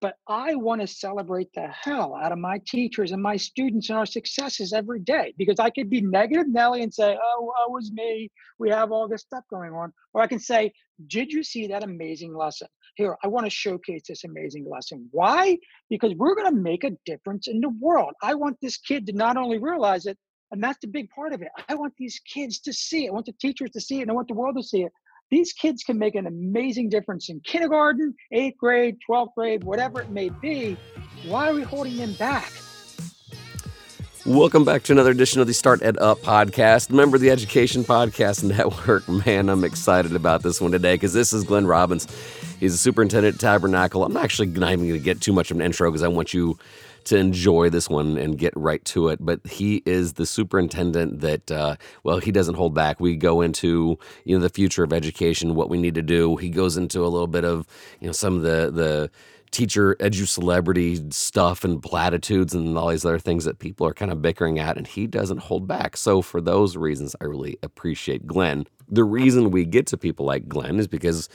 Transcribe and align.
but 0.00 0.14
I 0.26 0.54
want 0.54 0.80
to 0.80 0.86
celebrate 0.86 1.52
the 1.54 1.68
hell 1.68 2.14
out 2.14 2.32
of 2.32 2.38
my 2.38 2.60
teachers 2.66 3.12
and 3.12 3.22
my 3.22 3.36
students 3.36 3.90
and 3.90 3.98
our 3.98 4.06
successes 4.06 4.72
every 4.72 5.00
day 5.00 5.34
because 5.36 5.58
I 5.58 5.70
could 5.70 5.90
be 5.90 6.00
negative 6.00 6.48
Nelly 6.48 6.82
and 6.82 6.92
say, 6.92 7.16
oh, 7.22 7.52
it 7.66 7.70
was 7.70 7.92
me. 7.92 8.30
We 8.58 8.70
have 8.70 8.92
all 8.92 9.08
this 9.08 9.22
stuff 9.22 9.44
going 9.50 9.72
on. 9.72 9.92
Or 10.14 10.22
I 10.22 10.26
can 10.26 10.38
say, 10.38 10.72
did 11.06 11.32
you 11.32 11.42
see 11.42 11.66
that 11.68 11.84
amazing 11.84 12.34
lesson? 12.34 12.68
Here, 12.96 13.16
I 13.22 13.28
want 13.28 13.46
to 13.46 13.50
showcase 13.50 14.02
this 14.08 14.24
amazing 14.24 14.66
lesson. 14.68 15.08
Why? 15.12 15.58
Because 15.88 16.14
we're 16.16 16.34
going 16.34 16.52
to 16.52 16.60
make 16.60 16.84
a 16.84 16.96
difference 17.06 17.46
in 17.46 17.60
the 17.60 17.70
world. 17.80 18.12
I 18.22 18.34
want 18.34 18.56
this 18.60 18.78
kid 18.78 19.06
to 19.06 19.12
not 19.12 19.36
only 19.36 19.58
realize 19.58 20.06
it, 20.06 20.18
and 20.50 20.62
that's 20.62 20.78
the 20.80 20.88
big 20.88 21.08
part 21.10 21.32
of 21.32 21.42
it. 21.42 21.48
I 21.68 21.74
want 21.74 21.94
these 21.96 22.20
kids 22.20 22.58
to 22.60 22.72
see 22.72 23.06
it. 23.06 23.10
I 23.10 23.12
want 23.12 23.26
the 23.26 23.34
teachers 23.40 23.70
to 23.72 23.80
see 23.80 23.98
it. 23.98 24.02
And 24.02 24.10
I 24.10 24.14
want 24.14 24.28
the 24.28 24.34
world 24.34 24.56
to 24.56 24.62
see 24.62 24.82
it. 24.82 24.92
These 25.30 25.52
kids 25.52 25.84
can 25.84 25.96
make 25.96 26.16
an 26.16 26.26
amazing 26.26 26.88
difference 26.88 27.28
in 27.28 27.38
kindergarten, 27.40 28.16
eighth 28.32 28.58
grade, 28.58 28.96
12th 29.08 29.32
grade, 29.36 29.62
whatever 29.62 30.00
it 30.00 30.10
may 30.10 30.28
be. 30.28 30.76
Why 31.24 31.48
are 31.48 31.54
we 31.54 31.62
holding 31.62 31.96
them 31.96 32.14
back? 32.14 32.52
Welcome 34.26 34.64
back 34.64 34.82
to 34.84 34.92
another 34.92 35.12
edition 35.12 35.40
of 35.40 35.46
the 35.46 35.54
Start 35.54 35.82
Ed 35.82 35.98
Up 35.98 36.18
podcast, 36.18 36.90
member 36.90 37.14
of 37.14 37.22
the 37.22 37.30
Education 37.30 37.84
Podcast 37.84 38.42
Network. 38.56 39.08
Man, 39.08 39.48
I'm 39.48 39.62
excited 39.62 40.16
about 40.16 40.42
this 40.42 40.60
one 40.60 40.72
today 40.72 40.94
because 40.94 41.12
this 41.12 41.32
is 41.32 41.44
Glenn 41.44 41.64
Robbins. 41.64 42.08
He's 42.58 42.74
a 42.74 42.78
superintendent 42.78 43.36
at 43.36 43.40
Tabernacle. 43.40 44.04
I'm 44.04 44.16
actually 44.16 44.48
not 44.48 44.72
even 44.72 44.88
going 44.88 44.98
to 44.98 45.04
get 45.04 45.20
too 45.20 45.32
much 45.32 45.52
of 45.52 45.56
an 45.56 45.62
intro 45.62 45.88
because 45.88 46.02
I 46.02 46.08
want 46.08 46.34
you 46.34 46.58
to 47.04 47.16
enjoy 47.16 47.70
this 47.70 47.88
one 47.88 48.16
and 48.16 48.38
get 48.38 48.52
right 48.56 48.84
to 48.86 49.08
it. 49.08 49.18
But 49.20 49.46
he 49.46 49.82
is 49.86 50.14
the 50.14 50.26
superintendent 50.26 51.20
that, 51.20 51.50
uh, 51.50 51.76
well, 52.04 52.18
he 52.18 52.32
doesn't 52.32 52.54
hold 52.54 52.74
back. 52.74 53.00
We 53.00 53.16
go 53.16 53.40
into 53.40 53.98
you 54.24 54.36
know 54.36 54.42
the 54.42 54.48
future 54.50 54.84
of 54.84 54.92
education, 54.92 55.54
what 55.54 55.70
we 55.70 55.78
need 55.78 55.94
to 55.94 56.02
do. 56.02 56.36
He 56.36 56.48
goes 56.50 56.76
into 56.76 57.00
a 57.00 57.08
little 57.08 57.26
bit 57.26 57.44
of 57.44 57.66
you 58.00 58.06
know 58.06 58.12
some 58.12 58.36
of 58.36 58.42
the 58.42 58.70
the 58.70 59.10
teacher 59.50 59.96
edu 59.96 60.26
celebrity 60.26 61.00
stuff 61.10 61.64
and 61.64 61.82
platitudes 61.82 62.54
and 62.54 62.76
all 62.78 62.88
these 62.88 63.04
other 63.04 63.18
things 63.18 63.44
that 63.44 63.58
people 63.58 63.86
are 63.86 63.94
kind 63.94 64.12
of 64.12 64.22
bickering 64.22 64.58
at 64.58 64.76
and 64.76 64.86
he 64.86 65.06
doesn't 65.06 65.38
hold 65.38 65.66
back. 65.66 65.96
So 65.96 66.22
for 66.22 66.40
those 66.40 66.76
reasons 66.76 67.16
i 67.20 67.24
really 67.24 67.58
appreciate 67.62 68.26
glenn. 68.26 68.66
The 68.88 69.04
reason 69.04 69.50
we 69.50 69.64
get 69.64 69.86
to 69.88 69.96
people 69.96 70.26
like 70.26 70.48
glenn 70.48 70.78
is 70.78 70.86
because 70.86 71.28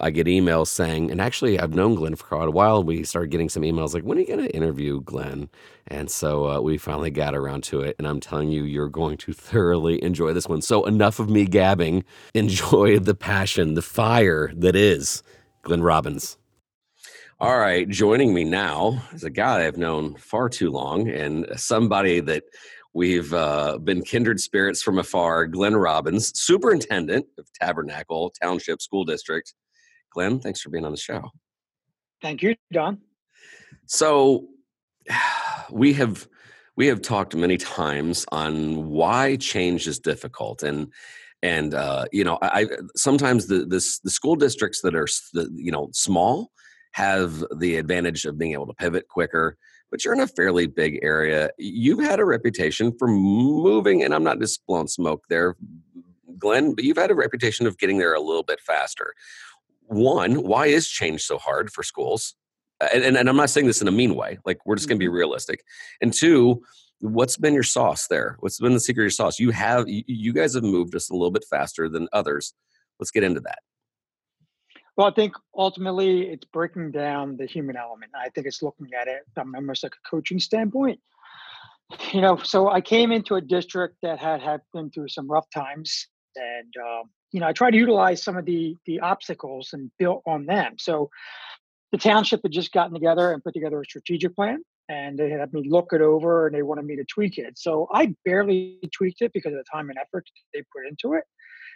i 0.00 0.10
get 0.10 0.26
emails 0.26 0.68
saying 0.68 1.10
and 1.10 1.20
actually 1.20 1.58
i've 1.60 1.74
known 1.74 1.94
glenn 1.94 2.14
for 2.16 2.26
quite 2.26 2.48
a 2.48 2.50
while 2.50 2.82
we 2.82 3.04
started 3.04 3.30
getting 3.30 3.48
some 3.48 3.62
emails 3.62 3.94
like 3.94 4.02
when 4.02 4.18
are 4.18 4.22
you 4.22 4.26
going 4.26 4.40
to 4.40 4.56
interview 4.56 5.00
glenn? 5.00 5.48
And 5.88 6.10
so 6.10 6.48
uh, 6.48 6.60
we 6.60 6.78
finally 6.78 7.10
got 7.10 7.34
around 7.34 7.64
to 7.64 7.80
it 7.80 7.96
and 7.98 8.06
i'm 8.06 8.20
telling 8.20 8.50
you 8.50 8.64
you're 8.64 8.88
going 8.88 9.16
to 9.18 9.32
thoroughly 9.48 10.02
enjoy 10.02 10.32
this 10.32 10.48
one. 10.48 10.62
So 10.62 10.84
enough 10.84 11.18
of 11.18 11.30
me 11.30 11.46
gabbing. 11.46 12.04
Enjoy 12.34 12.98
the 12.98 13.14
passion 13.14 13.74
the 13.74 13.82
fire 13.82 14.52
that 14.54 14.76
is 14.76 15.22
glenn 15.62 15.82
robbins 15.82 16.36
all 17.42 17.58
right, 17.58 17.88
joining 17.88 18.32
me 18.32 18.44
now 18.44 19.02
is 19.12 19.24
a 19.24 19.30
guy 19.30 19.66
I've 19.66 19.76
known 19.76 20.14
far 20.14 20.48
too 20.48 20.70
long 20.70 21.08
and 21.08 21.44
somebody 21.56 22.20
that 22.20 22.44
we've 22.94 23.34
uh, 23.34 23.78
been 23.78 24.02
kindred 24.02 24.38
spirits 24.38 24.80
from 24.80 25.00
afar, 25.00 25.48
Glenn 25.48 25.74
Robbins, 25.74 26.40
superintendent 26.40 27.26
of 27.40 27.52
Tabernacle 27.60 28.32
Township 28.40 28.80
School 28.80 29.04
District. 29.04 29.54
Glenn, 30.12 30.38
thanks 30.38 30.60
for 30.60 30.70
being 30.70 30.84
on 30.84 30.92
the 30.92 30.96
show. 30.96 31.32
Thank 32.20 32.42
you, 32.42 32.54
Don. 32.72 33.00
So 33.86 34.46
we 35.72 35.94
have 35.94 36.28
we 36.76 36.86
have 36.86 37.02
talked 37.02 37.34
many 37.34 37.56
times 37.56 38.24
on 38.30 38.88
why 38.88 39.34
change 39.34 39.88
is 39.88 39.98
difficult 39.98 40.62
and 40.62 40.92
and 41.42 41.74
uh, 41.74 42.04
you 42.12 42.22
know 42.22 42.38
I 42.40 42.68
sometimes 42.94 43.48
the 43.48 43.66
this 43.66 43.98
the 43.98 44.10
school 44.10 44.36
districts 44.36 44.80
that 44.82 44.94
are 44.94 45.08
you 45.56 45.72
know 45.72 45.88
small 45.92 46.52
have 46.92 47.44
the 47.58 47.76
advantage 47.76 48.24
of 48.24 48.38
being 48.38 48.52
able 48.52 48.66
to 48.66 48.74
pivot 48.74 49.08
quicker 49.08 49.56
but 49.92 50.06
you're 50.06 50.14
in 50.14 50.20
a 50.20 50.26
fairly 50.26 50.66
big 50.66 50.98
area. 51.02 51.50
You've 51.58 52.00
had 52.00 52.18
a 52.18 52.24
reputation 52.24 52.96
for 52.98 53.06
moving 53.06 54.02
and 54.02 54.14
i'm 54.14 54.24
not 54.24 54.40
just 54.40 54.66
blowing 54.66 54.88
smoke 54.88 55.24
there 55.28 55.54
glenn 56.38 56.74
but 56.74 56.84
you've 56.84 56.96
had 56.96 57.10
a 57.12 57.14
reputation 57.14 57.66
of 57.66 57.78
getting 57.78 57.98
there 57.98 58.14
a 58.14 58.20
little 58.20 58.42
bit 58.42 58.60
faster. 58.60 59.14
One 59.86 60.42
why 60.42 60.66
is 60.66 60.88
change 60.88 61.22
so 61.22 61.38
hard 61.38 61.70
for 61.70 61.82
schools? 61.82 62.34
And, 62.80 63.04
and, 63.04 63.16
and 63.16 63.28
i'm 63.28 63.36
not 63.36 63.50
saying 63.50 63.66
this 63.66 63.82
in 63.82 63.88
a 63.88 63.92
mean 63.92 64.16
way 64.16 64.38
like 64.44 64.58
we're 64.66 64.76
just 64.76 64.88
going 64.88 64.98
to 64.98 65.04
be 65.04 65.06
mm-hmm. 65.06 65.16
realistic. 65.16 65.62
And 66.00 66.12
two 66.12 66.62
what's 67.00 67.36
been 67.36 67.52
your 67.52 67.64
sauce 67.64 68.06
there? 68.06 68.36
What's 68.40 68.60
been 68.60 68.74
the 68.74 68.80
secret 68.80 69.02
of 69.02 69.06
your 69.06 69.10
sauce? 69.10 69.38
You 69.38 69.50
have 69.50 69.84
you 69.86 70.32
guys 70.32 70.54
have 70.54 70.64
moved 70.64 70.92
just 70.92 71.10
a 71.10 71.14
little 71.14 71.30
bit 71.30 71.44
faster 71.48 71.88
than 71.88 72.08
others. 72.12 72.54
Let's 72.98 73.10
get 73.10 73.24
into 73.24 73.40
that 73.40 73.58
well, 74.96 75.06
I 75.06 75.10
think 75.10 75.34
ultimately 75.56 76.22
it's 76.28 76.44
breaking 76.44 76.90
down 76.90 77.36
the 77.36 77.46
human 77.46 77.76
element. 77.76 78.12
I 78.14 78.28
think 78.30 78.46
it's 78.46 78.62
looking 78.62 78.88
at 78.98 79.08
it 79.08 79.22
from 79.34 79.54
almost 79.54 79.82
like 79.82 79.94
a 79.94 80.08
coaching 80.08 80.38
standpoint. 80.38 81.00
You 82.12 82.20
know, 82.20 82.36
so 82.36 82.70
I 82.70 82.80
came 82.80 83.12
into 83.12 83.34
a 83.34 83.40
district 83.40 83.96
that 84.02 84.18
had 84.18 84.40
had 84.40 84.60
been 84.72 84.90
through 84.90 85.08
some 85.08 85.30
rough 85.30 85.46
times, 85.50 86.08
and 86.36 86.72
um, 86.82 87.10
you 87.32 87.40
know, 87.40 87.46
I 87.46 87.52
tried 87.52 87.72
to 87.72 87.76
utilize 87.76 88.22
some 88.22 88.36
of 88.36 88.44
the 88.44 88.76
the 88.86 89.00
obstacles 89.00 89.70
and 89.72 89.90
built 89.98 90.22
on 90.26 90.46
them. 90.46 90.76
So 90.78 91.10
the 91.90 91.98
township 91.98 92.40
had 92.42 92.52
just 92.52 92.72
gotten 92.72 92.94
together 92.94 93.32
and 93.32 93.44
put 93.44 93.52
together 93.54 93.80
a 93.80 93.84
strategic 93.84 94.34
plan, 94.34 94.62
and 94.88 95.18
they 95.18 95.30
had 95.30 95.52
me 95.52 95.64
look 95.68 95.88
it 95.92 96.00
over, 96.00 96.46
and 96.46 96.54
they 96.54 96.62
wanted 96.62 96.84
me 96.84 96.96
to 96.96 97.04
tweak 97.04 97.38
it. 97.38 97.58
So 97.58 97.88
I 97.92 98.14
barely 98.24 98.78
tweaked 98.96 99.22
it 99.22 99.32
because 99.32 99.52
of 99.52 99.58
the 99.58 99.64
time 99.72 99.88
and 99.88 99.98
effort 99.98 100.24
they 100.52 100.62
put 100.74 100.86
into 100.88 101.16
it. 101.16 101.24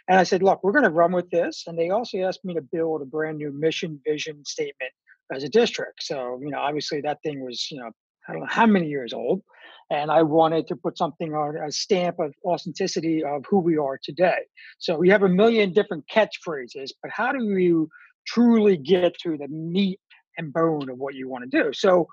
And 0.07 0.19
I 0.19 0.23
said, 0.23 0.41
look, 0.41 0.63
we're 0.63 0.71
going 0.71 0.83
to 0.83 0.89
run 0.89 1.11
with 1.11 1.29
this. 1.29 1.63
And 1.67 1.77
they 1.77 1.89
also 1.89 2.19
asked 2.19 2.45
me 2.45 2.53
to 2.53 2.61
build 2.61 3.01
a 3.01 3.05
brand 3.05 3.37
new 3.37 3.51
mission, 3.51 3.99
vision 4.07 4.43
statement 4.45 4.91
as 5.33 5.43
a 5.43 5.49
district. 5.49 6.03
So, 6.03 6.39
you 6.41 6.49
know, 6.49 6.59
obviously 6.59 7.01
that 7.01 7.17
thing 7.23 7.43
was, 7.43 7.67
you 7.69 7.79
know, 7.79 7.91
I 8.27 8.31
don't 8.31 8.41
know 8.41 8.47
how 8.49 8.65
many 8.65 8.87
years 8.87 9.13
old. 9.13 9.41
And 9.89 10.11
I 10.11 10.21
wanted 10.21 10.67
to 10.67 10.75
put 10.75 10.97
something 10.97 11.33
on 11.33 11.55
a 11.57 11.71
stamp 11.71 12.19
of 12.19 12.33
authenticity 12.45 13.23
of 13.23 13.45
who 13.49 13.59
we 13.59 13.77
are 13.77 13.97
today. 14.01 14.39
So 14.79 14.97
we 14.97 15.09
have 15.09 15.23
a 15.23 15.29
million 15.29 15.71
different 15.71 16.05
catchphrases, 16.13 16.89
but 17.01 17.11
how 17.11 17.31
do 17.31 17.43
you 17.43 17.89
truly 18.25 18.75
get 18.77 19.13
to 19.23 19.37
the 19.37 19.47
meat 19.47 19.99
and 20.37 20.51
bone 20.51 20.89
of 20.89 20.97
what 20.97 21.15
you 21.15 21.29
want 21.29 21.49
to 21.49 21.63
do? 21.63 21.71
So, 21.73 22.07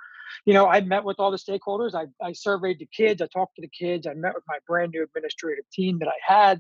you 0.45 0.55
know, 0.55 0.67
I 0.67 0.81
met 0.81 1.05
with 1.05 1.19
all 1.19 1.31
the 1.31 1.39
stakeholders. 1.39 1.95
I, 1.95 2.07
I 2.25 2.33
surveyed 2.33 2.79
the 2.79 2.87
kids. 2.87 3.23
I 3.23 3.27
talked 3.33 3.57
to 3.57 3.63
the 3.63 3.69
kids. 3.69 4.07
I 4.07 4.15
met 4.15 4.35
with 4.35 4.45
my 4.49 4.59
brand 4.67 4.93
new 4.93 5.03
administrative 5.03 5.65
team 5.73 5.99
that 6.01 6.09
I 6.09 6.33
had. 6.33 6.59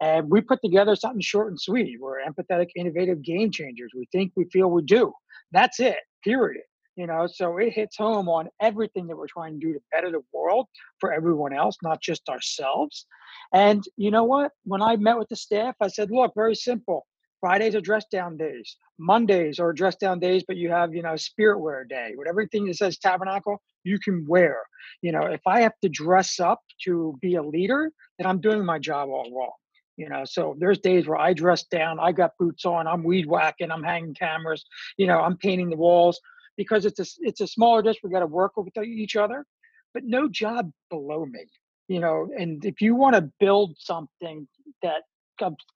And 0.00 0.30
we 0.30 0.40
put 0.40 0.62
together 0.62 0.96
something 0.96 1.20
short 1.20 1.48
and 1.48 1.60
sweet. 1.60 1.98
We're 2.00 2.20
empathetic, 2.22 2.68
innovative 2.74 3.22
game 3.22 3.50
changers. 3.50 3.92
We 3.94 4.08
think 4.12 4.32
we 4.34 4.46
feel 4.46 4.70
we 4.70 4.82
do. 4.82 5.12
That's 5.52 5.78
it, 5.78 5.98
period. 6.24 6.62
You 6.96 7.06
know, 7.06 7.26
so 7.32 7.56
it 7.58 7.72
hits 7.72 7.96
home 7.96 8.28
on 8.28 8.48
everything 8.60 9.06
that 9.06 9.16
we're 9.16 9.26
trying 9.26 9.60
to 9.60 9.66
do 9.66 9.72
to 9.72 9.80
better 9.92 10.10
the 10.10 10.22
world 10.32 10.66
for 10.98 11.12
everyone 11.12 11.54
else, 11.54 11.76
not 11.82 12.00
just 12.02 12.28
ourselves. 12.28 13.06
And 13.54 13.84
you 13.96 14.10
know 14.10 14.24
what? 14.24 14.52
When 14.64 14.82
I 14.82 14.96
met 14.96 15.18
with 15.18 15.28
the 15.28 15.36
staff, 15.36 15.76
I 15.80 15.88
said, 15.88 16.10
look, 16.10 16.32
very 16.34 16.54
simple. 16.54 17.06
Fridays 17.40 17.74
are 17.74 17.80
dress 17.80 18.04
down 18.10 18.36
days. 18.36 18.76
Mondays 18.98 19.58
are 19.58 19.72
dress 19.72 19.96
down 19.96 20.20
days, 20.20 20.44
but 20.46 20.56
you 20.56 20.70
have, 20.70 20.94
you 20.94 21.02
know, 21.02 21.16
spirit 21.16 21.60
wear 21.60 21.84
day. 21.84 22.12
Whatever 22.14 22.46
thing 22.46 22.66
that 22.66 22.76
says 22.76 22.98
tabernacle, 22.98 23.62
you 23.82 23.98
can 23.98 24.26
wear. 24.28 24.58
You 25.00 25.12
know, 25.12 25.22
if 25.22 25.40
I 25.46 25.62
have 25.62 25.72
to 25.82 25.88
dress 25.88 26.38
up 26.38 26.60
to 26.84 27.18
be 27.20 27.36
a 27.36 27.42
leader, 27.42 27.90
then 28.18 28.26
I'm 28.26 28.40
doing 28.40 28.64
my 28.64 28.78
job 28.78 29.08
all 29.08 29.30
wrong. 29.34 29.52
You 29.96 30.08
know, 30.08 30.24
so 30.24 30.56
there's 30.58 30.78
days 30.78 31.06
where 31.06 31.18
I 31.18 31.34
dress 31.34 31.64
down, 31.64 31.98
I 32.00 32.12
got 32.12 32.32
boots 32.38 32.64
on, 32.64 32.86
I'm 32.86 33.02
weed 33.02 33.26
whacking, 33.26 33.70
I'm 33.70 33.82
hanging 33.82 34.14
cameras, 34.14 34.64
you 34.96 35.06
know, 35.06 35.20
I'm 35.20 35.36
painting 35.36 35.68
the 35.68 35.76
walls 35.76 36.18
because 36.56 36.86
it's 36.86 37.00
a 37.00 37.06
it's 37.20 37.40
a 37.40 37.46
smaller 37.46 37.82
district. 37.82 38.04
We 38.04 38.10
got 38.10 38.20
to 38.20 38.26
work 38.26 38.56
with 38.56 38.68
each 38.82 39.16
other, 39.16 39.44
but 39.92 40.04
no 40.04 40.28
job 40.28 40.70
below 40.90 41.26
me. 41.26 41.44
You 41.88 42.00
know, 42.00 42.28
and 42.38 42.64
if 42.64 42.80
you 42.80 42.94
want 42.94 43.16
to 43.16 43.30
build 43.40 43.76
something 43.78 44.46
that 44.82 45.02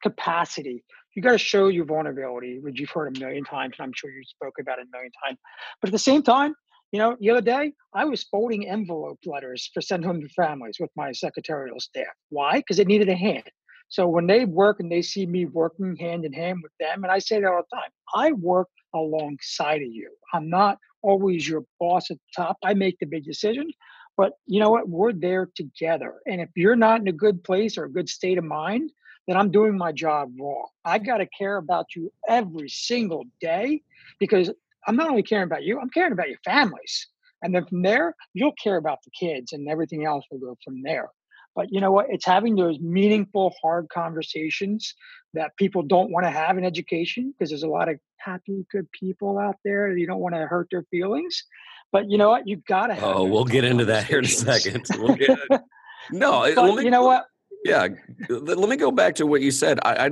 capacity, 0.03 0.85
you 1.15 1.23
got 1.23 1.33
to 1.33 1.39
show 1.39 1.69
your 1.69 1.85
vulnerability, 1.85 2.59
which 2.61 2.81
you've 2.81 2.91
heard 2.91 3.17
a 3.17 3.21
million 3.21 3.45
times, 3.45 3.75
and 3.79 3.87
I'm 3.87 3.93
sure 3.95 4.11
you 4.11 4.23
spoke 4.25 4.55
about 4.61 4.79
it 4.79 4.87
a 4.87 4.97
million 4.97 5.13
times. 5.25 5.39
But 5.81 5.89
at 5.89 5.93
the 5.93 5.99
same 5.99 6.23
time, 6.23 6.55
you 6.93 6.99
know, 6.99 7.17
the 7.21 7.31
other 7.31 7.41
day 7.41 7.73
I 7.95 8.05
was 8.05 8.25
folding 8.25 8.69
envelope 8.69 9.19
letters 9.27 9.71
for 9.73 9.81
send 9.81 10.05
home 10.05 10.21
to 10.21 10.29
families 10.29 10.77
with 10.79 10.91
my 10.97 11.13
secretarial 11.13 11.81
staff. 11.81 12.13
Why? 12.31 12.59
Because 12.59 12.79
it 12.79 12.87
needed 12.87 13.09
a 13.09 13.17
hand. 13.17 13.51
So 13.89 14.09
when 14.09 14.27
they 14.27 14.45
work 14.45 14.81
and 14.81 14.91
they 14.91 15.03
see 15.03 15.27
me 15.27 15.47
working 15.47 15.97
hand 15.97 16.25
in 16.25 16.33
hand 16.33 16.61
with 16.63 16.73
them, 16.81 17.05
and 17.05 17.13
I 17.13 17.19
say 17.19 17.41
that 17.41 17.49
all 17.49 17.63
the 17.71 17.77
time, 17.77 17.91
I 18.15 18.33
work 18.33 18.69
alongside 18.95 19.83
of 19.83 19.89
you. 19.89 20.11
I'm 20.33 20.49
not 20.49 20.79
always 21.03 21.49
your 21.49 21.65
boss 21.79 22.11
at 22.11 22.17
the 22.17 22.43
top. 22.43 22.57
I 22.65 22.75
make 22.75 22.99
the 22.99 23.07
big 23.07 23.25
decisions, 23.25 23.75
but 24.17 24.33
you 24.47 24.59
know 24.61 24.71
what? 24.71 24.89
We're 24.89 25.13
there 25.13 25.51
together. 25.55 26.15
And 26.27 26.41
if 26.41 26.49
you're 26.57 26.77
not 26.77 27.01
in 27.01 27.09
a 27.09 27.13
good 27.13 27.45
place 27.45 27.77
or 27.77 27.85
a 27.85 27.93
good 27.93 28.09
state 28.09 28.39
of 28.39 28.45
mind, 28.45 28.91
then 29.27 29.37
I'm 29.37 29.51
doing 29.51 29.77
my 29.77 29.93
job 29.93 30.33
wrong. 30.39 30.69
I 30.85 30.99
got 30.99 31.19
to 31.19 31.27
care 31.27 31.57
about 31.57 31.87
you 31.97 32.13
every 32.29 32.69
single 32.69 33.25
day 33.41 33.83
because 34.19 34.51
I'm 34.87 34.97
not 34.97 35.09
only 35.09 35.23
caring 35.23 35.45
about 35.45 35.65
you, 35.65 35.81
I'm 35.81 35.91
caring 35.91 36.13
about 36.13 36.29
your 36.29 36.39
families. 36.45 37.09
And 37.43 37.55
then 37.55 37.67
from 37.67 37.83
there, 37.83 38.15
you'll 38.33 38.53
care 38.53 38.77
about 38.77 38.99
the 39.05 39.11
kids 39.11 39.53
and 39.53 39.69
everything 39.69 40.05
else 40.05 40.25
will 40.31 40.39
go 40.39 40.57
from 40.65 40.83
there. 40.83 41.09
But 41.55 41.69
you 41.71 41.81
know 41.81 41.93
what? 41.93 42.07
It's 42.09 42.25
having 42.25 42.57
those 42.57 42.81
meaningful, 42.81 43.55
hard 43.63 43.89
conversations 43.89 44.95
that 45.35 45.57
people 45.57 45.83
don't 45.83 46.11
want 46.11 46.27
to 46.27 46.31
have 46.31 46.59
in 46.59 46.65
education 46.65 47.33
because 47.33 47.51
there's 47.51 47.63
a 47.63 47.69
lot 47.69 47.89
of 47.89 47.99
happy, 48.17 48.67
good 48.73 48.91
people 48.93 49.39
out 49.39 49.57
there. 49.65 49.97
You 49.97 50.07
don't 50.07 50.19
want 50.21 50.35
to 50.35 50.47
hurt 50.47 50.69
their 50.71 50.85
feelings. 50.91 51.45
But 51.93 52.11
you 52.11 52.19
know 52.19 52.31
what? 52.31 52.49
You've 52.49 52.65
got 52.65 52.89
to 52.89 52.95
have. 52.95 53.05
Oh, 53.05 53.25
we'll 53.25 53.45
get 53.45 53.63
into 53.63 53.85
that 53.85 54.05
here 54.05 54.19
in 54.19 54.25
a 54.25 54.29
second. 54.29 54.85
We'll 54.99 55.15
get, 55.15 55.39
no, 56.11 56.53
but 56.57 56.83
you 56.83 56.91
know 56.91 57.05
what? 57.05 57.27
Yeah, 57.65 57.89
let 58.29 58.69
me 58.69 58.77
go 58.77 58.91
back 58.91 59.15
to 59.17 59.27
what 59.27 59.41
you 59.41 59.51
said. 59.51 59.81
I, 59.83 60.07
I 60.07 60.11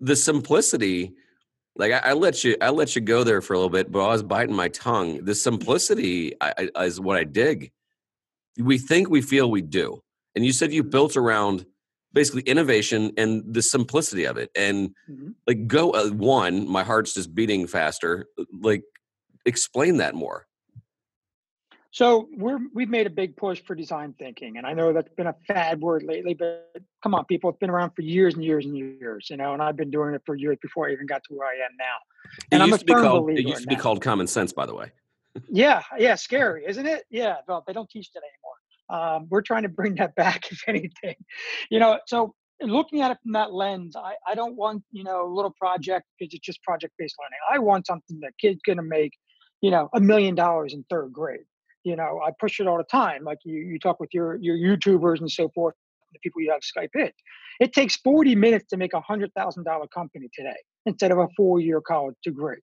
the 0.00 0.14
simplicity 0.14 1.14
like 1.76 1.92
I, 1.92 2.10
I, 2.10 2.12
let 2.12 2.44
you 2.44 2.56
I 2.60 2.70
let 2.70 2.94
you 2.94 3.02
go 3.02 3.24
there 3.24 3.40
for 3.40 3.54
a 3.54 3.56
little 3.56 3.70
bit, 3.70 3.90
but 3.90 4.04
I 4.04 4.12
was 4.12 4.22
biting 4.22 4.54
my 4.54 4.68
tongue. 4.68 5.24
The 5.24 5.34
simplicity 5.34 6.34
I, 6.40 6.68
I, 6.76 6.84
is 6.84 7.00
what 7.00 7.16
I 7.16 7.24
dig. 7.24 7.72
We 8.58 8.78
think 8.78 9.10
we 9.10 9.22
feel 9.22 9.50
we 9.50 9.62
do, 9.62 10.00
and 10.34 10.44
you 10.44 10.52
said 10.52 10.72
you 10.72 10.84
built 10.84 11.16
around 11.16 11.66
basically 12.12 12.42
innovation 12.42 13.12
and 13.16 13.42
the 13.52 13.62
simplicity 13.62 14.24
of 14.24 14.36
it. 14.36 14.50
And 14.54 14.90
mm-hmm. 15.10 15.30
like 15.48 15.66
go 15.66 15.90
uh, 15.90 16.10
one, 16.10 16.68
my 16.68 16.84
heart's 16.84 17.14
just 17.14 17.34
beating 17.34 17.66
faster. 17.66 18.26
Like 18.60 18.82
explain 19.44 19.96
that 19.96 20.14
more. 20.14 20.46
So 21.94 22.28
we're 22.36 22.58
we've 22.74 22.88
made 22.88 23.06
a 23.06 23.10
big 23.10 23.36
push 23.36 23.62
for 23.62 23.76
design 23.76 24.16
thinking, 24.18 24.56
and 24.56 24.66
I 24.66 24.72
know 24.72 24.92
that's 24.92 25.14
been 25.14 25.28
a 25.28 25.36
fad 25.46 25.80
word 25.80 26.02
lately. 26.02 26.34
But 26.34 26.72
come 27.04 27.14
on, 27.14 27.24
people, 27.26 27.50
it's 27.50 27.58
been 27.60 27.70
around 27.70 27.92
for 27.94 28.02
years 28.02 28.34
and 28.34 28.42
years 28.42 28.66
and 28.66 28.76
years, 28.76 29.28
you 29.30 29.36
know. 29.36 29.52
And 29.52 29.62
I've 29.62 29.76
been 29.76 29.92
doing 29.92 30.12
it 30.12 30.22
for 30.26 30.34
years 30.34 30.58
before 30.60 30.88
I 30.88 30.92
even 30.92 31.06
got 31.06 31.22
to 31.28 31.34
where 31.34 31.46
I 31.46 31.52
am 31.52 31.70
now. 31.78 31.94
And 32.50 32.60
it 32.60 32.64
I'm 32.64 32.70
used 32.70 32.82
a 32.82 32.86
to 32.86 32.94
be 32.96 33.00
called, 33.00 33.30
It 33.30 33.46
used 33.46 33.62
to 33.62 33.68
be 33.68 33.76
called 33.76 34.02
common 34.02 34.26
sense, 34.26 34.52
by 34.52 34.66
the 34.66 34.74
way. 34.74 34.90
yeah, 35.48 35.84
yeah, 35.96 36.14
scary, 36.16 36.64
isn't 36.66 36.84
it? 36.84 37.04
Yeah, 37.10 37.36
well, 37.46 37.62
they 37.64 37.72
don't 37.72 37.88
teach 37.88 38.10
that 38.14 38.22
anymore. 38.24 39.14
Um, 39.16 39.26
we're 39.30 39.42
trying 39.42 39.62
to 39.62 39.68
bring 39.68 39.94
that 39.94 40.14
back, 40.16 40.50
if 40.50 40.64
anything. 40.66 41.14
You 41.70 41.78
know, 41.78 42.00
so 42.08 42.34
looking 42.60 43.02
at 43.02 43.12
it 43.12 43.18
from 43.22 43.34
that 43.34 43.52
lens, 43.52 43.94
I, 43.94 44.14
I 44.26 44.34
don't 44.34 44.56
want 44.56 44.82
you 44.90 45.04
know 45.04 45.28
a 45.28 45.32
little 45.32 45.54
project 45.56 46.06
because 46.18 46.34
it's 46.34 46.44
just 46.44 46.60
project 46.64 46.94
based 46.98 47.14
learning. 47.22 47.38
I 47.52 47.60
want 47.60 47.86
something 47.86 48.18
that 48.22 48.32
kid's 48.40 48.62
going 48.62 48.78
to 48.78 48.82
make, 48.82 49.12
you 49.60 49.70
know, 49.70 49.90
a 49.94 50.00
million 50.00 50.34
dollars 50.34 50.74
in 50.74 50.84
third 50.90 51.12
grade 51.12 51.44
you 51.84 51.96
know, 51.96 52.20
I 52.26 52.30
push 52.40 52.60
it 52.60 52.66
all 52.66 52.78
the 52.78 52.84
time. 52.84 53.24
Like 53.24 53.38
you, 53.44 53.54
you 53.54 53.78
talk 53.78 54.00
with 54.00 54.10
your 54.12 54.36
your 54.36 54.56
YouTubers 54.56 55.20
and 55.20 55.30
so 55.30 55.48
forth, 55.54 55.74
the 56.12 56.18
people 56.20 56.40
you 56.40 56.50
have 56.50 56.62
Skype 56.62 56.90
in. 56.94 57.10
It 57.60 57.72
takes 57.72 57.96
40 57.96 58.34
minutes 58.34 58.66
to 58.70 58.76
make 58.76 58.94
a 58.94 59.00
hundred 59.00 59.32
thousand 59.34 59.64
dollar 59.64 59.86
company 59.88 60.28
today 60.34 60.56
instead 60.86 61.12
of 61.12 61.18
a 61.18 61.28
four 61.36 61.60
year 61.60 61.80
college 61.80 62.16
degree. 62.24 62.58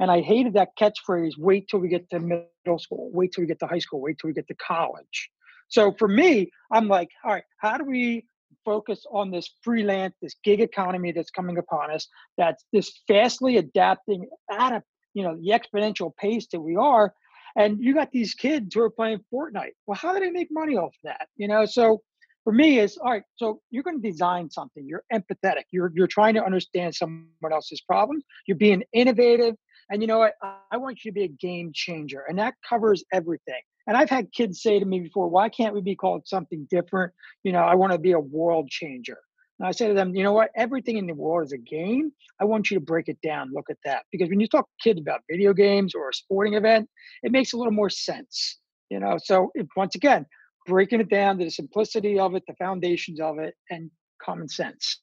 And 0.00 0.10
I 0.10 0.20
hated 0.20 0.54
that 0.54 0.70
catchphrase, 0.80 1.32
wait 1.38 1.68
till 1.68 1.78
we 1.78 1.88
get 1.88 2.08
to 2.10 2.18
middle 2.18 2.78
school, 2.78 3.10
wait 3.12 3.32
till 3.32 3.42
we 3.42 3.46
get 3.46 3.60
to 3.60 3.66
high 3.66 3.78
school, 3.78 4.00
wait 4.00 4.16
till 4.20 4.28
we 4.28 4.34
get 4.34 4.48
to 4.48 4.54
college. 4.54 5.30
So 5.68 5.94
for 5.98 6.08
me, 6.08 6.50
I'm 6.72 6.88
like, 6.88 7.08
all 7.24 7.32
right, 7.32 7.44
how 7.58 7.76
do 7.78 7.84
we 7.84 8.26
focus 8.64 9.04
on 9.10 9.30
this 9.30 9.48
freelance, 9.62 10.14
this 10.20 10.34
gig 10.44 10.60
economy 10.60 11.12
that's 11.12 11.30
coming 11.30 11.58
upon 11.58 11.90
us, 11.90 12.08
that's 12.36 12.64
this 12.72 13.00
fastly 13.06 13.58
adapting 13.58 14.26
at 14.50 14.72
a 14.72 14.82
you 15.14 15.22
know 15.22 15.36
the 15.36 15.50
exponential 15.50 16.14
pace 16.16 16.46
that 16.52 16.60
we 16.60 16.74
are 16.74 17.12
and 17.56 17.78
you 17.80 17.94
got 17.94 18.10
these 18.10 18.34
kids 18.34 18.74
who 18.74 18.82
are 18.82 18.90
playing 18.90 19.20
Fortnite. 19.32 19.72
Well, 19.86 19.98
how 20.00 20.12
do 20.12 20.20
they 20.20 20.30
make 20.30 20.48
money 20.50 20.76
off 20.76 20.94
that? 21.04 21.28
You 21.36 21.48
know, 21.48 21.64
so 21.64 22.02
for 22.44 22.52
me 22.52 22.78
is 22.80 22.96
all 22.98 23.12
right, 23.12 23.22
so 23.36 23.60
you're 23.70 23.82
going 23.82 24.00
to 24.00 24.08
design 24.08 24.50
something. 24.50 24.86
You're 24.86 25.04
empathetic. 25.12 25.64
You're 25.70 25.92
you're 25.94 26.06
trying 26.06 26.34
to 26.34 26.44
understand 26.44 26.94
someone 26.94 27.52
else's 27.52 27.80
problems. 27.80 28.24
You're 28.46 28.56
being 28.56 28.82
innovative. 28.92 29.54
And 29.90 30.00
you 30.00 30.08
know 30.08 30.18
what? 30.18 30.34
I 30.70 30.76
want 30.76 31.04
you 31.04 31.10
to 31.10 31.14
be 31.14 31.24
a 31.24 31.28
game 31.28 31.70
changer. 31.74 32.24
And 32.28 32.38
that 32.38 32.54
covers 32.66 33.04
everything. 33.12 33.60
And 33.86 33.96
I've 33.96 34.10
had 34.10 34.32
kids 34.32 34.62
say 34.62 34.78
to 34.78 34.84
me 34.84 35.00
before, 35.00 35.28
why 35.28 35.48
can't 35.48 35.74
we 35.74 35.80
be 35.80 35.96
called 35.96 36.26
something 36.26 36.66
different? 36.70 37.12
You 37.42 37.52
know, 37.52 37.62
I 37.62 37.74
want 37.74 37.92
to 37.92 37.98
be 37.98 38.12
a 38.12 38.20
world 38.20 38.70
changer. 38.70 39.18
And 39.62 39.68
I 39.68 39.70
say 39.70 39.86
to 39.86 39.94
them, 39.94 40.12
you 40.12 40.24
know 40.24 40.32
what? 40.32 40.50
Everything 40.56 40.96
in 40.96 41.06
the 41.06 41.14
world 41.14 41.46
is 41.46 41.52
a 41.52 41.56
game. 41.56 42.10
I 42.40 42.44
want 42.44 42.68
you 42.68 42.80
to 42.80 42.84
break 42.84 43.06
it 43.06 43.18
down. 43.22 43.52
Look 43.54 43.70
at 43.70 43.76
that. 43.84 44.02
Because 44.10 44.28
when 44.28 44.40
you 44.40 44.48
talk 44.48 44.66
to 44.66 44.88
kids 44.88 45.00
about 45.00 45.20
video 45.30 45.54
games 45.54 45.94
or 45.94 46.08
a 46.08 46.12
sporting 46.12 46.54
event, 46.54 46.90
it 47.22 47.30
makes 47.30 47.52
a 47.52 47.56
little 47.56 47.72
more 47.72 47.88
sense. 47.88 48.58
You 48.90 48.98
know, 48.98 49.18
so 49.22 49.52
once 49.76 49.94
again, 49.94 50.26
breaking 50.66 51.00
it 51.00 51.08
down 51.08 51.38
to 51.38 51.44
the 51.44 51.50
simplicity 51.52 52.18
of 52.18 52.34
it, 52.34 52.42
the 52.48 52.54
foundations 52.54 53.20
of 53.20 53.38
it, 53.38 53.54
and 53.70 53.88
common 54.20 54.48
sense. 54.48 55.00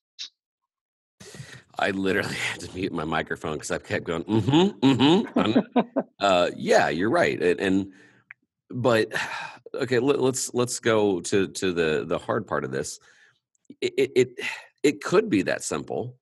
I 1.80 1.92
literally 1.92 2.36
had 2.52 2.60
to 2.60 2.76
mute 2.76 2.92
my 2.92 3.06
microphone 3.06 3.54
because 3.54 3.72
I 3.72 3.78
kept 3.78 4.04
going, 4.04 4.26
mm-hmm, 4.26 4.86
mm-hmm. 4.86 5.90
uh, 6.20 6.50
yeah, 6.58 6.90
you're 6.90 7.10
right. 7.10 7.42
And, 7.42 7.62
and 7.62 7.94
but 8.70 9.08
okay, 9.74 10.00
let, 10.00 10.20
let's 10.20 10.54
let's 10.54 10.82
go 10.82 11.22
to 11.22 11.48
to 11.48 11.72
the 11.72 12.04
the 12.06 12.18
hard 12.18 12.46
part 12.46 12.66
of 12.66 12.72
this 12.72 13.00
it, 13.82 14.12
it 14.16 14.40
it 14.84 15.04
could 15.04 15.30
be 15.30 15.44
that 15.44 15.64
simple. 15.64 16.18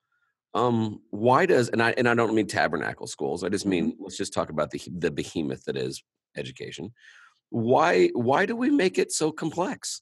Um, 0.54 1.02
why 1.12 1.46
does 1.46 1.70
and 1.70 1.82
I 1.82 1.92
and 1.98 2.08
I 2.08 2.16
don't 2.16 2.34
mean 2.34 2.48
tabernacle 2.48 3.08
schools. 3.08 3.44
I 3.44 3.50
just 3.50 3.66
mean 3.66 3.92
mm-hmm. 3.92 4.04
let's 4.04 4.18
just 4.18 4.34
talk 4.34 4.50
about 4.50 4.72
the 4.72 4.82
the 4.98 5.12
behemoth 5.12 5.66
that 5.66 5.78
is 5.78 6.04
education. 6.36 6.94
Why 7.50 8.08
why 8.14 8.46
do 8.46 8.56
we 8.56 8.70
make 8.70 8.98
it 8.98 9.12
so 9.12 9.32
complex? 9.32 10.02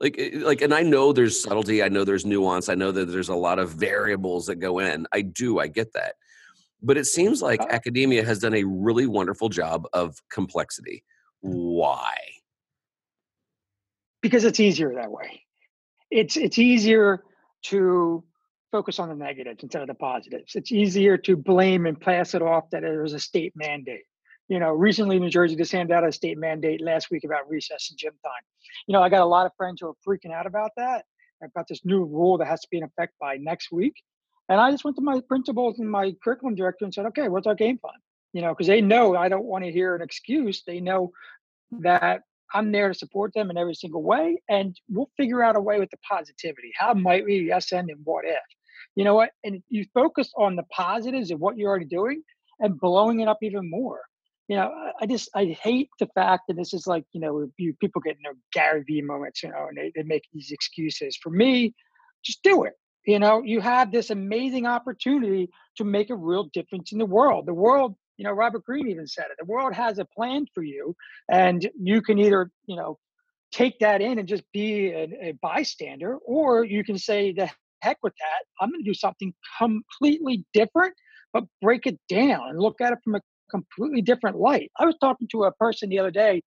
Like 0.00 0.16
eh, 0.18 0.30
like 0.34 0.62
and 0.62 0.74
I 0.74 0.82
know 0.82 1.12
there's 1.12 1.42
subtlety, 1.42 1.82
I 1.82 1.88
know 1.88 2.04
there's 2.04 2.26
nuance, 2.26 2.68
I 2.68 2.74
know 2.74 2.92
that 2.92 3.06
there's 3.06 3.28
a 3.28 3.34
lot 3.34 3.58
of 3.58 3.70
variables 3.70 4.46
that 4.46 4.56
go 4.56 4.78
in. 4.78 5.06
I 5.12 5.22
do, 5.22 5.58
I 5.58 5.68
get 5.68 5.92
that. 5.92 6.14
But 6.82 6.96
it 6.96 7.06
seems 7.06 7.42
like 7.42 7.60
uh 7.60 7.66
academia 7.70 8.24
has 8.24 8.38
done 8.38 8.54
a 8.54 8.64
really 8.64 9.06
wonderful 9.06 9.48
job 9.48 9.86
of 9.92 10.20
complexity. 10.30 11.04
Why? 11.40 12.16
Because 14.22 14.44
it's 14.44 14.58
easier 14.58 14.94
that 14.94 15.12
way 15.12 15.42
it's 16.10 16.36
it's 16.36 16.58
easier 16.58 17.24
to 17.62 18.24
focus 18.70 18.98
on 18.98 19.08
the 19.08 19.14
negatives 19.14 19.62
instead 19.62 19.82
of 19.82 19.88
the 19.88 19.94
positives. 19.94 20.54
It's 20.54 20.72
easier 20.72 21.16
to 21.18 21.36
blame 21.36 21.86
and 21.86 22.00
pass 22.00 22.34
it 22.34 22.42
off 22.42 22.70
that 22.70 22.84
it 22.84 23.00
was 23.00 23.14
a 23.14 23.20
state 23.20 23.52
mandate. 23.56 24.04
You 24.48 24.58
know, 24.58 24.70
recently 24.72 25.18
New 25.18 25.30
Jersey 25.30 25.56
just 25.56 25.72
handed 25.72 25.94
out 25.94 26.06
a 26.06 26.12
state 26.12 26.38
mandate 26.38 26.80
last 26.82 27.10
week 27.10 27.24
about 27.24 27.48
recess 27.48 27.88
and 27.90 27.98
gym 27.98 28.14
time. 28.24 28.42
You 28.86 28.94
know, 28.94 29.02
I 29.02 29.08
got 29.08 29.22
a 29.22 29.26
lot 29.26 29.46
of 29.46 29.52
friends 29.56 29.80
who 29.80 29.88
are 29.88 29.94
freaking 30.06 30.32
out 30.32 30.46
about 30.46 30.70
that, 30.76 31.04
about 31.42 31.66
this 31.68 31.84
new 31.84 32.04
rule 32.04 32.38
that 32.38 32.46
has 32.46 32.60
to 32.60 32.68
be 32.70 32.78
in 32.78 32.84
effect 32.84 33.14
by 33.20 33.36
next 33.36 33.70
week. 33.70 33.94
And 34.48 34.58
I 34.58 34.70
just 34.70 34.84
went 34.84 34.96
to 34.96 35.02
my 35.02 35.20
principals 35.28 35.78
and 35.78 35.90
my 35.90 36.14
curriculum 36.24 36.54
director 36.54 36.86
and 36.86 36.94
said, 36.94 37.06
okay, 37.06 37.28
what's 37.28 37.46
our 37.46 37.54
game 37.54 37.78
plan? 37.78 37.94
You 38.32 38.40
know, 38.40 38.54
because 38.54 38.66
they 38.66 38.80
know 38.80 39.16
I 39.16 39.28
don't 39.28 39.44
want 39.44 39.64
to 39.64 39.72
hear 39.72 39.94
an 39.94 40.02
excuse. 40.02 40.62
They 40.66 40.80
know 40.80 41.12
that 41.80 42.22
I'm 42.54 42.72
there 42.72 42.88
to 42.88 42.94
support 42.94 43.32
them 43.34 43.50
in 43.50 43.58
every 43.58 43.74
single 43.74 44.02
way, 44.02 44.40
and 44.48 44.78
we'll 44.88 45.10
figure 45.16 45.42
out 45.42 45.56
a 45.56 45.60
way 45.60 45.78
with 45.78 45.90
the 45.90 45.98
positivity. 46.08 46.72
How 46.76 46.94
might 46.94 47.24
we? 47.24 47.40
Yes, 47.40 47.72
and 47.72 47.90
what 48.04 48.24
if? 48.24 48.38
You 48.94 49.04
know 49.04 49.14
what? 49.14 49.30
And 49.44 49.62
you 49.68 49.84
focus 49.94 50.32
on 50.36 50.56
the 50.56 50.64
positives 50.64 51.30
of 51.30 51.40
what 51.40 51.56
you're 51.56 51.68
already 51.68 51.84
doing 51.84 52.22
and 52.60 52.78
blowing 52.78 53.20
it 53.20 53.28
up 53.28 53.38
even 53.42 53.68
more. 53.68 54.00
You 54.48 54.56
know, 54.56 54.72
I 55.00 55.06
just 55.06 55.28
I 55.34 55.56
hate 55.60 55.90
the 56.00 56.08
fact 56.14 56.44
that 56.48 56.56
this 56.56 56.72
is 56.72 56.86
like 56.86 57.04
you 57.12 57.20
know 57.20 57.50
you, 57.58 57.74
people 57.80 58.00
get 58.00 58.16
in 58.16 58.22
their 58.22 58.36
Gary 58.52 58.82
Vee 58.86 59.02
moments, 59.02 59.42
you 59.42 59.50
know, 59.50 59.66
and 59.68 59.76
they, 59.76 59.92
they 59.94 60.02
make 60.02 60.24
these 60.32 60.50
excuses. 60.50 61.18
For 61.22 61.30
me, 61.30 61.74
just 62.24 62.42
do 62.42 62.64
it. 62.64 62.72
You 63.06 63.18
know, 63.18 63.42
you 63.42 63.60
have 63.60 63.92
this 63.92 64.10
amazing 64.10 64.66
opportunity 64.66 65.50
to 65.76 65.84
make 65.84 66.10
a 66.10 66.16
real 66.16 66.44
difference 66.52 66.92
in 66.92 66.98
the 66.98 67.06
world. 67.06 67.46
The 67.46 67.54
world 67.54 67.94
you 68.18 68.24
know, 68.24 68.32
Robert 68.32 68.64
Greene 68.64 68.88
even 68.88 69.06
said 69.06 69.26
it. 69.30 69.36
The 69.38 69.46
world 69.46 69.72
has 69.74 69.98
a 69.98 70.04
plan 70.04 70.46
for 70.52 70.62
you, 70.62 70.94
and 71.30 71.68
you 71.80 72.02
can 72.02 72.18
either, 72.18 72.50
you 72.66 72.76
know, 72.76 72.98
take 73.52 73.78
that 73.78 74.02
in 74.02 74.18
and 74.18 74.28
just 74.28 74.42
be 74.52 74.90
a, 74.90 75.04
a 75.22 75.32
bystander, 75.40 76.16
or 76.26 76.64
you 76.64 76.84
can 76.84 76.98
say, 76.98 77.32
the 77.32 77.48
heck 77.80 77.98
with 78.02 78.12
that. 78.18 78.44
I'm 78.60 78.70
going 78.70 78.82
to 78.82 78.90
do 78.90 78.94
something 78.94 79.32
completely 79.58 80.44
different, 80.52 80.94
but 81.32 81.44
break 81.62 81.86
it 81.86 81.98
down 82.08 82.50
and 82.50 82.58
look 82.58 82.80
at 82.80 82.92
it 82.92 82.98
from 83.04 83.14
a 83.14 83.20
completely 83.50 84.02
different 84.02 84.36
light. 84.36 84.70
I 84.78 84.84
was 84.84 84.96
talking 85.00 85.28
to 85.32 85.44
a 85.44 85.52
person 85.52 85.88
the 85.88 86.00
other 86.00 86.10
day 86.10 86.42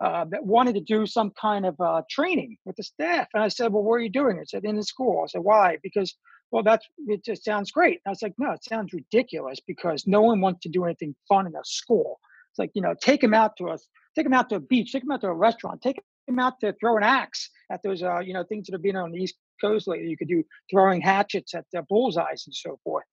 uh, 0.00 0.26
that 0.26 0.44
wanted 0.44 0.74
to 0.74 0.80
do 0.80 1.06
some 1.06 1.32
kind 1.40 1.64
of 1.64 1.80
uh, 1.80 2.02
training 2.10 2.56
with 2.64 2.76
the 2.76 2.82
staff. 2.82 3.28
And 3.32 3.42
I 3.42 3.48
said, 3.48 3.72
Well, 3.72 3.82
where 3.82 3.98
are 3.98 4.02
you 4.02 4.10
doing? 4.10 4.38
I 4.38 4.44
said, 4.44 4.64
In 4.64 4.76
the 4.76 4.82
school. 4.82 5.22
I 5.24 5.28
said, 5.28 5.42
Why? 5.42 5.78
Because 5.82 6.14
well, 6.54 6.62
that's 6.62 6.86
it 7.08 7.24
just 7.24 7.44
sounds 7.44 7.72
great. 7.72 7.98
I 8.06 8.10
was 8.10 8.22
like, 8.22 8.34
no, 8.38 8.52
it 8.52 8.62
sounds 8.62 8.92
ridiculous 8.92 9.58
because 9.66 10.06
no 10.06 10.22
one 10.22 10.40
wants 10.40 10.60
to 10.60 10.68
do 10.68 10.84
anything 10.84 11.16
fun 11.28 11.48
in 11.48 11.56
a 11.56 11.64
school. 11.64 12.20
It's 12.52 12.60
like, 12.60 12.70
you 12.74 12.80
know, 12.80 12.94
take 13.02 13.20
them 13.20 13.34
out 13.34 13.56
to 13.56 13.70
us, 13.70 13.88
take 14.14 14.24
them 14.24 14.34
out 14.34 14.50
to 14.50 14.54
a 14.54 14.60
beach, 14.60 14.92
take 14.92 15.02
them 15.02 15.10
out 15.10 15.22
to 15.22 15.26
a 15.26 15.34
restaurant, 15.34 15.82
take 15.82 16.00
them 16.28 16.38
out 16.38 16.60
to 16.60 16.72
throw 16.74 16.96
an 16.96 17.02
axe 17.02 17.50
at 17.72 17.82
those, 17.82 18.04
uh, 18.04 18.20
you 18.20 18.34
know, 18.34 18.44
things 18.44 18.66
that 18.66 18.72
have 18.72 18.84
been 18.84 18.94
on 18.94 19.10
the 19.10 19.18
East 19.18 19.34
Coast 19.60 19.88
lately. 19.88 20.08
You 20.08 20.16
could 20.16 20.28
do 20.28 20.44
throwing 20.70 21.00
hatchets 21.00 21.56
at 21.56 21.64
the 21.72 21.82
bullseyes 21.88 22.44
and 22.46 22.54
so 22.54 22.78
forth. 22.84 23.04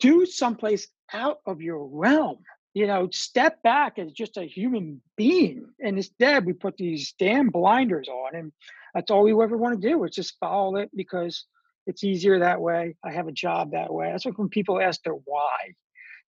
Do 0.00 0.26
someplace 0.26 0.88
out 1.12 1.38
of 1.46 1.62
your 1.62 1.86
realm. 1.86 2.38
You 2.74 2.88
know, 2.88 3.08
step 3.12 3.62
back 3.62 4.00
as 4.00 4.10
just 4.10 4.38
a 4.38 4.42
human 4.44 5.00
being. 5.16 5.68
And 5.80 5.98
instead, 5.98 6.44
we 6.44 6.52
put 6.52 6.76
these 6.76 7.14
damn 7.16 7.50
blinders 7.50 8.08
on, 8.08 8.34
and 8.34 8.52
that's 8.92 9.12
all 9.12 9.22
we 9.22 9.30
ever 9.30 9.56
want 9.56 9.80
to 9.80 9.88
do 9.88 10.02
is 10.02 10.16
just 10.16 10.36
follow 10.40 10.74
it 10.76 10.90
because 10.92 11.44
it's 11.86 12.04
easier 12.04 12.40
that 12.40 12.60
way. 12.60 12.96
I 13.04 13.12
have 13.12 13.28
a 13.28 13.32
job 13.32 13.72
that 13.72 13.92
way. 13.92 14.10
That's 14.10 14.26
like 14.26 14.38
when 14.38 14.48
people 14.48 14.80
ask 14.80 15.02
their 15.02 15.14
why. 15.14 15.74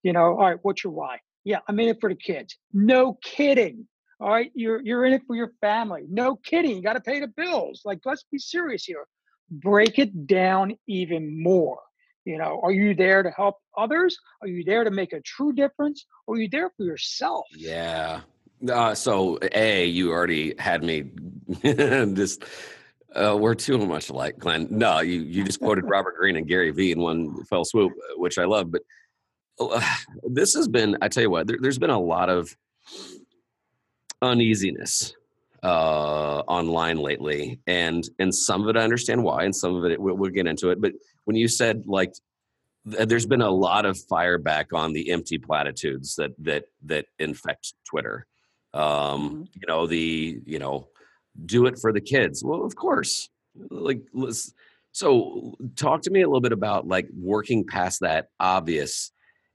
You 0.03 0.13
know, 0.13 0.39
all 0.39 0.49
right, 0.51 0.59
what's 0.63 0.85
your 0.85 0.93
why? 0.93 1.19
Yeah, 1.45 1.59
I'm 1.69 1.79
in 1.81 1.89
it 1.89 2.01
for 2.01 2.09
the 2.09 2.17
kids. 2.17 2.57
No 2.73 3.19
kidding. 3.23 3.87
All 4.21 4.31
right, 4.31 4.51
you're 4.55 4.81
you're 4.83 5.05
in 5.05 5.13
it 5.13 5.23
for 5.27 5.37
your 5.37 5.53
family. 5.61 6.05
No 6.09 6.37
kidding. 6.37 6.77
You 6.77 6.83
got 6.83 6.95
to 6.95 7.01
pay 7.01 7.21
the 7.21 7.29
bills. 7.29 7.83
Like, 7.85 8.01
let's 8.05 8.25
be 8.31 8.39
serious 8.39 8.85
here. 8.85 9.07
Break 9.51 9.99
it 9.99 10.27
down 10.27 10.77
even 10.87 11.43
more. 11.43 11.81
You 12.25 12.37
know, 12.37 12.61
are 12.63 12.73
you 12.73 12.95
there 12.95 13.23
to 13.23 13.31
help 13.31 13.57
others? 13.77 14.19
Are 14.43 14.49
you 14.49 14.63
there 14.63 14.85
to 14.85 14.91
make 14.91 15.13
a 15.13 15.21
true 15.23 15.53
difference? 15.53 16.05
Or 16.27 16.35
are 16.35 16.39
you 16.39 16.49
there 16.49 16.71
for 16.77 16.85
yourself? 16.85 17.47
Yeah. 17.57 18.21
Uh, 18.71 18.95
so, 18.95 19.39
A, 19.53 19.87
you 19.87 20.11
already 20.11 20.55
had 20.59 20.83
me 20.83 21.11
just. 21.63 22.45
Uh, 23.15 23.37
we're 23.39 23.55
too 23.55 23.79
much 23.79 24.11
alike, 24.11 24.39
Glenn. 24.39 24.69
No, 24.71 25.01
you, 25.01 25.23
you 25.23 25.45
just 25.45 25.61
quoted 25.61 25.85
Robert 25.89 26.17
Greene 26.17 26.37
and 26.37 26.47
Gary 26.47 26.71
Vee 26.71 26.93
in 26.93 27.01
one 27.01 27.45
fell 27.45 27.65
swoop, 27.65 27.93
which 28.17 28.39
I 28.39 28.45
love. 28.45 28.71
But 28.71 28.83
uh, 29.59 29.81
this 30.25 30.55
has 30.55 30.69
been, 30.69 30.97
I 31.01 31.09
tell 31.09 31.23
you 31.23 31.31
what, 31.31 31.47
there, 31.47 31.57
has 31.65 31.79
been 31.79 31.91
a 31.91 32.01
lot 32.01 32.29
of 32.29 32.55
uneasiness 34.21 35.15
uh, 35.63 36.41
online 36.47 36.99
lately, 36.99 37.61
and 37.67 38.09
and 38.19 38.35
some 38.35 38.63
of 38.63 38.69
it 38.69 38.79
I 38.79 38.85
understand 38.85 39.25
why, 39.25 39.45
and 39.45 39.55
some 39.55 39.75
of 39.75 39.85
it 39.85 40.01
we'll, 40.01 40.17
we'll 40.17 40.31
get 40.31 40.47
into 40.47 40.71
it. 40.71 40.81
But 40.81 40.93
when 41.25 41.37
you 41.37 41.49
said 41.49 41.85
like 41.87 42.13
there's 42.85 43.27
been 43.27 43.43
a 43.43 43.51
lot 43.51 43.85
of 43.85 43.99
fire 43.99 44.39
back 44.39 44.73
on 44.73 44.93
the 44.93 45.11
empty 45.11 45.39
platitudes 45.39 46.17
that 46.17 46.31
that 46.39 46.65
that 46.85 47.07
infect 47.19 47.75
Twitter. 47.89 48.27
Um, 48.75 48.83
mm-hmm. 48.83 49.43
You 49.55 49.67
know 49.67 49.87
the 49.87 50.41
you 50.45 50.59
know 50.59 50.89
do 51.47 51.67
it 51.67 51.79
for 51.79 51.93
the 51.93 52.01
kids. 52.01 52.43
Well, 52.45 52.65
of 52.65 52.77
course. 52.77 53.29
Like 53.71 54.03
so, 54.93 55.55
talk 55.77 56.03
to 56.03 56.11
me 56.11 56.23
a 56.23 56.27
little 56.27 56.41
bit 56.41 56.53
about 56.53 56.87
like 56.87 57.09
working 57.17 57.67
past 57.67 58.01
that 58.01 58.29
obvious 58.41 59.11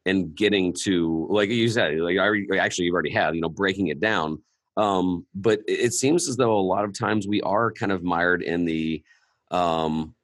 and 0.06 0.36
getting 0.36 0.74
to 0.84 1.28
like 1.30 1.50
you 1.50 1.70
said, 1.70 1.98
like 2.00 2.18
I 2.18 2.58
actually 2.58 2.86
you've 2.86 2.94
already 2.94 3.12
have 3.12 3.36
you 3.36 3.42
know 3.42 3.50
breaking 3.50 3.88
it 3.88 4.00
down 4.00 4.40
um, 4.78 5.26
but 5.36 5.62
it 5.68 5.94
seems 5.94 6.28
as 6.28 6.38
though 6.38 6.58
a 6.58 6.60
lot 6.60 6.86
of 6.86 6.98
times 6.98 7.28
we 7.28 7.42
are 7.42 7.72
kind 7.72 7.92
of 7.92 8.04
mired 8.04 8.42
in 8.42 8.66
the 8.66 9.04
um, 9.52 10.16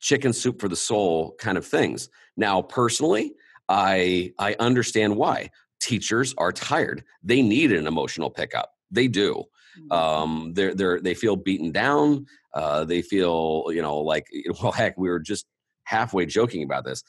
chicken 0.00 0.32
soup 0.32 0.60
for 0.60 0.68
the 0.68 0.76
soul 0.76 1.34
kind 1.38 1.58
of 1.58 1.66
things. 1.66 2.08
Now, 2.36 2.62
personally, 2.62 3.34
I 3.68 4.32
I 4.38 4.54
understand 4.60 5.16
why 5.16 5.50
teachers 5.80 6.34
are 6.38 6.52
tired. 6.52 7.02
They 7.22 7.42
need 7.42 7.72
an 7.72 7.86
emotional 7.86 8.30
pickup. 8.30 8.72
They 8.90 9.08
do. 9.08 9.44
Mm-hmm. 9.78 9.92
Um, 9.92 10.52
they're 10.54 10.74
they're 10.74 11.00
they 11.00 11.14
feel 11.14 11.36
beaten 11.36 11.72
down. 11.72 12.26
Uh, 12.54 12.84
they 12.84 13.02
feel 13.02 13.64
you 13.68 13.82
know 13.82 13.98
like 13.98 14.26
well 14.62 14.72
heck 14.72 14.98
we 14.98 15.08
were 15.08 15.20
just 15.20 15.46
halfway 15.84 16.26
joking 16.26 16.62
about 16.62 16.84
this. 16.84 17.02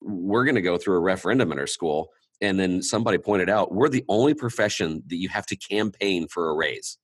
We're 0.00 0.44
going 0.44 0.56
to 0.56 0.62
go 0.62 0.78
through 0.78 0.96
a 0.96 1.00
referendum 1.00 1.52
in 1.52 1.58
our 1.58 1.66
school 1.66 2.10
and 2.42 2.58
then 2.58 2.82
somebody 2.82 3.16
pointed 3.16 3.48
out 3.48 3.72
we're 3.72 3.88
the 3.88 4.04
only 4.08 4.34
profession 4.34 5.02
that 5.06 5.16
you 5.16 5.28
have 5.30 5.46
to 5.46 5.56
campaign 5.56 6.28
for 6.28 6.50
a 6.50 6.54
raise 6.54 6.98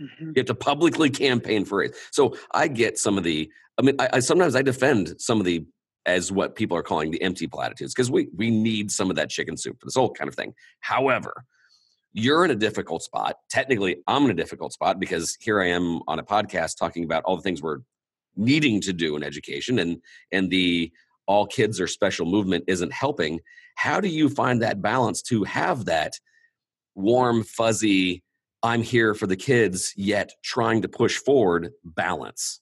mm-hmm. 0.00 0.28
you 0.28 0.32
have 0.36 0.46
to 0.46 0.54
publicly 0.54 1.10
campaign 1.10 1.66
for 1.66 1.82
it 1.82 1.94
so 2.10 2.34
i 2.54 2.66
get 2.66 2.96
some 2.96 3.18
of 3.18 3.24
the 3.24 3.50
i 3.78 3.82
mean 3.82 3.96
I, 3.98 4.08
I, 4.14 4.18
sometimes 4.20 4.56
i 4.56 4.62
defend 4.62 5.14
some 5.18 5.38
of 5.38 5.44
the 5.44 5.66
as 6.06 6.30
what 6.30 6.54
people 6.54 6.76
are 6.76 6.82
calling 6.82 7.10
the 7.10 7.20
empty 7.22 7.46
platitudes 7.46 7.92
because 7.92 8.10
we 8.10 8.28
we 8.34 8.50
need 8.50 8.90
some 8.90 9.10
of 9.10 9.16
that 9.16 9.28
chicken 9.28 9.56
soup 9.56 9.78
for 9.80 9.86
this 9.86 9.96
whole 9.96 10.10
kind 10.10 10.28
of 10.28 10.34
thing 10.34 10.54
however 10.80 11.44
you're 12.14 12.44
in 12.44 12.50
a 12.50 12.56
difficult 12.56 13.02
spot. 13.02 13.36
Technically 13.50 13.98
i'm 14.06 14.24
in 14.24 14.30
a 14.30 14.34
difficult 14.34 14.72
spot 14.72 14.98
because 14.98 15.36
here 15.40 15.60
i 15.60 15.68
am 15.68 16.00
on 16.08 16.18
a 16.18 16.24
podcast 16.24 16.78
talking 16.78 17.04
about 17.04 17.22
all 17.24 17.36
the 17.36 17.42
things 17.42 17.60
we're 17.60 17.80
needing 18.36 18.80
to 18.80 18.92
do 18.92 19.16
in 19.16 19.22
education 19.22 19.78
and 19.78 20.00
and 20.32 20.50
the 20.50 20.90
all 21.26 21.46
kids 21.46 21.80
are 21.80 21.86
special 21.86 22.26
movement 22.26 22.64
isn't 22.66 22.92
helping. 22.92 23.40
How 23.76 23.98
do 23.98 24.08
you 24.08 24.28
find 24.28 24.60
that 24.60 24.82
balance 24.82 25.22
to 25.22 25.42
have 25.44 25.86
that 25.86 26.12
warm 26.94 27.42
fuzzy 27.42 28.22
i'm 28.62 28.82
here 28.82 29.14
for 29.14 29.26
the 29.26 29.36
kids 29.36 29.92
yet 29.96 30.30
trying 30.42 30.80
to 30.82 30.88
push 30.88 31.16
forward 31.18 31.72
balance 31.84 32.60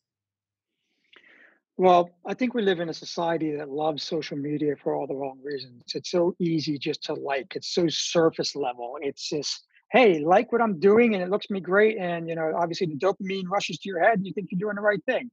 well 1.76 2.10
i 2.26 2.34
think 2.34 2.54
we 2.54 2.62
live 2.62 2.80
in 2.80 2.88
a 2.88 2.94
society 2.94 3.56
that 3.56 3.68
loves 3.68 4.02
social 4.02 4.36
media 4.36 4.74
for 4.82 4.94
all 4.94 5.06
the 5.06 5.14
wrong 5.14 5.38
reasons 5.42 5.82
it's 5.94 6.10
so 6.10 6.34
easy 6.38 6.78
just 6.78 7.02
to 7.02 7.14
like 7.14 7.54
it's 7.54 7.74
so 7.74 7.86
surface 7.88 8.54
level 8.54 8.98
it's 9.00 9.28
just 9.28 9.64
hey 9.90 10.20
like 10.20 10.52
what 10.52 10.60
i'm 10.60 10.78
doing 10.78 11.14
and 11.14 11.22
it 11.22 11.30
looks 11.30 11.50
me 11.50 11.60
great 11.60 11.96
and 11.98 12.28
you 12.28 12.34
know 12.34 12.52
obviously 12.56 12.86
the 12.86 12.96
dopamine 12.96 13.48
rushes 13.48 13.78
to 13.78 13.88
your 13.88 14.02
head 14.02 14.18
and 14.18 14.26
you 14.26 14.32
think 14.32 14.48
you're 14.50 14.58
doing 14.58 14.76
the 14.76 14.82
right 14.82 15.04
thing 15.06 15.30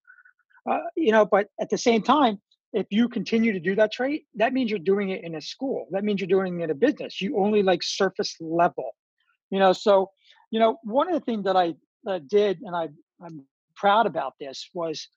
uh, 0.70 0.80
you 0.96 1.12
know 1.12 1.26
but 1.26 1.48
at 1.60 1.70
the 1.70 1.78
same 1.78 2.02
time 2.02 2.40
if 2.74 2.88
you 2.92 3.10
continue 3.10 3.52
to 3.52 3.60
do 3.60 3.76
that 3.76 3.92
trait, 3.92 4.26
that 4.36 4.54
means 4.54 4.70
you're 4.70 4.80
doing 4.80 5.10
it 5.10 5.24
in 5.24 5.36
a 5.36 5.42
school. 5.42 5.88
That 5.92 6.04
means 6.04 6.22
you're 6.22 6.28
doing 6.28 6.60
it 6.60 6.66
in 6.66 6.70
a 6.70 6.76
business. 6.76 7.20
You 7.20 7.38
only 7.38 7.64
like 7.64 7.82
surface 7.82 8.36
level, 8.40 8.96
you 9.50 9.60
know. 9.60 9.74
So, 9.74 10.12
you 10.52 10.60
know, 10.60 10.78
one 10.84 11.08
of 11.08 11.14
the 11.14 11.26
things 11.26 11.46
that 11.46 11.56
I 11.56 11.74
uh, 12.08 12.20
did, 12.28 12.62
and 12.62 12.76
I, 12.76 12.90
I'm 13.24 13.46
proud 13.76 14.06
about 14.06 14.34
this, 14.40 14.70
was 14.74 15.08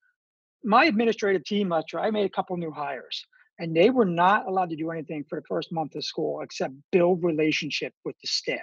my 0.64 0.84
administrative 0.84 1.44
team 1.44 1.72
uh, 1.72 1.76
lecture. 1.76 2.00
I 2.00 2.10
made 2.10 2.24
a 2.24 2.30
couple 2.30 2.56
new 2.56 2.70
hires, 2.70 3.24
and 3.58 3.74
they 3.74 3.90
were 3.90 4.04
not 4.04 4.46
allowed 4.46 4.70
to 4.70 4.76
do 4.76 4.90
anything 4.90 5.24
for 5.28 5.40
the 5.40 5.46
first 5.48 5.72
month 5.72 5.94
of 5.94 6.04
school 6.04 6.40
except 6.42 6.74
build 6.90 7.22
relationship 7.22 7.92
with 8.04 8.16
the 8.22 8.28
staff. 8.28 8.60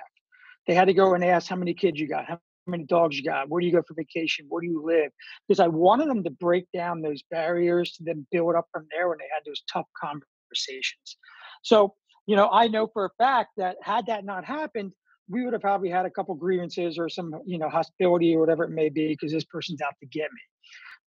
They 0.68 0.74
had 0.76 0.86
to 0.86 0.94
go 0.94 1.14
and 1.14 1.24
ask 1.24 1.50
how 1.50 1.56
many 1.56 1.74
kids 1.74 2.00
you 2.00 2.08
got, 2.08 2.26
how 2.28 2.40
many 2.68 2.84
dogs 2.86 3.18
you 3.18 3.24
got, 3.24 3.50
where 3.50 3.60
do 3.60 3.66
you 3.66 3.74
go 3.74 3.82
for 3.88 3.96
vacation, 3.96 4.46
where 4.50 4.62
do 4.62 4.68
you 4.68 4.84
live? 4.86 5.12
Because 5.48 5.60
I 5.60 5.68
wanted 5.68 6.10
them 6.10 6.24
to 6.24 6.30
break 6.30 6.66
down 6.74 7.02
those 7.02 7.24
barriers 7.32 7.94
to 7.94 8.04
then 8.04 8.28
build 8.32 8.56
up 8.56 8.68
from 8.72 8.86
there 8.92 9.10
when 9.10 9.18
they 9.18 9.26
had 9.34 9.44
those 9.46 9.64
tough 9.72 9.88
conversations. 10.00 11.18
So, 11.64 11.96
you 12.28 12.36
know, 12.36 12.50
I 12.52 12.68
know 12.68 12.88
for 12.94 13.06
a 13.06 13.10
fact 13.18 13.52
that 13.58 13.78
had 13.82 14.06
that 14.08 14.26
not 14.26 14.46
happened, 14.46 14.92
we 15.30 15.44
would 15.44 15.54
have 15.54 15.62
probably 15.62 15.90
had 15.90 16.06
a 16.06 16.12
couple 16.12 16.36
grievances 16.36 16.98
or 16.98 17.10
some, 17.10 17.34
you 17.46 17.58
know, 17.58 17.70
hostility 17.70 18.36
or 18.36 18.40
whatever 18.40 18.64
it 18.64 18.72
may 18.72 18.90
be 18.90 19.10
because 19.10 19.32
this 19.32 19.46
person's 19.46 19.82
out 19.82 19.94
to 20.02 20.08
get 20.08 20.32
me. 20.32 20.42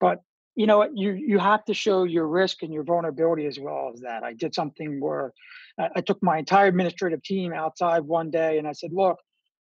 But 0.00 0.20
you 0.54 0.66
know 0.66 0.88
you 0.94 1.12
you 1.12 1.38
have 1.38 1.64
to 1.66 1.74
show 1.74 2.04
your 2.04 2.26
risk 2.26 2.62
and 2.62 2.72
your 2.72 2.84
vulnerability 2.84 3.46
as 3.46 3.58
well 3.58 3.90
as 3.94 4.00
that. 4.00 4.22
I 4.22 4.32
did 4.32 4.54
something 4.54 5.00
where 5.00 5.32
I 5.78 6.00
took 6.02 6.22
my 6.22 6.38
entire 6.38 6.66
administrative 6.66 7.22
team 7.22 7.52
outside 7.52 8.00
one 8.00 8.30
day 8.30 8.58
and 8.58 8.68
I 8.68 8.72
said, 8.72 8.92
look, 8.92 9.18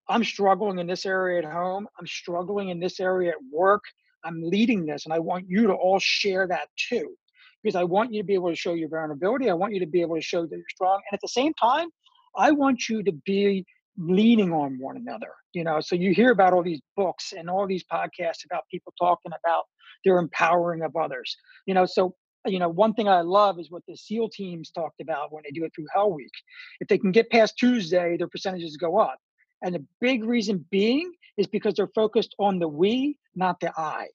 I'm 0.09 0.25
struggling 0.25 0.79
in 0.81 0.87
this 0.89 1.07
area 1.07 1.39
at 1.39 1.45
home. 1.45 1.87
I'm 1.99 2.07
struggling 2.07 2.71
in 2.71 2.81
this 2.81 2.99
area 2.99 3.31
at 3.31 3.37
work. 3.53 3.83
I'm 4.25 4.43
leading 4.43 4.87
this, 4.87 5.05
and 5.05 5.13
I 5.13 5.19
want 5.19 5.47
you 5.49 5.69
to 5.69 5.75
all 5.75 5.99
share 5.99 6.47
that 6.49 6.69
too, 6.77 7.15
because 7.63 7.77
I 7.77 7.85
want 7.85 8.13
you 8.13 8.23
to 8.23 8.27
be 8.27 8.35
able 8.35 8.51
to 8.51 8.57
show 8.57 8.75
your 8.75 8.89
vulnerability. 8.89 9.51
I 9.51 9.55
want 9.55 9.75
you 9.75 9.81
to 9.81 9.87
be 9.87 10.01
able 10.01 10.17
to 10.17 10.23
show 10.23 10.43
that 10.43 10.51
you're 10.51 10.65
strong, 10.69 11.01
and 11.11 11.17
at 11.17 11.21
the 11.21 11.29
same 11.29 11.53
time, 11.55 11.89
I 12.37 12.51
want 12.51 12.89
you 12.89 13.03
to 13.03 13.13
be 13.13 13.65
leaning 13.99 14.53
on 14.53 14.79
one 14.79 14.97
another. 14.97 15.31
You 15.53 15.65
know, 15.65 15.81
so 15.81 15.95
you 15.95 16.15
hear 16.15 16.31
about 16.31 16.53
all 16.53 16.63
these 16.63 16.81
books 16.97 17.33
and 17.37 17.51
all 17.51 17.67
these 17.67 17.85
podcasts 17.85 18.45
about 18.45 18.65
people 18.71 18.93
talking 18.99 19.33
about 19.45 19.65
their 20.05 20.19
empowering 20.19 20.83
of 20.83 20.97
others. 20.97 21.37
You 21.67 21.75
know, 21.75 21.87
so 21.87 22.15
you 22.47 22.59
know, 22.59 22.69
one 22.69 22.93
thing 22.95 23.09
I 23.09 23.21
love 23.21 23.61
is 23.61 23.71
what 23.71 23.83
the 23.87 23.97
SEAL 23.97 24.31
teams 24.31 24.71
talked 24.71 25.01
about 25.01 25.33
when 25.33 25.45
they 25.45 25.53
do 25.53 25.65
it 25.65 25.73
through 25.75 25.87
Hell 25.95 26.13
Week. 26.13 26.33
If 26.81 26.89
they 26.89 26.99
can 26.99 27.13
get 27.13 27.31
past 27.31 27.57
Tuesday, 27.57 28.17
their 28.17 28.29
percentages 28.29 28.77
go 28.77 28.99
up. 28.99 29.19
And 29.63 29.75
the 29.75 29.85
big 30.01 30.25
reason 30.25 30.65
being 30.71 31.13
is 31.37 31.47
because 31.47 31.75
they're 31.75 31.91
focused 31.95 32.35
on 32.39 32.59
the 32.59 32.67
we, 32.67 33.17
not 33.37 33.61
the 33.61 33.73
I. 33.77 34.09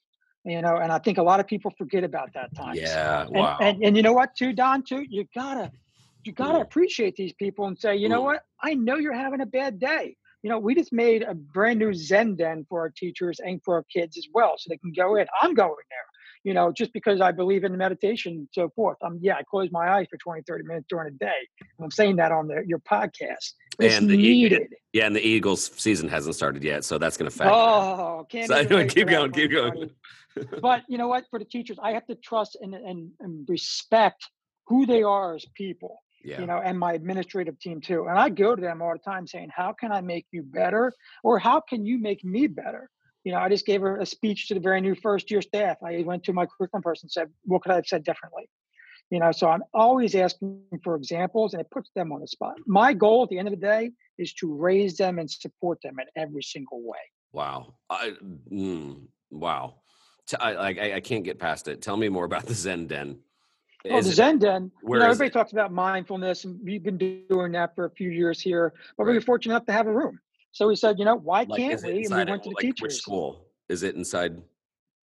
You 0.44 0.62
know, 0.62 0.78
and 0.78 0.92
I 0.92 1.00
think 1.00 1.18
a 1.18 1.24
lot 1.24 1.40
of 1.40 1.48
people 1.48 1.74
forget 1.78 2.04
about 2.04 2.34
that 2.34 2.54
time. 2.56 2.76
Yeah. 2.76 3.24
And, 3.24 3.32
wow. 3.32 3.58
And, 3.60 3.84
and 3.84 3.98
you 3.98 4.04
know 4.04 4.14
what, 4.14 4.36
too, 4.36 4.54
Don, 4.54 4.84
too, 4.84 5.06
you 5.10 5.26
gotta 5.36 5.72
you 6.28 6.34
gotta 6.34 6.60
mm. 6.60 6.64
appreciate 6.64 7.16
these 7.16 7.34
people 7.34 7.66
and 7.66 7.78
say, 7.78 7.96
you 7.96 8.10
know 8.10 8.22
mm. 8.22 8.26
what, 8.26 8.44
I 8.62 8.74
know 8.74 8.98
you're 8.98 9.14
having 9.14 9.42
a 9.42 9.46
bad 9.46 9.80
day. 9.80 10.16
You 10.44 10.52
know, 10.52 10.60
we 10.60 10.76
just 10.76 10.94
made 10.94 11.24
a 11.24 11.34
brand 11.34 11.80
new 11.80 11.94
Zen 11.94 12.36
den 12.36 12.66
for 12.70 12.82
our 12.82 12.90
teachers 12.90 13.40
and 13.40 13.60
for 13.66 13.76
our 13.76 13.86
kids 13.92 14.18
as 14.18 14.28
well, 14.34 14.54
so 14.58 14.70
they 14.70 14.78
can 14.78 14.94
go 14.94 15.16
in. 15.16 15.26
I'm 15.42 15.56
going 15.56 15.76
there 15.90 16.08
you 16.48 16.54
know, 16.54 16.72
just 16.72 16.94
because 16.94 17.20
I 17.20 17.34
believe 17.34 17.66
in 17.66 17.74
the 17.74 17.78
meditation 17.78 18.34
and 18.34 18.48
so 18.54 18.70
forth. 18.70 18.98
I'm, 19.04 19.20
yeah, 19.22 19.36
I 19.36 19.44
close 19.44 19.70
my 19.70 19.90
eyes 19.90 20.08
for 20.10 20.16
20, 20.16 20.44
30 20.48 20.64
minutes 20.64 20.86
during 20.90 21.12
the 21.12 21.20
day. 21.20 21.48
I'm 21.82 21.92
saying 21.92 22.16
that 22.16 22.32
on 22.32 22.48
the, 22.48 22.64
your 22.66 22.80
podcast. 22.80 23.52
It's 23.80 23.98
and 23.98 24.10
the 24.10 24.16
needed. 24.16 24.74
Yeah, 24.94 25.08
and 25.08 25.16
the 25.16 25.20
Eagles 25.20 25.70
season 25.76 26.08
hasn't 26.08 26.36
started 26.36 26.64
yet, 26.64 26.86
so 26.86 26.98
that's 26.98 27.18
going 27.18 27.30
to 27.30 27.38
factor. 27.38 27.54
Oh, 27.54 28.26
can't. 28.32 28.48
So 28.48 28.56
anyway, 28.56 28.88
keep 28.88 29.10
going, 29.10 29.34
keep 29.34 29.52
going. 29.52 29.90
but 30.62 30.84
you 30.88 30.98
know 30.98 31.10
what? 31.10 31.26
For 31.30 31.38
the 31.38 31.46
teachers, 31.46 31.78
I 31.84 31.92
have 31.92 32.06
to 32.08 32.16
trust 32.16 32.58
and, 32.62 32.74
and, 32.74 33.12
and 33.20 33.46
respect 33.50 34.26
who 34.68 34.86
they 34.86 35.04
are 35.04 35.36
as 35.36 35.46
people. 35.54 36.02
Yeah. 36.28 36.42
You 36.42 36.46
know, 36.46 36.58
and 36.58 36.78
my 36.78 36.92
administrative 36.92 37.58
team 37.58 37.80
too. 37.80 38.08
And 38.10 38.20
I 38.20 38.28
go 38.28 38.54
to 38.54 38.62
them 38.62 38.82
all 38.82 38.92
the 38.92 39.00
time 39.00 39.26
saying, 39.26 39.50
"How 39.56 39.72
can 39.72 39.94
I 39.94 40.02
make 40.02 40.26
you 40.32 40.44
better?" 40.44 40.92
or 41.24 41.40
"How 41.40 41.62
can 41.62 41.86
you 41.86 41.98
make 42.00 42.24
me 42.24 42.48
better?" 42.48 42.90
you 43.28 43.34
know, 43.34 43.40
I 43.40 43.50
just 43.50 43.66
gave 43.66 43.84
a 43.84 44.06
speech 44.06 44.48
to 44.48 44.54
the 44.54 44.62
very 44.62 44.80
new 44.80 44.96
first 44.96 45.30
year 45.30 45.42
staff. 45.42 45.76
I 45.84 46.02
went 46.06 46.24
to 46.24 46.32
my 46.32 46.46
curriculum 46.46 46.82
person 46.82 47.08
and 47.08 47.12
said, 47.12 47.28
what 47.44 47.62
could 47.62 47.74
I 47.74 47.76
have 47.76 47.86
said 47.86 48.06
differently? 48.06 48.48
You 49.10 49.20
know, 49.20 49.34
so 49.34 49.50
I'm 49.50 49.64
always 49.74 50.16
asking 50.16 50.62
for 50.82 50.96
examples 50.96 51.54
and 51.54 51.60
it 51.60 51.70
puts 51.70 51.90
them 51.94 52.14
on 52.14 52.22
the 52.22 52.28
spot. 52.28 52.56
My 52.66 52.94
goal 52.94 53.24
at 53.24 53.30
the 53.30 53.38
end 53.38 53.50
of 53.50 53.54
the 53.54 53.60
day 53.60 53.92
is 54.18 54.34
to 54.36 54.56
raise 54.56 54.96
them 54.96 55.20
and 55.20 55.30
support 55.30 55.80
them 55.84 55.98
in 56.00 56.06
every 56.16 56.42
single 56.42 56.82
way. 56.82 57.00
Wow. 57.34 57.76
I, 57.90 58.14
mm, 58.50 59.08
wow. 59.30 59.76
I, 60.40 60.52
I, 60.54 60.94
I 60.96 61.00
can't 61.02 61.26
get 61.26 61.38
past 61.38 61.68
it. 61.68 61.82
Tell 61.82 61.98
me 61.98 62.08
more 62.08 62.24
about 62.24 62.46
the 62.46 62.54
Zen 62.54 62.88
Den. 62.88 63.20
Oh, 63.92 64.02
the 64.02 64.12
Zen 64.12 64.40
Den. 64.40 64.72
You 64.84 65.00
know, 65.00 65.06
everybody 65.06 65.28
it? 65.28 65.34
talks 65.34 65.52
about 65.52 65.72
mindfulness, 65.72 66.46
and 66.46 66.60
we've 66.64 66.84
been 66.84 66.98
doing 66.98 67.52
that 67.54 67.76
for 67.76 67.86
a 67.86 67.90
few 67.90 68.10
years 68.10 68.42
here. 68.42 68.74
But 68.98 69.06
right. 69.06 69.12
we 69.12 69.18
are 69.18 69.22
fortunate 69.22 69.54
enough 69.56 69.66
to 69.68 69.74
have 69.74 69.88
a 69.88 69.94
room. 69.94 70.20
So 70.52 70.68
we 70.68 70.76
said, 70.76 70.98
you 70.98 71.06
know, 71.06 71.16
why 71.16 71.44
Like, 71.44 71.60
can't 71.60 71.84
we? 71.84 72.06
And 72.06 72.16
we 72.16 72.32
went 72.32 72.44
to 72.44 72.50
the 72.50 72.56
like, 72.56 72.64
which 72.64 72.76
teachers. 72.78 73.02
school? 73.02 73.46
Is 73.70 73.84
it 73.84 73.96
inside, 73.96 74.42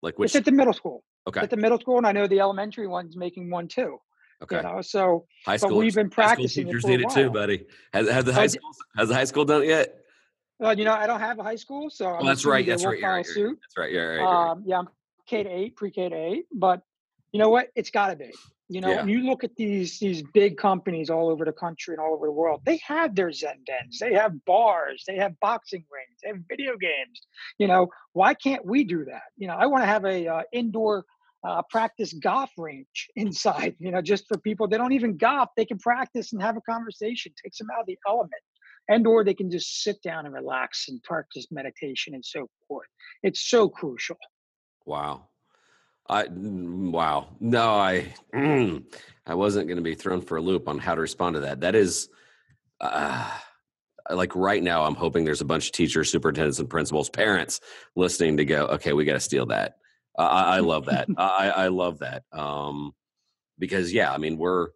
like, 0.01 0.13
It's 0.13 0.19
which? 0.19 0.35
at 0.35 0.45
the 0.45 0.51
middle 0.51 0.73
school. 0.73 1.03
Okay, 1.27 1.39
At 1.39 1.49
the 1.49 1.57
middle 1.57 1.79
school, 1.79 1.97
and 1.97 2.05
I 2.05 2.11
know 2.11 2.27
the 2.27 2.39
elementary 2.39 2.87
one's 2.87 3.15
making 3.15 3.49
one 3.49 3.67
too. 3.67 3.99
okay. 4.43 4.57
You 4.57 4.63
know, 4.63 4.81
so 4.81 5.25
High 5.45 5.57
but 5.57 5.73
we've 5.73 5.95
been 5.95 6.11
school 6.11 6.23
practicing 6.23 6.65
teachers 6.65 6.85
need 6.85 7.01
it 7.01 7.09
too, 7.09 7.31
buddy. 7.31 7.65
Has, 7.93 8.09
has 8.09 8.25
the 8.25 8.33
high 8.33 8.47
school 8.47 8.69
has 8.97 9.09
the 9.09 9.15
high 9.15 9.23
school 9.23 9.45
done 9.45 9.63
it 9.63 9.69
yet? 9.69 10.01
uh, 10.63 10.75
you 10.77 10.85
know, 10.85 10.93
I 10.93 11.07
don't 11.07 11.19
have 11.19 11.39
a 11.39 11.43
high 11.43 11.55
school, 11.55 11.89
so 11.89 12.07
I'm 12.07 12.23
Oh, 12.23 12.25
that's 12.27 12.45
right. 12.45 12.65
That's 12.65 12.85
right. 12.85 13.01
Right. 13.01 13.25
That's 13.25 13.37
right. 13.77 13.91
Yeah, 13.91 14.01
right. 14.01 14.15
You're 14.15 14.25
right. 14.25 14.51
Um, 14.51 14.63
yeah, 14.65 14.79
I'm 14.79 14.89
K 15.25 15.43
to 15.43 15.49
eight, 15.49 15.75
pre-K 15.75 16.09
to 16.09 16.15
eight, 16.15 16.45
but 16.53 16.81
you 17.31 17.39
know 17.39 17.49
what? 17.49 17.69
It's 17.75 17.89
got 17.89 18.09
to 18.09 18.15
be. 18.15 18.31
You 18.67 18.81
know, 18.81 18.89
Yeah. 18.89 19.01
when 19.01 19.09
you 19.09 19.19
look 19.21 19.43
at 19.43 19.55
these 19.55 19.99
these 19.99 20.23
big 20.33 20.57
companies 20.57 21.09
all 21.09 21.29
over 21.29 21.45
the 21.45 21.53
country 21.53 21.93
and 21.93 22.01
all 22.01 22.13
over 22.13 22.25
the 22.25 22.31
world, 22.31 22.61
they 22.65 22.77
have 22.77 23.15
their 23.15 23.31
Zen 23.31 23.63
dens, 23.65 23.99
they 23.99 24.13
have 24.13 24.43
bars, 24.45 25.03
they 25.05 25.17
have 25.17 25.39
boxing 25.39 25.85
rings, 25.91 26.19
they 26.23 26.29
have 26.29 26.39
video 26.49 26.75
games. 26.77 27.21
You 27.59 27.67
know, 27.67 27.89
why 28.13 28.33
can't 28.33 28.65
we 28.65 28.83
do 28.83 29.05
that? 29.05 29.29
You 29.37 29.47
know, 29.47 29.55
I 29.55 29.67
want 29.67 29.83
to 29.83 29.87
have 29.87 30.05
a 30.05 30.27
uh, 30.27 30.41
indoor 30.51 31.05
uh, 31.47 31.61
practice 31.69 32.11
golf 32.13 32.49
range 32.57 33.07
inside. 33.15 33.75
You 33.77 33.91
know, 33.91 34.01
just 34.01 34.27
for 34.27 34.37
people 34.39 34.67
that 34.69 34.77
don't 34.77 34.93
even 34.93 35.17
golf, 35.17 35.49
they 35.55 35.65
can 35.65 35.77
practice 35.77 36.33
and 36.33 36.41
have 36.41 36.57
a 36.57 36.61
conversation, 36.61 37.33
takes 37.43 37.59
them 37.59 37.67
out 37.71 37.81
of 37.81 37.85
the 37.85 37.99
element, 38.07 38.41
and 38.87 39.05
or 39.05 39.23
they 39.23 39.35
can 39.35 39.51
just 39.51 39.83
sit 39.83 40.01
down 40.01 40.25
and 40.25 40.33
relax 40.33 40.89
and 40.89 41.01
practice 41.03 41.45
meditation 41.51 42.15
and 42.15 42.25
so 42.25 42.49
forth. 42.67 42.87
It's 43.21 43.47
so 43.47 43.69
crucial. 43.69 44.17
Wow. 44.85 45.29
I 46.07 46.23
mm, 46.23 46.91
wow. 46.91 47.27
No, 47.39 47.73
I 47.75 48.13
mm, 48.33 48.83
I 49.25 49.33
wasn't 49.33 49.67
going 49.67 49.77
to 49.77 49.83
be 49.83 49.95
thrown 49.95 50.21
for 50.21 50.37
a 50.37 50.41
loop 50.41 50.67
on 50.67 50.77
how 50.77 50.95
to 50.95 51.01
respond 51.01 51.35
to 51.35 51.41
that. 51.41 51.61
That 51.61 51.75
is 51.75 52.09
uh, 52.79 53.29
like 54.09 54.35
right 54.35 54.61
now 54.61 54.83
I'm 54.83 54.95
hoping 54.95 55.25
there's 55.25 55.41
a 55.41 55.45
bunch 55.45 55.67
of 55.67 55.71
teachers, 55.71 56.11
superintendents 56.11 56.59
and 56.59 56.69
principals, 56.69 57.09
parents 57.09 57.59
listening 57.95 58.37
to 58.37 58.45
go, 58.45 58.65
okay, 58.67 58.93
we 58.93 59.05
got 59.05 59.13
to 59.13 59.19
steal 59.19 59.47
that. 59.47 59.77
Uh, 60.17 60.21
I, 60.21 60.57
I 60.57 60.59
love 60.59 60.85
that. 60.85 61.07
I, 61.17 61.49
I 61.49 61.67
love 61.69 61.99
that. 61.99 62.23
Um, 62.31 62.93
because 63.57 63.91
yeah, 63.91 64.13
I 64.13 64.17
mean, 64.17 64.37
we're 64.37 64.67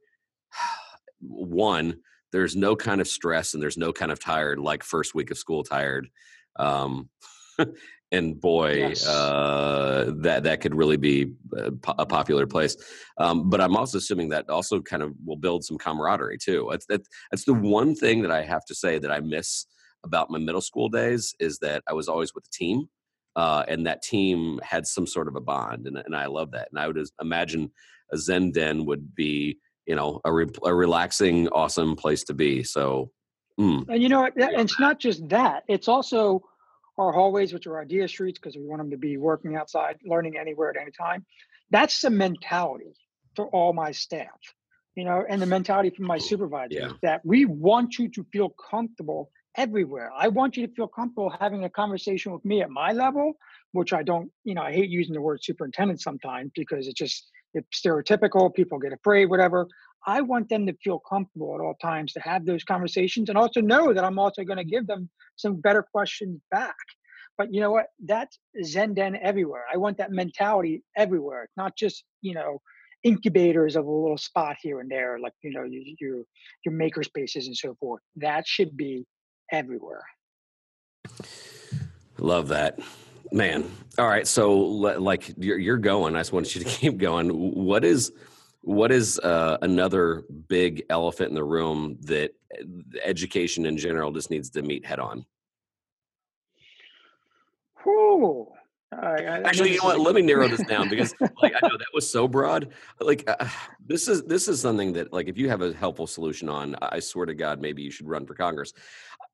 one, 1.21 1.99
there's 2.31 2.55
no 2.55 2.75
kind 2.75 3.01
of 3.01 3.07
stress 3.07 3.53
and 3.53 3.61
there's 3.61 3.77
no 3.77 3.91
kind 3.91 4.11
of 4.11 4.19
tired 4.19 4.59
like 4.59 4.83
first 4.83 5.13
week 5.13 5.31
of 5.31 5.37
school 5.37 5.63
tired. 5.63 6.09
Um, 6.55 7.09
and 8.11 8.39
boy, 8.39 8.73
Yes. 8.89 9.07
uh, 9.07 10.11
that 10.17 10.43
that 10.43 10.61
could 10.61 10.73
really 10.75 10.97
be 10.97 11.33
a, 11.55 12.05
popular 12.05 12.47
place. 12.47 12.75
Um, 13.17 13.49
but 13.49 13.61
I'm 13.61 13.75
also 13.75 13.97
assuming 13.99 14.29
that 14.29 14.49
also 14.49 14.81
kind 14.81 15.03
of 15.03 15.13
will 15.25 15.35
build 15.37 15.63
some 15.63 15.77
camaraderie 15.77 16.37
too. 16.39 16.67
That's 16.71 16.85
that, 16.87 17.01
that's 17.31 17.45
the 17.45 17.53
one 17.53 17.93
thing 17.95 18.21
that 18.23 18.31
I 18.31 18.41
have 18.43 18.65
to 18.65 18.75
say 18.75 18.97
that 18.99 19.11
I 19.11 19.19
miss 19.19 19.65
about 20.03 20.29
my 20.31 20.39
middle 20.39 20.61
school 20.61 20.89
days 20.89 21.35
is 21.39 21.59
that 21.59 21.83
I 21.87 21.93
was 21.93 22.07
always 22.07 22.33
with 22.33 22.45
a 22.47 22.51
team, 22.51 22.89
uh, 23.35 23.63
and 23.67 23.85
that 23.85 24.01
team 24.01 24.59
had 24.63 24.87
some 24.87 25.05
sort 25.05 25.27
of 25.27 25.35
a 25.35 25.41
bond, 25.41 25.85
and 25.87 25.97
and 25.97 26.15
I 26.15 26.25
love 26.25 26.51
that. 26.51 26.69
And 26.71 26.79
I 26.79 26.87
would 26.87 26.97
imagine 27.21 27.71
a 28.11 28.17
Zen 28.17 28.51
den 28.51 28.85
would 28.85 29.13
be 29.13 29.59
you 29.85 29.95
know 29.95 30.19
a, 30.25 30.31
re- 30.33 30.47
a 30.65 30.73
relaxing, 30.73 31.47
awesome 31.49 31.95
place 31.95 32.23
to 32.25 32.33
be. 32.33 32.63
So. 32.63 33.11
mm, 33.59 33.85
And 33.87 34.01
you 34.01 34.09
know, 34.09 34.21
what? 34.21 34.35
that- 34.35 34.53
and 34.53 34.61
it's 34.61 34.79
not 34.79 34.99
just 34.99 35.27
that; 35.29 35.63
it's 35.67 35.87
also 35.87 36.41
our 36.99 37.11
hallways, 37.11 37.53
which 37.53 37.65
are 37.67 37.79
idea 37.81 38.07
streets, 38.07 38.37
because 38.39 38.55
we 38.57 38.63
want 38.65 38.81
them 38.81 38.91
to 38.91 38.97
be 38.97 39.17
working 39.17 39.55
outside, 39.55 39.97
learning 40.05 40.37
anywhere 40.37 40.69
at 40.69 40.77
any 40.77 40.91
time. 40.91 41.25
That's 41.71 42.01
the 42.01 42.09
mentality 42.09 42.93
for 43.35 43.47
all 43.49 43.73
my 43.73 43.91
staff, 43.91 44.39
you 44.95 45.05
know, 45.05 45.23
and 45.27 45.41
the 45.41 45.45
mentality 45.45 45.91
from 45.91 46.05
my 46.05 46.17
supervisors 46.17 46.77
Yeah. 46.77 46.91
that 47.01 47.21
we 47.25 47.45
want 47.45 47.97
you 47.97 48.09
to 48.09 48.23
feel 48.33 48.49
comfortable 48.49 49.31
everywhere. 49.55 50.11
I 50.15 50.27
want 50.27 50.57
you 50.57 50.67
to 50.67 50.73
feel 50.73 50.87
comfortable 50.87 51.31
having 51.39 51.63
a 51.63 51.69
conversation 51.69 52.31
with 52.33 52.43
me 52.45 52.61
at 52.61 52.69
my 52.69 52.91
level, 52.91 53.33
which 53.71 53.93
I 53.93 54.03
don't, 54.03 54.31
you 54.43 54.53
know, 54.55 54.61
I 54.61 54.71
hate 54.73 54.89
using 54.89 55.13
the 55.13 55.21
word 55.21 55.43
superintendent 55.43 56.01
sometimes 56.01 56.51
because 56.55 56.87
it's 56.87 56.99
just 56.99 57.29
it's 57.53 57.81
stereotypical. 57.81 58.53
People 58.53 58.77
get 58.77 58.93
afraid, 58.93 59.25
whatever. 59.25 59.67
I 60.05 60.21
want 60.21 60.49
them 60.49 60.65
to 60.67 60.73
feel 60.83 60.99
comfortable 60.99 61.55
at 61.55 61.61
all 61.61 61.75
times 61.81 62.13
to 62.13 62.19
have 62.21 62.45
those 62.45 62.63
conversations 62.63 63.29
and 63.29 63.37
also 63.37 63.61
know 63.61 63.93
that 63.93 64.03
I'm 64.03 64.19
also 64.19 64.43
going 64.43 64.57
to 64.57 64.63
give 64.63 64.87
them 64.87 65.09
some 65.35 65.55
better 65.55 65.83
questions 65.83 66.39
back. 66.51 66.75
But 67.37 67.53
you 67.53 67.61
know 67.61 67.71
what? 67.71 67.87
That's 68.03 68.37
Zen 68.63 68.93
Den 68.93 69.15
everywhere. 69.15 69.63
I 69.71 69.77
want 69.77 69.97
that 69.97 70.11
mentality 70.11 70.83
everywhere, 70.97 71.47
not 71.55 71.75
just, 71.77 72.03
you 72.21 72.33
know, 72.33 72.61
incubators 73.03 73.75
of 73.75 73.85
a 73.85 73.91
little 73.91 74.17
spot 74.17 74.57
here 74.61 74.81
and 74.81 74.91
there, 74.91 75.19
like, 75.19 75.33
you 75.41 75.51
know, 75.51 75.63
your, 75.63 76.23
your, 76.65 76.73
maker 76.73 77.01
spaces 77.01 77.47
and 77.47 77.55
so 77.55 77.75
forth. 77.79 78.01
That 78.17 78.45
should 78.45 78.75
be 78.75 79.05
everywhere. 79.51 80.03
Love 82.17 82.49
that, 82.49 82.79
man. 83.31 83.71
All 83.97 84.07
right, 84.07 84.27
so 84.27 84.57
like 84.57 85.33
you're 85.37 85.57
you're 85.57 85.77
going. 85.77 86.15
I 86.15 86.19
just 86.19 86.33
want 86.33 86.53
you 86.53 86.63
to 86.63 86.69
keep 86.69 86.97
going. 86.97 87.29
What 87.29 87.85
is 87.85 88.11
what 88.61 88.91
is 88.91 89.19
uh, 89.19 89.57
another 89.61 90.23
big 90.47 90.83
elephant 90.89 91.29
in 91.29 91.35
the 91.35 91.43
room 91.43 91.97
that 92.01 92.31
uh, 92.53 92.63
education 93.03 93.65
in 93.65 93.77
general 93.77 94.11
just 94.11 94.29
needs 94.29 94.49
to 94.51 94.61
meet 94.61 94.85
head 94.85 94.99
on? 94.99 95.25
Whew. 97.83 98.47
I 98.91 99.41
Actually, 99.45 99.73
you 99.73 99.77
know 99.77 99.85
what? 99.85 99.99
Let 99.99 100.15
me 100.15 100.23
narrow 100.23 100.47
this 100.47 100.65
down 100.65 100.89
because 100.89 101.13
like 101.41 101.53
I 101.53 101.67
know 101.67 101.77
that 101.77 101.87
was 101.93 102.09
so 102.09 102.27
broad. 102.27 102.73
Like 102.99 103.23
uh, 103.27 103.47
this 103.85 104.07
is 104.07 104.23
this 104.23 104.47
is 104.47 104.59
something 104.59 104.93
that 104.93 105.13
like 105.13 105.27
if 105.27 105.37
you 105.37 105.47
have 105.49 105.61
a 105.61 105.73
helpful 105.73 106.07
solution 106.07 106.49
on, 106.49 106.75
I 106.81 106.99
swear 106.99 107.25
to 107.27 107.35
God, 107.35 107.61
maybe 107.61 107.83
you 107.83 107.91
should 107.91 108.07
run 108.07 108.25
for 108.25 108.33
Congress. 108.33 108.73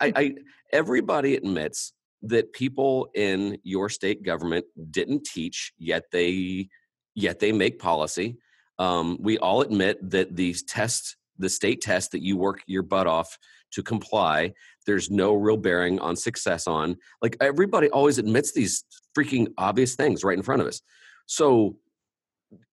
I, 0.02 0.12
I 0.16 0.36
everybody 0.74 1.36
admits 1.36 1.94
that 2.24 2.52
people 2.54 3.08
in 3.14 3.58
your 3.64 3.88
state 3.90 4.24
government 4.24 4.66
didn't 4.92 5.24
teach, 5.24 5.74
yet 5.78 6.04
they 6.12 6.70
yet 7.14 7.40
they 7.40 7.54
make 7.54 7.80
policy. 7.80 8.38
Um, 8.80 9.18
we 9.20 9.38
all 9.38 9.62
admit 9.62 9.98
that 10.12 10.36
these 10.36 10.64
tests, 10.64 11.16
the 11.38 11.50
state 11.50 11.82
test 11.82 12.12
that 12.12 12.22
you 12.22 12.38
work 12.38 12.62
your 12.68 12.84
butt 12.84 13.08
off 13.08 13.38
to 13.72 13.84
comply, 13.84 14.54
there's 14.86 15.10
no 15.10 15.34
real 15.34 15.58
bearing 15.58 16.00
on 16.00 16.16
success 16.16 16.68
on. 16.68 16.98
Like 17.22 17.38
everybody 17.42 17.90
always 17.90 18.18
admits 18.18 18.54
these 18.54 18.84
freaking 19.18 19.48
obvious 19.58 19.96
things 19.96 20.24
right 20.24 20.38
in 20.38 20.44
front 20.44 20.62
of 20.62 20.68
us. 20.68 20.82
So 21.26 21.78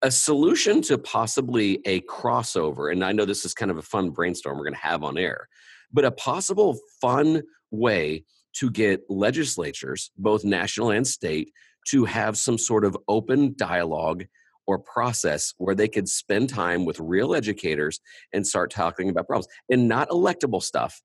a 0.03 0.11
solution 0.11 0.83
to 0.83 0.99
possibly 0.99 1.81
a 1.87 2.01
crossover, 2.03 2.93
and 2.93 3.05
I 3.05 3.13
know 3.13 3.25
this 3.25 3.45
is 3.45 3.55
kind 3.55 3.71
of 3.71 3.79
a 3.79 3.83
fun 3.83 4.11
brainstorm 4.11 4.59
we're 4.59 4.65
going 4.65 4.75
to 4.75 4.81
have 4.81 5.03
on 5.03 5.19
air, 5.19 5.49
but 5.93 6.05
a 6.05 6.11
possible 6.11 6.79
fun 7.01 7.43
way 7.71 8.25
to 8.55 8.71
get 8.71 9.03
legislatures, 9.09 10.11
both 10.17 10.45
national 10.45 10.91
and 10.91 11.07
state, 11.07 11.53
to 11.89 12.05
have 12.05 12.37
some 12.37 12.59
sort 12.59 12.85
of 12.85 12.97
open 13.09 13.55
dialogue 13.57 14.25
or 14.67 14.79
process 14.79 15.55
where 15.59 15.75
they 15.75 15.89
could 15.89 16.09
spend 16.09 16.49
time 16.49 16.85
with 16.85 16.99
real 17.01 17.35
educators 17.35 18.01
and 18.33 18.47
start 18.47 18.71
talking 18.71 19.09
about 19.09 19.27
problems 19.27 19.49
and 19.71 19.89
not 19.89 20.09
electable 20.11 20.63
stuff, 20.63 21.03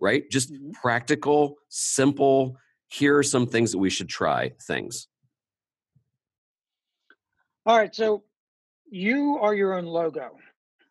right? 0.00 0.24
Just 0.30 0.52
Mhm. 0.52 0.72
practical, 0.72 1.56
simple, 1.68 2.56
here 2.88 3.16
are 3.16 3.22
some 3.22 3.46
things 3.46 3.72
that 3.72 3.78
we 3.78 3.90
should 3.90 4.08
try 4.08 4.52
things. 4.66 5.08
All 7.64 7.76
right, 7.76 7.94
so 7.94 8.24
you 8.90 9.38
are 9.40 9.54
your 9.54 9.74
own 9.74 9.86
logo. 9.86 10.38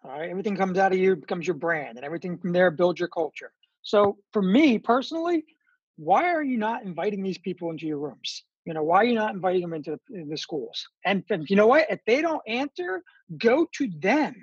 All 0.03 0.11
right, 0.11 0.29
everything 0.29 0.55
comes 0.55 0.77
out 0.77 0.91
of 0.93 0.97
you 0.97 1.15
becomes 1.15 1.45
your 1.45 1.55
brand, 1.55 1.97
and 1.97 2.05
everything 2.05 2.37
from 2.37 2.53
there 2.53 2.71
builds 2.71 2.99
your 2.99 3.09
culture. 3.09 3.51
So, 3.83 4.17
for 4.31 4.41
me 4.41 4.79
personally, 4.79 5.45
why 5.97 6.31
are 6.31 6.43
you 6.43 6.57
not 6.57 6.83
inviting 6.83 7.21
these 7.21 7.37
people 7.37 7.69
into 7.69 7.85
your 7.85 7.99
rooms? 7.99 8.43
You 8.65 8.73
know, 8.73 8.83
why 8.83 8.97
are 8.97 9.05
you 9.05 9.15
not 9.15 9.33
inviting 9.33 9.61
them 9.61 9.73
into 9.73 9.99
the, 10.09 10.25
the 10.29 10.37
schools? 10.37 10.87
And, 11.05 11.23
and 11.29 11.49
you 11.49 11.55
know 11.55 11.67
what? 11.67 11.87
If 11.89 11.99
they 12.05 12.21
don't 12.21 12.41
answer, 12.47 13.01
go 13.37 13.67
to 13.77 13.89
them. 13.99 14.35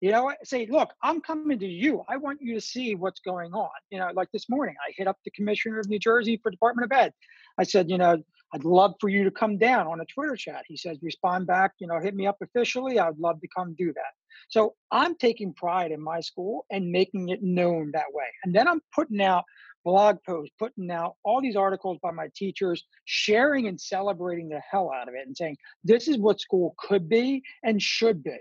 You 0.00 0.12
know? 0.12 0.32
Say, 0.44 0.66
look, 0.66 0.90
I'm 1.02 1.20
coming 1.20 1.58
to 1.58 1.66
you. 1.66 2.04
I 2.08 2.18
want 2.18 2.40
you 2.40 2.54
to 2.54 2.60
see 2.60 2.94
what's 2.94 3.20
going 3.20 3.52
on. 3.52 3.70
You 3.90 3.98
know, 3.98 4.10
like 4.14 4.30
this 4.32 4.48
morning, 4.48 4.76
I 4.86 4.92
hit 4.96 5.08
up 5.08 5.18
the 5.24 5.32
commissioner 5.32 5.80
of 5.80 5.88
New 5.88 5.98
Jersey 5.98 6.38
for 6.40 6.50
Department 6.50 6.90
of 6.90 6.96
Ed. 6.96 7.12
I 7.58 7.64
said, 7.64 7.90
you 7.90 7.98
know, 7.98 8.22
I'd 8.54 8.64
love 8.64 8.94
for 9.00 9.08
you 9.08 9.24
to 9.24 9.30
come 9.30 9.58
down 9.58 9.86
on 9.86 10.00
a 10.00 10.06
Twitter 10.06 10.36
chat. 10.36 10.64
He 10.66 10.76
says, 10.76 10.98
respond 11.02 11.46
back, 11.46 11.72
you 11.80 11.86
know, 11.86 12.00
hit 12.00 12.14
me 12.14 12.26
up 12.26 12.38
officially. 12.40 12.98
I'd 12.98 13.18
love 13.18 13.40
to 13.40 13.48
come 13.54 13.74
do 13.76 13.92
that. 13.92 14.12
So 14.48 14.74
I'm 14.90 15.16
taking 15.16 15.52
pride 15.52 15.90
in 15.90 16.00
my 16.00 16.20
school 16.20 16.64
and 16.70 16.90
making 16.90 17.28
it 17.28 17.42
known 17.42 17.90
that 17.92 18.06
way. 18.12 18.26
And 18.44 18.54
then 18.54 18.66
I'm 18.66 18.80
putting 18.94 19.20
out 19.20 19.44
blog 19.84 20.18
posts, 20.26 20.54
putting 20.58 20.90
out 20.90 21.14
all 21.24 21.40
these 21.40 21.56
articles 21.56 21.98
by 22.02 22.10
my 22.10 22.28
teachers, 22.34 22.84
sharing 23.04 23.66
and 23.68 23.80
celebrating 23.80 24.48
the 24.48 24.60
hell 24.70 24.90
out 24.94 25.08
of 25.08 25.14
it 25.14 25.26
and 25.26 25.36
saying, 25.36 25.56
this 25.84 26.08
is 26.08 26.18
what 26.18 26.40
school 26.40 26.74
could 26.78 27.08
be 27.08 27.42
and 27.62 27.80
should 27.80 28.22
be. 28.22 28.36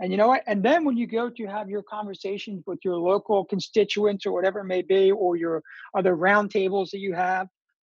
And 0.00 0.12
you 0.12 0.16
know 0.16 0.28
what? 0.28 0.44
And 0.46 0.62
then 0.62 0.84
when 0.84 0.96
you 0.96 1.06
go 1.06 1.28
to 1.28 1.46
have 1.46 1.68
your 1.68 1.82
conversations 1.82 2.62
with 2.66 2.78
your 2.84 2.96
local 2.96 3.44
constituents 3.44 4.26
or 4.26 4.32
whatever 4.32 4.60
it 4.60 4.66
may 4.66 4.82
be, 4.82 5.10
or 5.10 5.36
your 5.36 5.62
other 5.96 6.16
roundtables 6.16 6.90
that 6.90 6.98
you 6.98 7.14
have, 7.14 7.48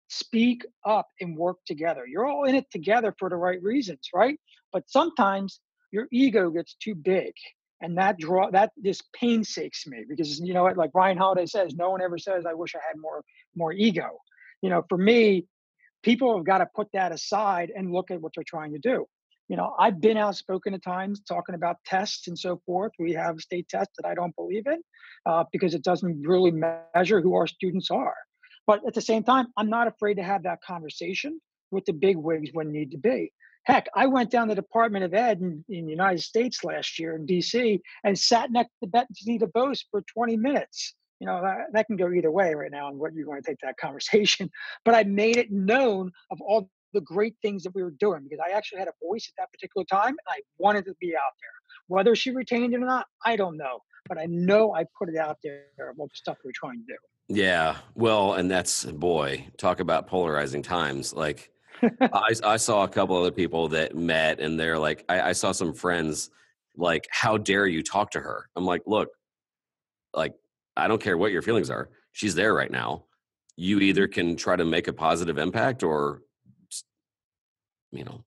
speak 0.07 0.65
up 0.85 1.07
and 1.19 1.37
work 1.37 1.57
together. 1.67 2.05
You're 2.07 2.25
all 2.25 2.45
in 2.45 2.55
it 2.55 2.71
together 2.71 3.13
for 3.19 3.29
the 3.29 3.35
right 3.35 3.61
reasons, 3.61 4.09
right? 4.13 4.39
But 4.71 4.89
sometimes 4.89 5.59
your 5.91 6.07
ego 6.11 6.49
gets 6.49 6.75
too 6.75 6.95
big 6.95 7.33
And 7.81 7.97
that 7.97 8.17
draw 8.17 8.51
that 8.51 8.71
just 8.83 9.03
painstakes 9.13 9.87
me 9.87 10.03
because 10.07 10.39
you 10.39 10.53
know 10.53 10.63
what, 10.63 10.77
like 10.77 10.91
Ryan 10.93 11.17
Holiday 11.17 11.45
says, 11.45 11.73
no 11.75 11.89
one 11.91 12.01
ever 12.01 12.17
says, 12.17 12.45
I 12.45 12.53
wish 12.53 12.75
I 12.75 12.79
had 12.85 12.99
more 12.99 13.23
more 13.55 13.71
ego. 13.71 14.09
You 14.61 14.69
know, 14.69 14.83
for 14.89 14.97
me, 14.97 15.45
people 16.03 16.35
have 16.35 16.45
got 16.45 16.57
to 16.57 16.67
put 16.75 16.87
that 16.93 17.11
aside 17.11 17.71
and 17.75 17.91
look 17.91 18.11
at 18.11 18.21
what 18.21 18.33
they're 18.35 18.43
trying 18.45 18.73
to 18.73 18.79
do. 18.79 19.05
You 19.47 19.57
know, 19.57 19.73
I've 19.79 19.99
been 19.99 20.17
outspoken 20.17 20.73
at 20.75 20.83
times 20.83 21.21
talking 21.27 21.55
about 21.55 21.77
tests 21.85 22.27
and 22.27 22.37
so 22.37 22.61
forth. 22.65 22.91
We 22.99 23.13
have 23.13 23.39
state 23.39 23.67
tests 23.67 23.93
that 23.97 24.07
I 24.07 24.13
don't 24.13 24.35
believe 24.35 24.67
in 24.67 24.81
uh, 25.25 25.45
because 25.51 25.73
it 25.73 25.83
doesn't 25.83 26.21
really 26.21 26.51
measure 26.51 27.19
who 27.19 27.35
our 27.35 27.47
students 27.47 27.89
are. 27.89 28.15
But 28.67 28.81
at 28.85 28.93
the 28.93 29.01
same 29.01 29.23
time, 29.23 29.47
I'm 29.57 29.69
not 29.69 29.87
afraid 29.87 30.15
to 30.15 30.23
have 30.23 30.43
that 30.43 30.59
conversation 30.61 31.41
with 31.71 31.85
the 31.85 31.93
big 31.93 32.17
wigs 32.17 32.51
when 32.53 32.71
need 32.71 32.91
to 32.91 32.99
be. 32.99 33.31
Heck, 33.63 33.87
I 33.95 34.07
went 34.07 34.31
down 34.31 34.47
the 34.47 34.55
Department 34.55 35.05
of 35.05 35.13
Ed 35.13 35.41
in, 35.41 35.63
in 35.69 35.85
the 35.85 35.91
United 35.91 36.21
States 36.21 36.63
last 36.63 36.97
year 36.97 37.15
in 37.15 37.25
DC 37.25 37.79
and 38.03 38.17
sat 38.17 38.51
next 38.51 38.71
to 38.81 38.87
Betsy 38.87 39.37
DeVos 39.37 39.83
for 39.91 40.01
20 40.13 40.37
minutes. 40.37 40.95
You 41.19 41.27
know, 41.27 41.41
that, 41.41 41.67
that 41.73 41.87
can 41.87 41.97
go 41.97 42.11
either 42.11 42.31
way 42.31 42.53
right 42.53 42.71
now 42.71 42.87
on 42.87 42.97
what 42.97 43.13
you're 43.13 43.25
going 43.25 43.41
to 43.41 43.47
take 43.47 43.59
that 43.61 43.77
conversation. 43.77 44.49
But 44.85 44.95
I 44.95 45.03
made 45.03 45.37
it 45.37 45.51
known 45.51 46.11
of 46.31 46.39
all 46.41 46.69
the 46.93 47.01
great 47.01 47.35
things 47.41 47.63
that 47.63 47.75
we 47.75 47.83
were 47.83 47.91
doing 47.91 48.23
because 48.23 48.43
I 48.43 48.55
actually 48.55 48.79
had 48.79 48.87
a 48.87 49.05
voice 49.05 49.29
at 49.29 49.35
that 49.41 49.51
particular 49.51 49.85
time 49.85 50.09
and 50.09 50.27
I 50.27 50.39
wanted 50.57 50.85
to 50.85 50.95
be 50.99 51.15
out 51.15 51.33
there. 51.41 51.49
Whether 51.87 52.15
she 52.15 52.31
retained 52.31 52.73
it 52.73 52.77
or 52.77 52.85
not, 52.85 53.07
I 53.25 53.35
don't 53.35 53.57
know. 53.57 53.79
But 54.07 54.17
I 54.17 54.25
know 54.25 54.73
I 54.73 54.85
put 54.97 55.09
it 55.09 55.17
out 55.17 55.37
there 55.43 55.65
about 55.79 56.09
the 56.09 56.15
stuff 56.15 56.37
we 56.43 56.47
we're 56.47 56.53
trying 56.55 56.79
to 56.79 56.85
do. 56.87 57.35
Yeah. 57.35 57.77
Well, 57.93 58.33
and 58.33 58.49
that's, 58.49 58.85
boy, 58.85 59.45
talk 59.57 59.79
about 59.79 60.07
polarizing 60.07 60.63
times. 60.63 61.13
Like, 61.13 61.51
I, 62.01 62.33
I 62.43 62.57
saw 62.57 62.83
a 62.83 62.87
couple 62.87 63.17
other 63.17 63.31
people 63.31 63.67
that 63.69 63.95
met 63.95 64.39
and 64.39 64.59
they're 64.59 64.79
like, 64.79 65.05
I, 65.09 65.21
I 65.21 65.31
saw 65.31 65.51
some 65.51 65.73
friends 65.73 66.29
like, 66.75 67.07
how 67.11 67.37
dare 67.37 67.67
you 67.67 67.83
talk 67.83 68.11
to 68.11 68.19
her? 68.19 68.49
I'm 68.55 68.65
like, 68.65 68.81
look, 68.85 69.09
like, 70.13 70.33
I 70.77 70.87
don't 70.87 71.01
care 71.01 71.17
what 71.17 71.31
your 71.31 71.41
feelings 71.41 71.69
are. 71.69 71.89
She's 72.11 72.35
there 72.35 72.53
right 72.53 72.71
now. 72.71 73.05
You 73.55 73.79
either 73.79 74.07
can 74.07 74.35
try 74.35 74.55
to 74.55 74.65
make 74.65 74.87
a 74.87 74.93
positive 74.93 75.37
impact 75.37 75.83
or, 75.83 76.21
you 77.91 78.05
know, 78.05 78.23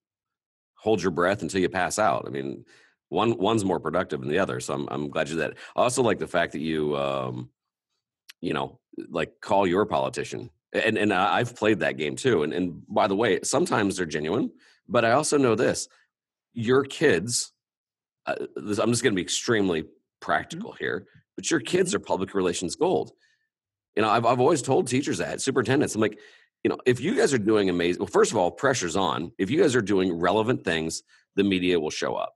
hold 0.75 1.01
your 1.01 1.13
breath 1.13 1.43
until 1.43 1.61
you 1.61 1.69
pass 1.69 1.99
out. 1.99 2.25
I 2.27 2.31
mean, 2.31 2.65
one 3.09 3.39
one's 3.39 3.65
more 3.65 3.81
productive 3.81 4.21
than 4.21 4.29
the 4.29 4.39
other. 4.39 4.59
So 4.61 4.75
I'm 4.75 4.89
I'm 4.91 5.09
glad 5.09 5.29
you 5.29 5.37
did 5.37 5.43
that. 5.43 5.59
I 5.77 5.83
also 5.83 6.03
like 6.03 6.19
the 6.19 6.27
fact 6.27 6.53
that 6.53 6.61
you, 6.61 6.97
um, 6.97 7.51
you 8.41 8.53
know, 8.53 8.81
like 9.11 9.33
call 9.41 9.67
your 9.67 9.87
politician 9.87 10.51
and 10.73 10.97
and 10.97 11.13
I've 11.13 11.55
played 11.55 11.81
that 11.81 11.97
game 11.97 12.17
too. 12.17 12.43
And 12.43 12.53
and 12.53 12.83
by 12.89 13.07
the 13.07 13.17
way, 13.17 13.41
sometimes 13.43 13.97
they're 13.97 14.07
genuine, 14.07 14.51
but 14.89 15.05
I 15.05 15.13
also 15.13 15.37
know 15.37 15.55
this: 15.55 15.89
your 16.53 16.85
kids. 16.85 17.53
Uh, 18.25 18.37
this, 18.55 18.79
I'm 18.79 18.91
just 18.91 19.03
going 19.03 19.13
to 19.13 19.17
be 19.17 19.23
extremely 19.23 19.83
mm-hmm. 19.83 19.91
practical 20.21 20.73
here, 20.73 21.07
but 21.37 21.51
your 21.51 21.61
kids 21.61 21.95
are 21.95 21.99
public 21.99 22.35
relations 22.35 22.77
gold. 22.77 23.13
You 23.97 24.03
know, 24.03 24.09
I've 24.09 24.25
I've 24.25 24.41
always 24.41 24.63
told 24.63 24.87
teachers 24.87 25.19
that 25.19 25.41
superintendents. 25.41 25.95
I'm 25.95 26.01
like, 26.01 26.19
you 26.65 26.71
know, 26.71 26.79
if 26.87 27.01
you 27.01 27.17
guys 27.17 27.35
are 27.35 27.39
doing 27.39 27.69
amazing, 27.69 28.01
well, 28.01 28.07
first 28.07 28.31
of 28.31 28.39
all, 28.39 28.51
pressure's 28.51 28.97
on. 28.97 29.33
If 29.39 29.51
you 29.51 29.61
guys 29.61 29.75
are 29.75 29.83
doing 29.83 30.13
relevant 30.13 30.65
things, 30.65 31.03
the 31.37 31.45
media 31.45 31.79
will 31.79 31.91
show 31.91 32.15
up. 32.15 32.35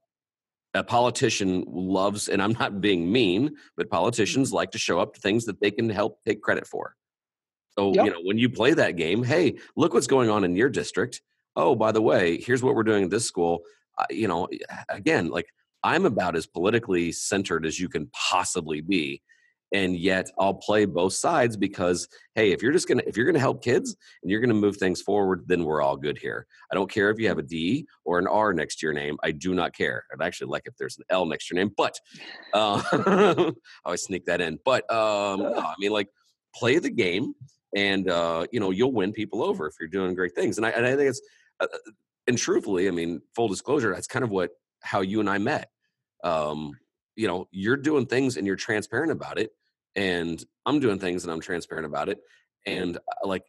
A 0.73 0.83
politician 0.83 1.63
loves, 1.67 2.27
and 2.27 2.41
I'm 2.41 2.51
not 2.51 2.81
being 2.81 3.11
mean, 3.11 3.55
but 3.77 3.89
politicians 3.89 4.49
mm-hmm. 4.49 4.57
like 4.57 4.71
to 4.71 4.77
show 4.77 4.99
up 4.99 5.15
to 5.15 5.21
things 5.21 5.45
that 5.45 5.59
they 5.61 5.71
can 5.71 5.89
help 5.89 6.21
take 6.23 6.41
credit 6.41 6.67
for. 6.67 6.95
So, 7.77 7.93
yep. 7.93 8.05
you 8.05 8.11
know, 8.11 8.21
when 8.23 8.37
you 8.37 8.49
play 8.49 8.73
that 8.73 8.95
game, 8.95 9.23
hey, 9.23 9.57
look 9.75 9.93
what's 9.93 10.07
going 10.07 10.29
on 10.29 10.43
in 10.43 10.55
your 10.55 10.69
district. 10.69 11.21
Oh, 11.55 11.75
by 11.75 11.91
the 11.91 12.01
way, 12.01 12.37
here's 12.41 12.63
what 12.63 12.75
we're 12.75 12.83
doing 12.83 13.05
at 13.05 13.09
this 13.09 13.25
school. 13.25 13.61
Uh, 13.97 14.05
you 14.09 14.27
know, 14.27 14.47
again, 14.89 15.29
like 15.29 15.47
I'm 15.83 16.05
about 16.05 16.35
as 16.35 16.47
politically 16.47 17.11
centered 17.11 17.65
as 17.65 17.79
you 17.79 17.87
can 17.87 18.09
possibly 18.13 18.81
be. 18.81 19.21
And 19.73 19.97
yet 19.97 20.29
I'll 20.39 20.53
play 20.53 20.85
both 20.85 21.13
sides 21.13 21.57
because, 21.57 22.07
hey, 22.35 22.51
if 22.53 22.63
you're 22.63 22.71
just 22.71 22.87
gonna 22.87 23.03
if 23.05 23.17
you're 23.17 23.25
gonna 23.25 23.37
help 23.37 23.61
kids 23.61 23.97
and 24.23 24.31
you're 24.31 24.39
gonna 24.39 24.53
move 24.53 24.77
things 24.77 25.01
forward, 25.01 25.43
then 25.45 25.65
we're 25.65 25.81
all 25.81 25.97
good 25.97 26.17
here. 26.17 26.47
I 26.71 26.75
don't 26.75 26.89
care 26.89 27.09
if 27.09 27.19
you 27.19 27.27
have 27.27 27.37
a 27.37 27.43
D 27.43 27.85
or 28.05 28.17
an 28.17 28.27
R 28.27 28.53
next 28.53 28.77
to 28.77 28.85
your 28.85 28.93
name. 28.93 29.17
I 29.23 29.31
do 29.31 29.53
not 29.53 29.75
care. 29.75 30.05
I'd 30.13 30.25
actually 30.25 30.47
like 30.51 30.63
if 30.65 30.77
there's 30.77 30.97
an 30.97 31.03
L 31.09 31.25
next 31.25 31.49
to 31.49 31.55
your 31.55 31.65
name, 31.65 31.73
but 31.75 31.99
uh, 32.53 32.81
I 32.93 33.53
always 33.83 34.03
sneak 34.03 34.25
that 34.25 34.39
in. 34.39 34.57
But 34.63 34.89
um, 34.89 35.41
no, 35.41 35.53
I 35.57 35.73
mean, 35.79 35.91
like, 35.91 36.07
play 36.55 36.79
the 36.79 36.89
game 36.89 37.33
and 37.77 38.09
uh, 38.09 38.47
you 38.51 38.59
know 38.59 38.71
you'll 38.71 38.91
win 38.91 39.13
people 39.13 39.43
over 39.43 39.67
if 39.67 39.75
you're 39.79 39.87
doing 39.87 40.15
great 40.15 40.33
things. 40.33 40.57
And 40.57 40.65
I, 40.65 40.71
and 40.71 40.85
I 40.85 40.95
think 40.95 41.09
it's 41.09 41.21
uh, 41.59 41.67
uh, 41.71 41.91
and 42.25 42.37
truthfully, 42.37 42.87
I 42.87 42.91
mean, 42.91 43.21
full 43.35 43.47
disclosure, 43.47 43.93
that's 43.93 44.07
kind 44.07 44.25
of 44.25 44.31
what 44.31 44.49
how 44.81 45.01
you 45.01 45.19
and 45.19 45.29
I 45.29 45.37
met. 45.37 45.69
Um, 46.23 46.77
you 47.15 47.27
know, 47.27 47.47
you're 47.51 47.77
doing 47.77 48.07
things 48.07 48.35
and 48.35 48.47
you're 48.47 48.55
transparent 48.55 49.11
about 49.11 49.37
it, 49.37 49.51
and 49.95 50.43
I'm 50.65 50.79
doing 50.79 50.97
things 50.97 51.23
and 51.23 51.31
I'm 51.31 51.39
transparent 51.39 51.85
about 51.85 52.09
it, 52.09 52.19
and 52.65 52.97
uh, 52.97 53.27
like, 53.27 53.43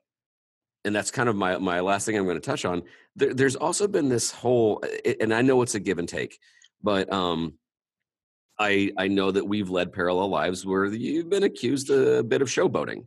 and 0.84 0.94
that's 0.94 1.10
kind 1.10 1.30
of 1.30 1.34
my 1.34 1.56
my 1.56 1.80
last 1.80 2.04
thing 2.04 2.16
I'm 2.16 2.24
going 2.24 2.40
to 2.40 2.46
touch 2.46 2.66
on. 2.66 2.82
There, 3.16 3.32
there's 3.32 3.56
also 3.56 3.88
been 3.88 4.10
this 4.10 4.30
whole, 4.30 4.84
and 5.20 5.32
I 5.32 5.40
know 5.40 5.62
it's 5.62 5.74
a 5.74 5.80
give 5.80 5.98
and 5.98 6.08
take, 6.08 6.38
but 6.82 7.10
um, 7.10 7.54
I 8.58 8.92
I 8.98 9.08
know 9.08 9.30
that 9.30 9.48
we've 9.48 9.70
led 9.70 9.90
parallel 9.90 10.28
lives 10.28 10.66
where 10.66 10.84
you've 10.84 11.30
been 11.30 11.44
accused 11.44 11.88
a 11.88 12.22
bit 12.22 12.42
of 12.42 12.48
showboating 12.48 13.06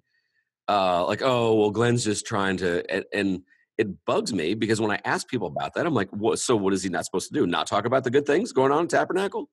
uh, 0.71 1.05
like, 1.05 1.21
oh, 1.21 1.55
well, 1.55 1.71
Glenn's 1.71 2.05
just 2.05 2.25
trying 2.25 2.57
to, 2.57 2.89
and, 2.89 3.05
and, 3.13 3.41
it 3.77 4.05
bugs 4.05 4.31
me 4.31 4.53
because 4.53 4.79
when 4.79 4.91
I 4.91 4.99
ask 5.05 5.27
people 5.27 5.47
about 5.47 5.73
that, 5.73 5.87
I'm 5.87 5.93
like, 5.93 6.09
what? 6.11 6.37
So 6.37 6.55
what 6.55 6.71
is 6.71 6.83
he 6.83 6.89
not 6.89 7.03
supposed 7.05 7.29
to 7.29 7.33
do? 7.33 7.47
Not 7.47 7.65
talk 7.65 7.85
about 7.85 8.03
the 8.03 8.11
good 8.11 8.27
things 8.27 8.51
going 8.51 8.71
on 8.71 8.81
in 8.81 8.87
Tabernacle? 8.87 9.49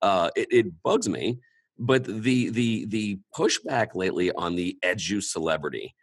Uh, 0.00 0.30
it, 0.34 0.48
it 0.50 0.82
bugs 0.82 1.08
me. 1.10 1.40
But 1.78 2.04
the 2.04 2.48
the 2.48 2.86
the 2.86 3.18
pushback 3.36 3.88
lately 3.94 4.32
on 4.32 4.56
the 4.56 4.78
edu 4.82 5.22
celebrity, 5.22 5.94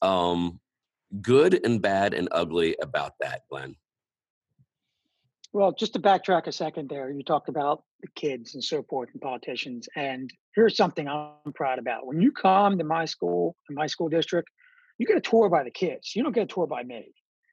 um, 0.00 0.58
good 1.20 1.60
and 1.66 1.82
bad 1.82 2.14
and 2.14 2.28
ugly 2.32 2.76
about 2.80 3.12
that, 3.20 3.42
Glenn. 3.50 3.76
Well, 5.52 5.72
just 5.72 5.92
to 5.94 5.98
backtrack 5.98 6.46
a 6.46 6.52
second 6.52 6.88
there, 6.88 7.10
you 7.10 7.22
talked 7.22 7.50
about 7.50 7.82
the 8.00 8.08
kids 8.14 8.54
and 8.54 8.62
so 8.62 8.82
forth 8.82 9.08
and 9.12 9.20
politicians. 9.20 9.88
And 9.96 10.32
here's 10.54 10.76
something 10.76 11.08
I'm 11.08 11.52
proud 11.54 11.78
about. 11.78 12.06
When 12.06 12.20
you 12.20 12.32
come 12.32 12.78
to 12.78 12.84
my 12.84 13.04
school, 13.04 13.56
in 13.68 13.74
my 13.74 13.86
school 13.86 14.08
district, 14.08 14.48
you 14.98 15.06
get 15.06 15.16
a 15.16 15.20
tour 15.20 15.48
by 15.48 15.64
the 15.64 15.70
kids. 15.70 16.14
You 16.14 16.22
don't 16.22 16.34
get 16.34 16.44
a 16.44 16.54
tour 16.54 16.66
by 16.66 16.82
me. 16.82 17.12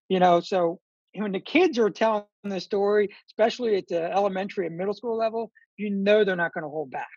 You 0.10 0.20
know, 0.20 0.40
so 0.40 0.80
when 1.14 1.32
the 1.32 1.40
kids 1.40 1.80
are 1.80 1.90
telling 1.90 2.26
the 2.44 2.60
story, 2.60 3.10
especially 3.30 3.78
at 3.78 3.88
the 3.88 4.12
elementary 4.12 4.68
and 4.68 4.78
middle 4.78 4.94
school 4.94 5.18
level, 5.18 5.52
you 5.78 5.90
know 5.90 6.24
they're 6.24 6.36
not 6.36 6.54
going 6.54 6.64
to 6.64 6.70
hold 6.70 6.92
back. 6.92 7.08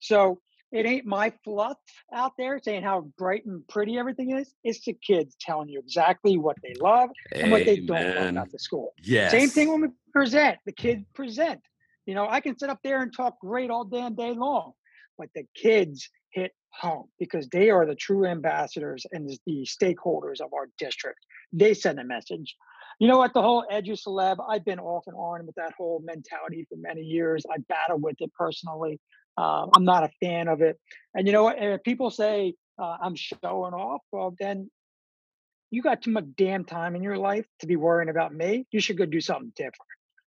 So 0.00 0.40
it 0.72 0.86
ain't 0.86 1.04
my 1.04 1.32
fluff 1.44 1.76
out 2.14 2.32
there 2.38 2.60
saying 2.62 2.84
how 2.84 3.10
bright 3.18 3.44
and 3.44 3.66
pretty 3.68 3.98
everything 3.98 4.36
is. 4.36 4.54
It's 4.62 4.84
the 4.84 4.94
kids 4.94 5.36
telling 5.40 5.68
you 5.68 5.80
exactly 5.80 6.38
what 6.38 6.56
they 6.62 6.74
love 6.80 7.10
and 7.32 7.42
Amen. 7.42 7.50
what 7.50 7.64
they 7.64 7.80
don't 7.80 8.16
love 8.16 8.28
about 8.28 8.52
the 8.52 8.58
school. 8.58 8.94
Yes. 9.02 9.32
Same 9.32 9.48
thing 9.48 9.70
when 9.70 9.80
we 9.82 9.88
present. 10.12 10.58
The 10.66 10.72
kids 10.72 11.04
present. 11.12 11.60
You 12.06 12.14
know, 12.14 12.26
I 12.28 12.40
can 12.40 12.58
sit 12.58 12.70
up 12.70 12.80
there 12.82 13.02
and 13.02 13.14
talk 13.14 13.38
great 13.40 13.70
all 13.70 13.84
damn 13.84 14.14
day 14.14 14.32
long, 14.32 14.72
but 15.18 15.28
the 15.34 15.44
kids 15.54 16.08
hit 16.32 16.52
home 16.72 17.08
because 17.18 17.48
they 17.48 17.70
are 17.70 17.86
the 17.86 17.94
true 17.94 18.26
ambassadors 18.26 19.06
and 19.12 19.28
the 19.46 19.66
stakeholders 19.66 20.40
of 20.40 20.52
our 20.52 20.68
district. 20.78 21.18
They 21.52 21.74
send 21.74 21.98
a 22.00 22.04
message. 22.04 22.56
You 22.98 23.08
know 23.08 23.18
what? 23.18 23.32
The 23.34 23.42
whole 23.42 23.64
edu 23.70 23.98
celeb, 23.98 24.36
I've 24.48 24.64
been 24.64 24.78
off 24.78 25.04
and 25.06 25.16
on 25.16 25.46
with 25.46 25.54
that 25.56 25.72
whole 25.76 26.02
mentality 26.04 26.66
for 26.68 26.76
many 26.76 27.00
years. 27.00 27.44
I 27.50 27.58
battle 27.68 27.98
with 27.98 28.16
it 28.18 28.32
personally. 28.34 29.00
Um, 29.36 29.70
I'm 29.74 29.84
not 29.84 30.04
a 30.04 30.10
fan 30.20 30.48
of 30.48 30.60
it. 30.60 30.78
And 31.14 31.26
you 31.26 31.32
know 31.32 31.44
what? 31.44 31.56
If 31.58 31.82
people 31.82 32.10
say 32.10 32.54
uh, 32.78 32.96
I'm 33.02 33.14
showing 33.14 33.72
off, 33.72 34.02
well, 34.12 34.34
then 34.38 34.70
you 35.70 35.82
got 35.82 36.02
too 36.02 36.10
much 36.10 36.24
damn 36.36 36.64
time 36.64 36.96
in 36.96 37.02
your 37.02 37.16
life 37.16 37.46
to 37.60 37.66
be 37.66 37.76
worrying 37.76 38.10
about 38.10 38.34
me. 38.34 38.66
You 38.70 38.80
should 38.80 38.98
go 38.98 39.06
do 39.06 39.20
something 39.20 39.52
different. 39.56 39.76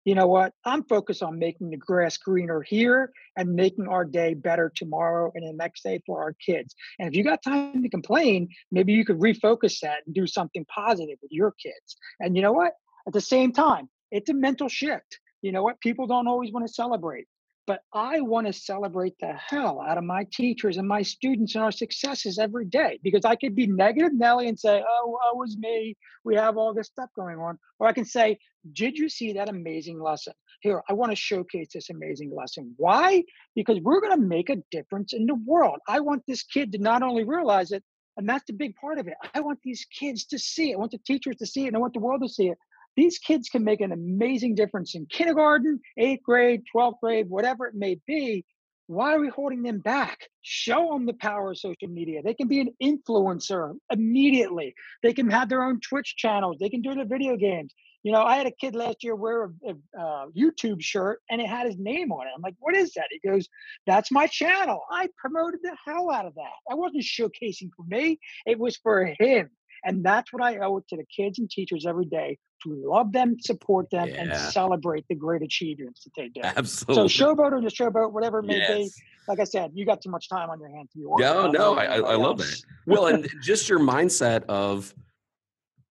You 0.03 0.15
know 0.15 0.27
what? 0.27 0.53
I'm 0.65 0.83
focused 0.83 1.21
on 1.21 1.37
making 1.37 1.69
the 1.69 1.77
grass 1.77 2.17
greener 2.17 2.61
here 2.61 3.11
and 3.37 3.53
making 3.53 3.87
our 3.87 4.03
day 4.03 4.33
better 4.33 4.71
tomorrow 4.75 5.31
and 5.35 5.47
the 5.47 5.53
next 5.53 5.83
day 5.83 6.01
for 6.05 6.21
our 6.21 6.33
kids. 6.33 6.73
And 6.97 7.07
if 7.07 7.15
you 7.15 7.23
got 7.23 7.43
time 7.43 7.83
to 7.83 7.89
complain, 7.89 8.49
maybe 8.71 8.93
you 8.93 9.05
could 9.05 9.19
refocus 9.19 9.79
that 9.81 9.99
and 10.05 10.15
do 10.15 10.25
something 10.25 10.65
positive 10.65 11.19
with 11.21 11.31
your 11.31 11.51
kids. 11.51 11.97
And 12.19 12.35
you 12.35 12.41
know 12.41 12.51
what? 12.51 12.73
At 13.07 13.13
the 13.13 13.21
same 13.21 13.51
time, 13.51 13.89
it's 14.11 14.29
a 14.29 14.33
mental 14.33 14.69
shift. 14.69 15.19
You 15.41 15.51
know 15.51 15.63
what? 15.63 15.79
People 15.81 16.07
don't 16.07 16.27
always 16.27 16.51
want 16.51 16.67
to 16.67 16.73
celebrate. 16.73 17.27
But 17.67 17.81
I 17.93 18.21
want 18.21 18.47
to 18.47 18.53
celebrate 18.53 19.13
the 19.19 19.33
hell 19.33 19.81
out 19.81 19.97
of 19.97 20.03
my 20.03 20.25
teachers 20.31 20.77
and 20.77 20.87
my 20.87 21.03
students 21.03 21.53
and 21.55 21.63
our 21.63 21.71
successes 21.71 22.39
every 22.39 22.65
day 22.65 22.99
because 23.03 23.23
I 23.23 23.35
could 23.35 23.55
be 23.55 23.67
negative 23.67 24.13
Nelly 24.13 24.47
and 24.47 24.59
say, 24.59 24.83
oh, 24.87 25.17
it 25.31 25.37
was 25.37 25.57
me. 25.57 25.95
We 26.23 26.35
have 26.35 26.57
all 26.57 26.73
this 26.73 26.87
stuff 26.87 27.09
going 27.15 27.37
on. 27.37 27.59
Or 27.79 27.87
I 27.87 27.93
can 27.93 28.05
say, 28.05 28.39
did 28.73 28.97
you 28.97 29.09
see 29.09 29.33
that 29.33 29.49
amazing 29.49 30.01
lesson? 30.01 30.33
Here, 30.61 30.81
I 30.89 30.93
want 30.93 31.11
to 31.11 31.15
showcase 31.15 31.69
this 31.73 31.89
amazing 31.89 32.33
lesson. 32.35 32.73
Why? 32.77 33.23
Because 33.55 33.79
we're 33.81 34.01
going 34.01 34.19
to 34.19 34.27
make 34.27 34.49
a 34.49 34.61
difference 34.71 35.13
in 35.13 35.25
the 35.25 35.35
world. 35.35 35.79
I 35.87 35.99
want 35.99 36.23
this 36.27 36.43
kid 36.43 36.71
to 36.73 36.77
not 36.77 37.03
only 37.03 37.23
realize 37.23 37.71
it, 37.71 37.83
and 38.17 38.27
that's 38.27 38.45
the 38.45 38.53
big 38.53 38.75
part 38.75 38.99
of 38.99 39.07
it. 39.07 39.13
I 39.33 39.39
want 39.39 39.59
these 39.63 39.85
kids 39.97 40.25
to 40.25 40.37
see 40.37 40.71
it. 40.71 40.75
I 40.75 40.77
want 40.77 40.91
the 40.91 40.99
teachers 40.99 41.37
to 41.37 41.45
see 41.45 41.63
it, 41.63 41.67
and 41.67 41.75
I 41.75 41.79
want 41.79 41.93
the 41.93 41.99
world 41.99 42.21
to 42.21 42.29
see 42.29 42.49
it 42.49 42.57
these 42.95 43.19
kids 43.19 43.49
can 43.49 43.63
make 43.63 43.81
an 43.81 43.91
amazing 43.91 44.55
difference 44.55 44.95
in 44.95 45.05
kindergarten, 45.05 45.79
eighth 45.97 46.23
grade, 46.23 46.63
12th 46.75 46.99
grade, 47.01 47.29
whatever 47.29 47.65
it 47.67 47.75
may 47.75 47.99
be. 48.05 48.45
Why 48.87 49.13
are 49.13 49.21
we 49.21 49.29
holding 49.29 49.63
them 49.63 49.79
back? 49.79 50.19
Show 50.41 50.89
them 50.91 51.05
the 51.05 51.13
power 51.13 51.51
of 51.51 51.57
social 51.57 51.87
media. 51.87 52.21
They 52.21 52.33
can 52.33 52.49
be 52.49 52.59
an 52.59 52.73
influencer 52.83 53.75
immediately. 53.89 54.75
They 55.01 55.13
can 55.13 55.29
have 55.29 55.47
their 55.47 55.63
own 55.63 55.79
Twitch 55.79 56.15
channels. 56.17 56.57
They 56.59 56.69
can 56.69 56.81
do 56.81 56.93
the 56.93 57.05
video 57.05 57.37
games. 57.37 57.73
You 58.03 58.11
know, 58.11 58.23
I 58.23 58.35
had 58.35 58.47
a 58.47 58.51
kid 58.51 58.75
last 58.75 59.03
year 59.03 59.15
wear 59.15 59.43
a, 59.43 59.49
a 59.69 60.01
uh, 60.01 60.25
YouTube 60.37 60.81
shirt 60.81 61.21
and 61.29 61.39
it 61.39 61.47
had 61.47 61.67
his 61.67 61.77
name 61.77 62.11
on 62.11 62.27
it. 62.27 62.31
I'm 62.35 62.41
like, 62.41 62.55
what 62.59 62.75
is 62.75 62.93
that? 62.95 63.05
He 63.11 63.25
goes, 63.25 63.47
that's 63.85 64.11
my 64.11 64.27
channel. 64.27 64.81
I 64.91 65.07
promoted 65.17 65.59
the 65.63 65.77
hell 65.85 66.11
out 66.11 66.25
of 66.25 66.35
that. 66.35 66.51
I 66.69 66.75
wasn't 66.75 67.03
showcasing 67.03 67.69
for 67.77 67.85
me, 67.87 68.19
it 68.45 68.59
was 68.59 68.75
for 68.77 69.05
him. 69.05 69.51
And 69.83 70.03
that's 70.03 70.31
what 70.31 70.43
I 70.43 70.57
owe 70.57 70.77
it 70.77 70.87
to 70.89 70.97
the 70.97 71.05
kids 71.05 71.39
and 71.39 71.49
teachers 71.49 71.85
every 71.85 72.05
day 72.05 72.37
to 72.63 72.83
love 72.85 73.11
them, 73.11 73.37
support 73.39 73.89
them, 73.89 74.09
yeah. 74.09 74.21
and 74.21 74.35
celebrate 74.35 75.05
the 75.09 75.15
great 75.15 75.41
achievements 75.41 76.03
that 76.03 76.11
they 76.15 76.27
do. 76.33 76.41
Absolutely. 76.43 77.09
So 77.09 77.25
showboat 77.25 77.51
or 77.51 77.61
the 77.61 77.67
showboat, 77.67 78.11
whatever 78.11 78.39
it 78.39 78.45
may 78.45 78.57
yes. 78.57 78.77
be. 78.77 78.91
Like 79.27 79.39
I 79.39 79.43
said, 79.43 79.71
you 79.73 79.85
got 79.85 80.01
too 80.01 80.09
much 80.09 80.29
time 80.29 80.49
on 80.49 80.59
your 80.59 80.69
hands. 80.69 80.89
You 80.93 81.15
no, 81.17 81.49
no, 81.49 81.77
I, 81.77 81.97
I 81.97 82.15
love 82.15 82.39
that. 82.39 82.61
Well, 82.85 83.07
and 83.07 83.29
just 83.41 83.69
your 83.69 83.79
mindset 83.79 84.43
of 84.45 84.93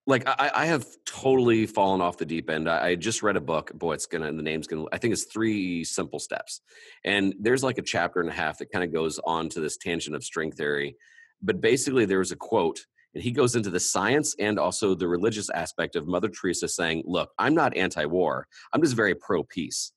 like 0.07 0.27
I, 0.27 0.51
I, 0.53 0.65
have 0.65 0.85
totally 1.05 1.65
fallen 1.65 2.01
off 2.01 2.17
the 2.17 2.25
deep 2.25 2.49
end. 2.49 2.69
I, 2.69 2.87
I, 2.89 2.95
just 2.95 3.21
read 3.21 3.37
a 3.37 3.41
book. 3.41 3.71
Boy, 3.73 3.93
it's 3.93 4.07
gonna 4.07 4.31
the 4.31 4.41
name's 4.41 4.67
gonna. 4.67 4.85
I 4.91 4.97
think 4.97 5.13
it's 5.13 5.25
three 5.25 5.83
simple 5.83 6.19
steps, 6.19 6.61
and 7.05 7.33
there's 7.39 7.63
like 7.63 7.77
a 7.77 7.83
chapter 7.83 8.19
and 8.19 8.29
a 8.29 8.33
half 8.33 8.57
that 8.57 8.71
kind 8.71 8.83
of 8.83 8.91
goes 8.91 9.19
on 9.25 9.49
to 9.49 9.59
this 9.61 9.77
tangent 9.77 10.15
of 10.15 10.23
string 10.23 10.51
theory. 10.51 10.95
But 11.41 11.61
basically, 11.61 12.05
there 12.05 12.19
was 12.19 12.31
a 12.31 12.35
quote, 12.35 12.85
and 13.13 13.23
he 13.23 13.31
goes 13.31 13.55
into 13.55 13.69
the 13.69 13.79
science 13.79 14.35
and 14.39 14.57
also 14.59 14.95
the 14.95 15.07
religious 15.07 15.49
aspect 15.49 15.95
of 15.95 16.07
Mother 16.07 16.29
Teresa 16.29 16.67
saying, 16.67 17.03
"Look, 17.05 17.31
I'm 17.37 17.53
not 17.53 17.75
anti-war. 17.75 18.47
I'm 18.73 18.81
just 18.81 18.95
very 18.95 19.15
pro-peace," 19.15 19.91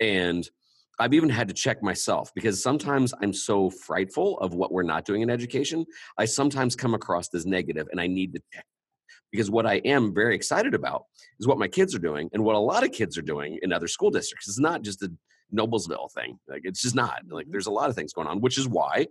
and 0.00 0.48
I've 0.98 1.14
even 1.14 1.28
had 1.28 1.48
to 1.48 1.54
check 1.54 1.82
myself 1.82 2.32
because 2.34 2.62
sometimes 2.62 3.12
I'm 3.20 3.32
so 3.32 3.68
frightful 3.68 4.38
of 4.38 4.54
what 4.54 4.72
we're 4.72 4.82
not 4.82 5.04
doing 5.04 5.20
in 5.22 5.28
education. 5.28 5.84
I 6.16 6.24
sometimes 6.24 6.74
come 6.74 6.94
across 6.94 7.32
as 7.34 7.44
negative, 7.44 7.88
and 7.90 8.00
I 8.00 8.06
need 8.06 8.32
to 8.34 8.40
check 8.52 8.64
because 9.30 9.50
what 9.50 9.66
I 9.66 9.74
am 9.84 10.14
very 10.14 10.34
excited 10.34 10.74
about 10.74 11.04
is 11.38 11.46
what 11.46 11.58
my 11.58 11.68
kids 11.68 11.94
are 11.94 12.00
doing 12.00 12.30
and 12.32 12.44
what 12.44 12.56
a 12.56 12.60
lot 12.60 12.84
of 12.84 12.92
kids 12.92 13.18
are 13.18 13.22
doing 13.22 13.58
in 13.62 13.72
other 13.72 13.88
school 13.88 14.10
districts. 14.10 14.48
It's 14.48 14.58
not 14.58 14.82
just 14.82 15.02
a 15.02 15.12
Noblesville 15.54 16.10
thing. 16.12 16.38
Like 16.48 16.62
it's 16.64 16.82
just 16.82 16.94
not. 16.94 17.22
Like 17.28 17.44
mm-hmm. 17.44 17.52
there's 17.52 17.66
a 17.66 17.72
lot 17.72 17.90
of 17.90 17.96
things 17.96 18.12
going 18.12 18.28
on, 18.28 18.40
which 18.40 18.58
is 18.58 18.68
why 18.68 19.06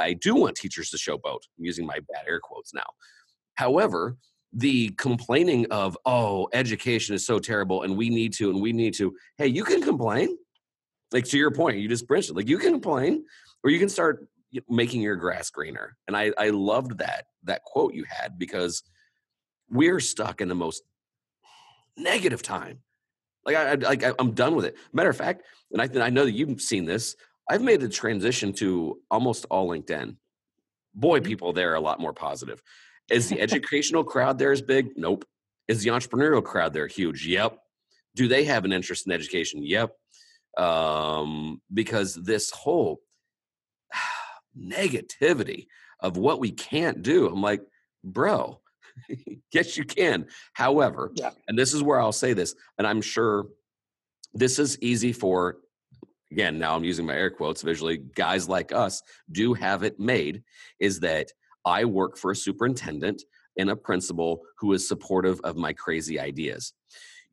I 0.00 0.14
do 0.14 0.34
want 0.34 0.56
teachers 0.56 0.90
to 0.90 0.96
showboat. 0.96 1.40
I'm 1.58 1.64
using 1.64 1.86
my 1.86 1.98
bad 2.12 2.24
air 2.26 2.40
quotes 2.40 2.74
now. 2.74 2.86
However, 3.54 4.16
the 4.52 4.88
complaining 4.90 5.66
of 5.70 5.96
oh 6.06 6.48
education 6.52 7.14
is 7.14 7.24
so 7.24 7.38
terrible 7.38 7.82
and 7.82 7.96
we 7.96 8.10
need 8.10 8.32
to 8.32 8.50
and 8.50 8.60
we 8.60 8.72
need 8.72 8.92
to 8.92 9.14
hey 9.38 9.46
you 9.46 9.62
can 9.62 9.80
complain 9.80 10.36
like 11.12 11.24
to 11.24 11.38
your 11.38 11.52
point 11.52 11.78
you 11.78 11.88
just 11.88 12.10
mentioned 12.10 12.36
like 12.36 12.48
you 12.48 12.58
can 12.58 12.72
complain 12.72 13.24
or 13.62 13.70
you 13.70 13.78
can 13.78 13.88
start 13.88 14.26
making 14.68 15.00
your 15.00 15.14
grass 15.14 15.50
greener 15.50 15.96
and 16.08 16.16
i 16.16 16.32
i 16.36 16.50
loved 16.50 16.98
that 16.98 17.26
that 17.44 17.62
quote 17.62 17.94
you 17.94 18.04
had 18.08 18.40
because 18.40 18.82
we're 19.70 20.00
stuck 20.00 20.40
in 20.40 20.48
the 20.48 20.54
most 20.54 20.82
negative 21.96 22.42
time. 22.42 22.78
Like 23.44 23.56
I, 23.56 23.74
like 23.74 24.04
I'm 24.18 24.32
done 24.32 24.54
with 24.54 24.66
it. 24.66 24.76
Matter 24.92 25.08
of 25.08 25.16
fact, 25.16 25.44
and 25.72 25.80
I 25.80 26.06
I 26.06 26.10
know 26.10 26.24
that 26.24 26.32
you've 26.32 26.60
seen 26.60 26.84
this. 26.84 27.16
I've 27.50 27.62
made 27.62 27.80
the 27.80 27.88
transition 27.88 28.52
to 28.54 29.00
almost 29.10 29.44
all 29.50 29.68
LinkedIn. 29.68 30.14
Boy, 30.94 31.18
mm-hmm. 31.18 31.26
people 31.26 31.52
there 31.52 31.72
are 31.72 31.74
a 31.74 31.80
lot 31.80 31.98
more 31.98 32.12
positive. 32.12 32.62
Is 33.10 33.28
the 33.28 33.40
educational 33.46 34.04
crowd 34.04 34.38
there 34.38 34.52
as 34.52 34.62
big? 34.62 34.90
Nope. 34.96 35.24
Is 35.66 35.82
the 35.82 35.90
entrepreneurial 35.90 36.44
crowd 36.44 36.72
there 36.72 36.86
huge? 36.86 37.26
Yep. 37.26 37.58
Do 38.14 38.28
they 38.28 38.44
have 38.44 38.64
an 38.64 38.72
interest 38.72 39.06
in 39.06 39.12
education? 39.12 39.64
Yep. 39.64 39.90
Um, 40.56 41.60
because 41.74 42.14
this 42.14 42.50
whole 42.50 43.00
negativity 44.58 45.66
of 45.98 46.16
what 46.16 46.38
we 46.38 46.52
can't 46.52 47.02
do, 47.02 47.26
I'm 47.26 47.42
like, 47.42 47.62
bro, 48.04 48.60
yes, 49.52 49.76
you 49.76 49.84
can. 49.84 50.26
However, 50.52 51.10
yeah. 51.14 51.30
and 51.48 51.58
this 51.58 51.74
is 51.74 51.82
where 51.82 52.00
I'll 52.00 52.12
say 52.12 52.32
this, 52.32 52.54
and 52.78 52.86
I'm 52.86 53.02
sure 53.02 53.46
this 54.34 54.60
is 54.60 54.78
easy 54.80 55.12
for, 55.12 55.58
again, 56.30 56.58
now 56.58 56.74
I'm 56.74 56.84
using 56.84 57.06
my 57.06 57.14
air 57.14 57.30
quotes 57.30 57.62
visually, 57.62 57.98
guys 57.98 58.48
like 58.48 58.72
us 58.72 59.02
do 59.32 59.54
have 59.54 59.82
it 59.82 59.98
made, 59.98 60.42
is 60.78 61.00
that 61.00 61.32
I 61.64 61.84
work 61.84 62.16
for 62.16 62.30
a 62.30 62.36
superintendent 62.36 63.22
and 63.58 63.70
a 63.70 63.76
principal 63.76 64.42
who 64.58 64.72
is 64.72 64.88
supportive 64.88 65.40
of 65.42 65.56
my 65.56 65.72
crazy 65.72 66.18
ideas. 66.18 66.72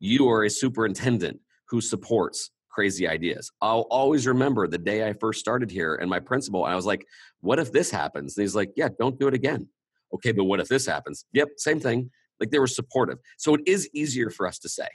You 0.00 0.28
are 0.28 0.44
a 0.44 0.50
superintendent 0.50 1.40
who 1.68 1.80
supports 1.80 2.50
crazy 2.68 3.08
ideas. 3.08 3.50
I'll 3.60 3.86
always 3.90 4.26
remember 4.26 4.66
the 4.68 4.78
day 4.78 5.08
I 5.08 5.12
first 5.14 5.40
started 5.40 5.70
here 5.70 5.96
and 5.96 6.08
my 6.08 6.20
principal, 6.20 6.64
I 6.64 6.74
was 6.74 6.86
like, 6.86 7.06
what 7.40 7.58
if 7.58 7.72
this 7.72 7.90
happens? 7.90 8.36
And 8.36 8.42
he's 8.42 8.54
like, 8.54 8.72
yeah, 8.76 8.88
don't 8.98 9.18
do 9.18 9.26
it 9.28 9.34
again 9.34 9.68
okay, 10.14 10.32
but 10.32 10.44
what 10.44 10.60
if 10.60 10.68
this 10.68 10.86
happens? 10.86 11.24
Yep, 11.32 11.48
same 11.56 11.80
thing. 11.80 12.10
Like 12.40 12.50
they 12.50 12.58
were 12.58 12.66
supportive. 12.66 13.18
So 13.36 13.54
it 13.54 13.62
is 13.66 13.88
easier 13.92 14.30
for 14.30 14.46
us 14.46 14.58
to 14.60 14.68
say. 14.68 14.88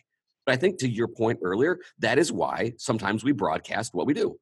But 0.45 0.53
I 0.53 0.57
think 0.57 0.79
to 0.79 0.89
your 0.89 1.07
point 1.07 1.39
earlier, 1.41 1.79
that 1.99 2.17
is 2.17 2.31
why 2.31 2.73
sometimes 2.77 3.23
we 3.23 3.31
broadcast 3.31 3.93
what 3.93 4.05
we 4.05 4.13
do. 4.13 4.37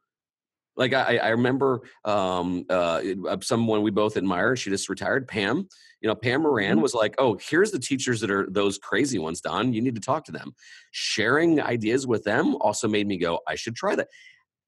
Like 0.78 0.94
I, 0.94 1.18
I 1.18 1.30
remember 1.30 1.82
um, 2.06 2.66
uh, 2.70 3.02
uh 3.28 3.38
someone 3.42 3.82
we 3.82 3.92
both 3.92 4.16
admire. 4.16 4.56
She 4.56 4.70
just 4.70 4.90
retired, 4.90 5.28
Pam. 5.28 5.68
You 6.00 6.08
know, 6.08 6.16
Pam 6.16 6.44
Moran 6.44 6.76
mm-hmm. 6.76 6.82
was 6.82 6.94
like, 6.94 7.16
"Oh, 7.18 7.38
here's 7.42 7.72
the 7.72 7.80
teachers 7.80 8.22
that 8.22 8.32
are 8.32 8.48
those 8.50 8.78
crazy 8.78 9.20
ones, 9.20 9.42
Don. 9.42 9.74
You 9.74 9.82
need 9.82 9.96
to 9.96 10.02
talk 10.02 10.26
to 10.26 10.32
them." 10.32 10.54
Sharing 10.92 11.62
ideas 11.62 12.08
with 12.08 12.24
them 12.24 12.56
also 12.62 12.88
made 12.88 13.06
me 13.06 13.18
go, 13.18 13.42
"I 13.48 13.56
should 13.56 13.76
try 13.76 13.96
that." 13.96 14.08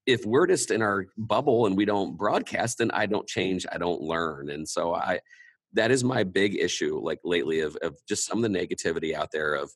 If 0.06 0.26
we're 0.26 0.48
just 0.48 0.72
in 0.72 0.82
our 0.82 1.06
bubble 1.18 1.66
and 1.66 1.78
we 1.78 1.86
don't 1.86 2.18
broadcast, 2.18 2.80
then 2.80 2.92
I 2.92 3.06
don't 3.06 3.26
change, 3.26 3.66
I 3.72 3.78
don't 3.78 4.02
learn, 4.02 4.50
and 4.50 4.68
so 4.68 4.94
I 4.94 5.22
that 5.74 5.90
is 5.92 6.04
my 6.04 6.24
big 6.24 6.56
issue 6.56 7.00
like 7.02 7.20
lately 7.24 7.62
of, 7.62 7.76
of 7.82 7.98
just 8.08 8.26
some 8.26 8.44
of 8.44 8.52
the 8.52 8.58
negativity 8.60 9.14
out 9.14 9.32
there 9.32 9.56
of 9.56 9.72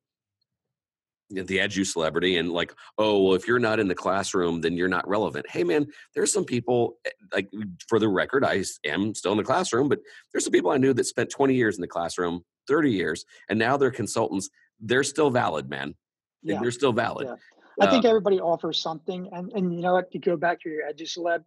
you 1.29 1.43
the 1.43 1.57
edu 1.57 1.85
celebrity 1.85 2.37
and 2.37 2.51
like 2.51 2.73
oh 2.97 3.21
well 3.21 3.35
if 3.35 3.47
you're 3.47 3.59
not 3.59 3.79
in 3.79 3.87
the 3.87 3.95
classroom 3.95 4.61
then 4.61 4.75
you're 4.77 4.87
not 4.87 5.07
relevant. 5.07 5.45
Hey 5.49 5.63
man 5.63 5.87
there's 6.15 6.31
some 6.31 6.45
people 6.45 6.97
eh, 7.05 7.09
like 7.33 7.49
for 7.87 7.99
the 7.99 8.07
record 8.07 8.43
i 8.45 8.63
am 8.85 9.13
still 9.13 9.31
in 9.31 9.37
the 9.37 9.43
classroom 9.43 9.89
but 9.89 9.99
there's 10.31 10.43
some 10.43 10.53
people 10.53 10.71
i 10.71 10.77
knew 10.77 10.93
that 10.93 11.05
spent 11.05 11.29
20 11.29 11.53
years 11.53 11.75
in 11.75 11.81
the 11.81 11.87
classroom 11.87 12.43
30 12.67 12.91
years 12.91 13.25
and 13.49 13.57
now 13.57 13.77
they're 13.77 13.91
consultants. 13.91 14.49
They're 14.79 15.03
still 15.03 15.29
valid 15.29 15.69
man. 15.69 15.95
Yeah. 16.43 16.59
they're 16.61 16.71
still 16.71 16.93
valid. 16.93 17.27
Yeah. 17.27 17.87
i 17.87 17.89
think 17.89 18.05
uh, 18.05 18.09
everybody 18.09 18.39
offers 18.39 18.81
something 18.81 19.29
and 19.31 19.51
and 19.53 19.73
you 19.73 19.81
know 19.81 19.93
what? 19.93 20.11
To 20.11 20.19
go 20.19 20.37
back 20.37 20.61
to 20.61 20.69
your 20.69 20.83
edu 20.89 21.03
celeb 21.03 21.43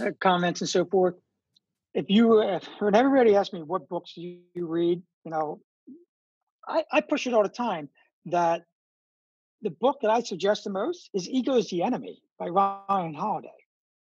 uh, 0.00 0.10
comments 0.20 0.60
and 0.60 0.68
so 0.68 0.84
forth 0.84 1.14
if 1.94 2.06
you 2.08 2.40
if, 2.42 2.64
when 2.78 2.94
everybody 2.94 3.34
asks 3.34 3.52
me 3.52 3.62
what 3.62 3.88
books 3.88 4.12
do 4.14 4.20
you, 4.20 4.38
you 4.54 4.66
read, 4.66 5.02
you 5.24 5.30
know, 5.30 5.60
I, 6.66 6.84
I 6.92 7.00
push 7.00 7.26
it 7.26 7.34
all 7.34 7.42
the 7.42 7.48
time 7.48 7.88
that 8.26 8.64
the 9.62 9.70
book 9.70 9.98
that 10.02 10.10
I 10.10 10.20
suggest 10.22 10.64
the 10.64 10.70
most 10.70 11.10
is 11.14 11.28
Ego 11.28 11.56
is 11.56 11.68
the 11.70 11.82
Enemy 11.82 12.22
by 12.38 12.48
Ryan 12.48 13.14
Holiday. 13.14 13.48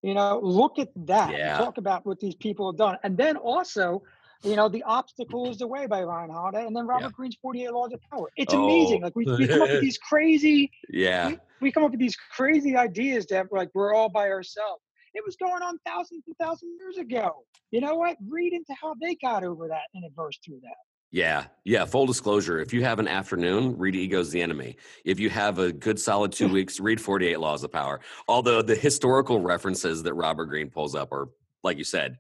You 0.02 0.14
know, 0.14 0.40
look 0.44 0.78
at 0.78 0.90
that. 1.08 1.32
Yeah. 1.32 1.58
Talk 1.58 1.78
about 1.78 2.06
what 2.06 2.20
these 2.20 2.36
people 2.36 2.72
have 2.72 2.78
done. 2.78 2.98
And 3.04 3.18
then 3.18 3.38
also, 3.38 4.04
you 4.44 4.56
know, 4.56 4.70
The 4.70 4.84
Obstacle 4.84 5.50
is 5.50 5.58
the 5.58 5.68
Way 5.68 5.88
by 5.88 6.04
Ryan 6.04 6.30
Holiday, 6.30 6.66
and 6.66 6.76
then 6.76 6.86
Robert 6.86 7.06
yeah. 7.06 7.12
Greene's 7.12 7.38
48 7.42 7.72
Laws 7.72 7.94
of 7.94 8.00
Power. 8.12 8.30
It's 8.38 8.54
oh. 8.54 8.64
amazing. 8.64 9.02
Like 9.02 9.16
we, 9.16 9.26
we 9.26 9.48
come 9.48 9.64
up 9.64 9.70
with 9.70 9.82
these 9.82 9.98
crazy, 9.98 10.72
yeah. 10.90 11.30
We, 11.30 11.40
we, 11.62 11.72
come 11.72 11.84
up 11.84 11.92
with 11.92 12.00
these 12.00 12.16
crazy 12.16 12.78
ideas 12.78 13.26
that 13.28 13.48
like 13.52 13.70
we're 13.74 13.96
all 13.96 14.10
by 14.10 14.30
ourselves. 14.30 14.82
It 15.16 15.24
was 15.26 15.38
going 15.38 15.64
on 15.64 15.80
thousands 15.86 16.24
and 16.28 16.36
thousands 16.38 16.74
of 16.74 16.80
years 16.80 16.98
ago. 16.98 17.46
You 17.72 17.82
know 17.82 17.96
what? 17.96 18.18
Read 18.30 18.54
into 18.54 18.76
how 18.80 18.94
they 19.02 19.16
got 19.16 19.44
over 19.44 19.68
that 19.70 19.84
and 19.94 20.06
adverse 20.06 20.38
through 20.46 20.60
that. 20.62 20.76
Yeah, 21.16 21.46
yeah. 21.64 21.86
Full 21.86 22.08
disclosure: 22.08 22.60
if 22.60 22.74
you 22.74 22.84
have 22.84 23.00
an 23.00 23.08
afternoon, 23.08 23.78
read 23.78 23.96
"Ego's 23.96 24.32
the 24.32 24.42
Enemy." 24.42 24.76
If 25.06 25.18
you 25.18 25.30
have 25.30 25.60
a 25.60 25.72
good 25.72 25.98
solid 25.98 26.34
two 26.34 26.50
weeks, 26.50 26.82
read 26.82 27.00
Forty 27.00 27.28
Eight 27.28 27.40
Laws 27.40 27.64
of 27.64 27.72
Power. 27.72 28.02
Although 28.28 28.62
the 28.62 28.76
historical 28.76 29.40
references 29.40 30.04
that 30.04 30.14
Robert 30.14 30.48
Greene 30.48 30.70
pulls 30.70 30.94
up 30.94 31.14
are, 31.14 31.30
like 31.64 31.78
you 31.78 31.86
said, 31.86 32.18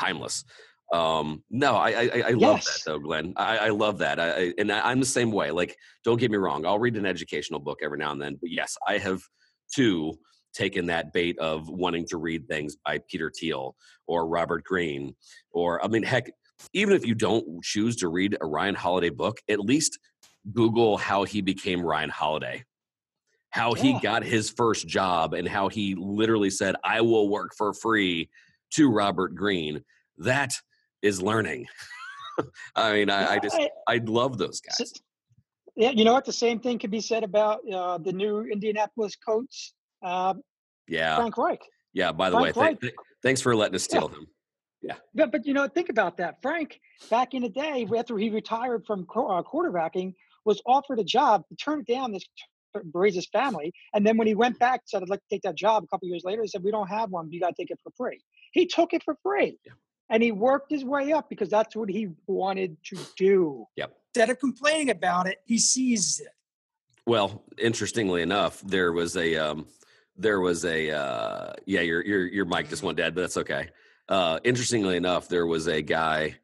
timeless. 0.00 0.44
Um, 0.92 1.44
no, 1.50 1.76
I 1.76 1.90
I, 1.90 2.22
I 2.26 2.30
love 2.30 2.56
yes. 2.56 2.82
that 2.82 2.90
though, 2.90 2.98
Glenn. 2.98 3.32
I, 3.36 3.58
I 3.58 3.68
love 3.68 3.98
that. 3.98 4.18
I, 4.18 4.52
and 4.58 4.72
I, 4.72 4.90
I'm 4.90 4.98
the 4.98 5.06
same 5.06 5.30
way. 5.30 5.52
Like, 5.52 5.76
don't 6.02 6.18
get 6.18 6.32
me 6.32 6.36
wrong. 6.36 6.66
I'll 6.66 6.80
read 6.80 6.96
an 6.96 7.06
educational 7.06 7.60
book 7.60 7.78
every 7.84 7.98
now 7.98 8.10
and 8.10 8.20
then, 8.20 8.38
but 8.40 8.50
yes, 8.50 8.76
I 8.88 8.98
have 8.98 9.22
too 9.72 10.18
taken 10.52 10.86
that 10.86 11.12
bait 11.12 11.38
of 11.38 11.68
wanting 11.68 12.08
to 12.08 12.16
read 12.16 12.48
things 12.48 12.74
by 12.84 12.98
Peter 13.08 13.30
Thiel 13.30 13.76
or 14.08 14.26
Robert 14.26 14.64
Greene, 14.64 15.14
or 15.52 15.84
I 15.84 15.86
mean, 15.86 16.02
heck, 16.02 16.28
even 16.72 16.94
if 16.94 17.06
you 17.06 17.14
don't 17.14 17.62
choose 17.62 17.96
to 17.96 18.08
read 18.08 18.36
a 18.40 18.46
Ryan 18.46 18.74
Holiday 18.74 19.10
book, 19.10 19.38
at 19.48 19.60
least 19.60 19.98
Google 20.52 20.96
how 20.96 21.24
he 21.24 21.40
became 21.40 21.80
Ryan 21.80 22.10
Holiday, 22.10 22.64
how 23.50 23.74
yeah. 23.74 23.82
he 23.82 24.00
got 24.00 24.24
his 24.24 24.50
first 24.50 24.86
job, 24.86 25.34
and 25.34 25.48
how 25.48 25.68
he 25.68 25.94
literally 25.94 26.50
said, 26.50 26.74
I 26.84 27.00
will 27.00 27.28
work 27.28 27.52
for 27.56 27.72
free 27.72 28.30
to 28.74 28.90
Robert 28.90 29.34
Greene. 29.34 29.82
That 30.18 30.52
is 31.02 31.22
learning. 31.22 31.66
I 32.76 32.92
mean, 32.92 33.10
I, 33.10 33.34
I 33.34 33.38
just, 33.38 33.58
I 33.88 34.00
love 34.04 34.38
those 34.38 34.60
guys. 34.60 34.92
Yeah, 35.76 35.90
you 35.90 36.04
know 36.04 36.12
what? 36.12 36.24
The 36.24 36.32
same 36.32 36.58
thing 36.58 36.78
could 36.78 36.90
be 36.90 37.00
said 37.00 37.22
about 37.22 37.60
uh, 37.72 37.98
the 37.98 38.12
new 38.12 38.42
Indianapolis 38.42 39.14
coach, 39.16 39.72
uh, 40.02 40.34
Yeah. 40.88 41.16
Frank 41.16 41.36
Reich. 41.38 41.62
Yeah. 41.92 42.12
By 42.12 42.30
the 42.30 42.38
Frank 42.38 42.56
way, 42.56 42.68
th- 42.68 42.80
th- 42.80 42.94
thanks 43.22 43.40
for 43.40 43.54
letting 43.54 43.76
us 43.76 43.84
steal 43.84 44.08
him. 44.08 44.26
But, 45.14 45.32
but 45.32 45.46
you 45.46 45.54
know, 45.54 45.66
think 45.68 45.88
about 45.88 46.16
that. 46.18 46.40
Frank, 46.42 46.80
back 47.10 47.34
in 47.34 47.42
the 47.42 47.48
day, 47.48 47.86
after 47.96 48.16
he 48.16 48.30
retired 48.30 48.84
from 48.86 49.06
uh, 49.14 49.42
quarterbacking, 49.42 50.14
was 50.44 50.62
offered 50.66 50.98
a 50.98 51.04
job, 51.04 51.44
he 51.48 51.56
turned 51.56 51.82
it 51.86 51.92
down 51.92 52.12
this 52.12 52.24
to 52.74 52.82
raise 52.92 53.14
his 53.14 53.26
family. 53.26 53.72
And 53.94 54.06
then 54.06 54.16
when 54.16 54.26
he 54.26 54.34
went 54.34 54.58
back, 54.58 54.82
said, 54.86 55.02
I'd 55.02 55.08
like 55.08 55.20
to 55.20 55.28
take 55.30 55.42
that 55.42 55.56
job 55.56 55.84
a 55.84 55.86
couple 55.86 56.08
years 56.08 56.22
later, 56.24 56.42
he 56.42 56.48
said, 56.48 56.62
We 56.62 56.70
don't 56.70 56.88
have 56.88 57.10
one. 57.10 57.30
You 57.30 57.40
got 57.40 57.48
to 57.48 57.54
take 57.54 57.70
it 57.70 57.78
for 57.82 57.92
free. 57.96 58.22
He 58.52 58.66
took 58.66 58.92
it 58.94 59.02
for 59.02 59.16
free. 59.22 59.58
Yeah. 59.64 59.72
And 60.10 60.22
he 60.22 60.32
worked 60.32 60.70
his 60.70 60.84
way 60.84 61.12
up 61.12 61.28
because 61.28 61.50
that's 61.50 61.76
what 61.76 61.90
he 61.90 62.08
wanted 62.26 62.76
to 62.84 62.98
do. 63.16 63.66
Yep. 63.76 63.94
Instead 64.14 64.30
of 64.30 64.38
complaining 64.38 64.90
about 64.90 65.26
it, 65.26 65.38
he 65.44 65.58
sees 65.58 66.20
it. 66.20 66.28
Well, 67.06 67.42
interestingly 67.58 68.22
enough, 68.22 68.60
there 68.62 68.92
was 68.92 69.16
a 69.16 69.36
um, 69.36 69.66
there 70.16 70.40
was 70.40 70.64
a 70.64 70.90
uh, 70.90 71.52
yeah, 71.66 71.80
your 71.80 72.04
your 72.04 72.26
your 72.26 72.44
mic 72.44 72.68
just 72.68 72.82
went 72.82 72.96
dead, 72.96 73.14
but 73.14 73.22
that's 73.22 73.36
okay. 73.38 73.68
Uh, 74.08 74.38
interestingly 74.44 74.96
enough, 74.96 75.28
there 75.28 75.46
was 75.46 75.66
a 75.66 75.82
guy 75.82 76.36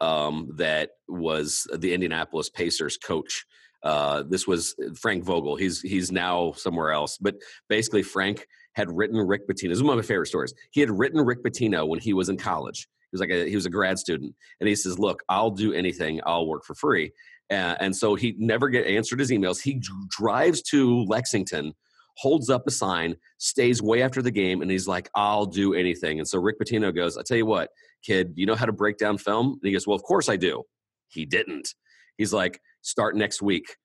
um, 0.00 0.52
that 0.56 0.90
was 1.08 1.66
the 1.76 1.92
Indianapolis 1.92 2.48
Pacers 2.48 2.96
coach. 2.96 3.44
Uh, 3.82 4.22
this 4.28 4.46
was 4.46 4.74
Frank 4.96 5.24
Vogel. 5.24 5.56
He's 5.56 5.80
he's 5.80 6.10
now 6.10 6.52
somewhere 6.52 6.90
else, 6.90 7.16
but 7.18 7.36
basically 7.68 8.02
Frank 8.02 8.46
had 8.72 8.90
written 8.90 9.18
Rick 9.18 9.48
Pitino. 9.48 9.68
This 9.68 9.78
is 9.78 9.82
one 9.82 9.98
of 9.98 10.04
my 10.04 10.06
favorite 10.06 10.26
stories. 10.26 10.54
He 10.70 10.80
had 10.80 10.90
written 10.90 11.20
Rick 11.24 11.44
Pitino 11.44 11.86
when 11.86 12.00
he 12.00 12.12
was 12.12 12.28
in 12.28 12.36
college. 12.36 12.88
He 13.10 13.14
was 13.14 13.20
like 13.20 13.30
a, 13.30 13.48
he 13.48 13.54
was 13.54 13.66
a 13.66 13.70
grad 13.70 13.98
student, 13.98 14.34
and 14.60 14.68
he 14.68 14.74
says, 14.74 14.98
"Look, 14.98 15.22
I'll 15.28 15.50
do 15.50 15.72
anything. 15.72 16.20
I'll 16.26 16.46
work 16.46 16.64
for 16.64 16.74
free." 16.74 17.12
Uh, 17.50 17.76
and 17.80 17.96
so 17.96 18.14
he 18.14 18.34
never 18.38 18.68
get 18.68 18.86
answered 18.86 19.20
his 19.20 19.30
emails. 19.30 19.60
He 19.60 19.74
dr- 19.74 20.08
drives 20.10 20.60
to 20.62 21.04
Lexington, 21.04 21.72
holds 22.18 22.50
up 22.50 22.66
a 22.66 22.70
sign, 22.70 23.14
stays 23.38 23.80
way 23.80 24.02
after 24.02 24.20
the 24.20 24.30
game, 24.30 24.60
and 24.60 24.70
he's 24.70 24.88
like, 24.88 25.08
"I'll 25.14 25.46
do 25.46 25.74
anything." 25.74 26.18
And 26.18 26.28
so 26.28 26.38
Rick 26.40 26.58
Pitino 26.58 26.94
goes, 26.94 27.16
"I 27.16 27.22
tell 27.22 27.36
you 27.36 27.46
what, 27.46 27.70
kid, 28.02 28.32
you 28.34 28.44
know 28.44 28.56
how 28.56 28.66
to 28.66 28.72
break 28.72 28.98
down 28.98 29.18
film?" 29.18 29.52
And 29.52 29.60
he 29.62 29.72
goes, 29.72 29.86
"Well, 29.86 29.96
of 29.96 30.02
course 30.02 30.28
I 30.28 30.36
do." 30.36 30.64
He 31.08 31.24
didn't. 31.24 31.74
He's 32.16 32.32
like, 32.32 32.60
"Start 32.82 33.16
next 33.16 33.40
week." 33.40 33.76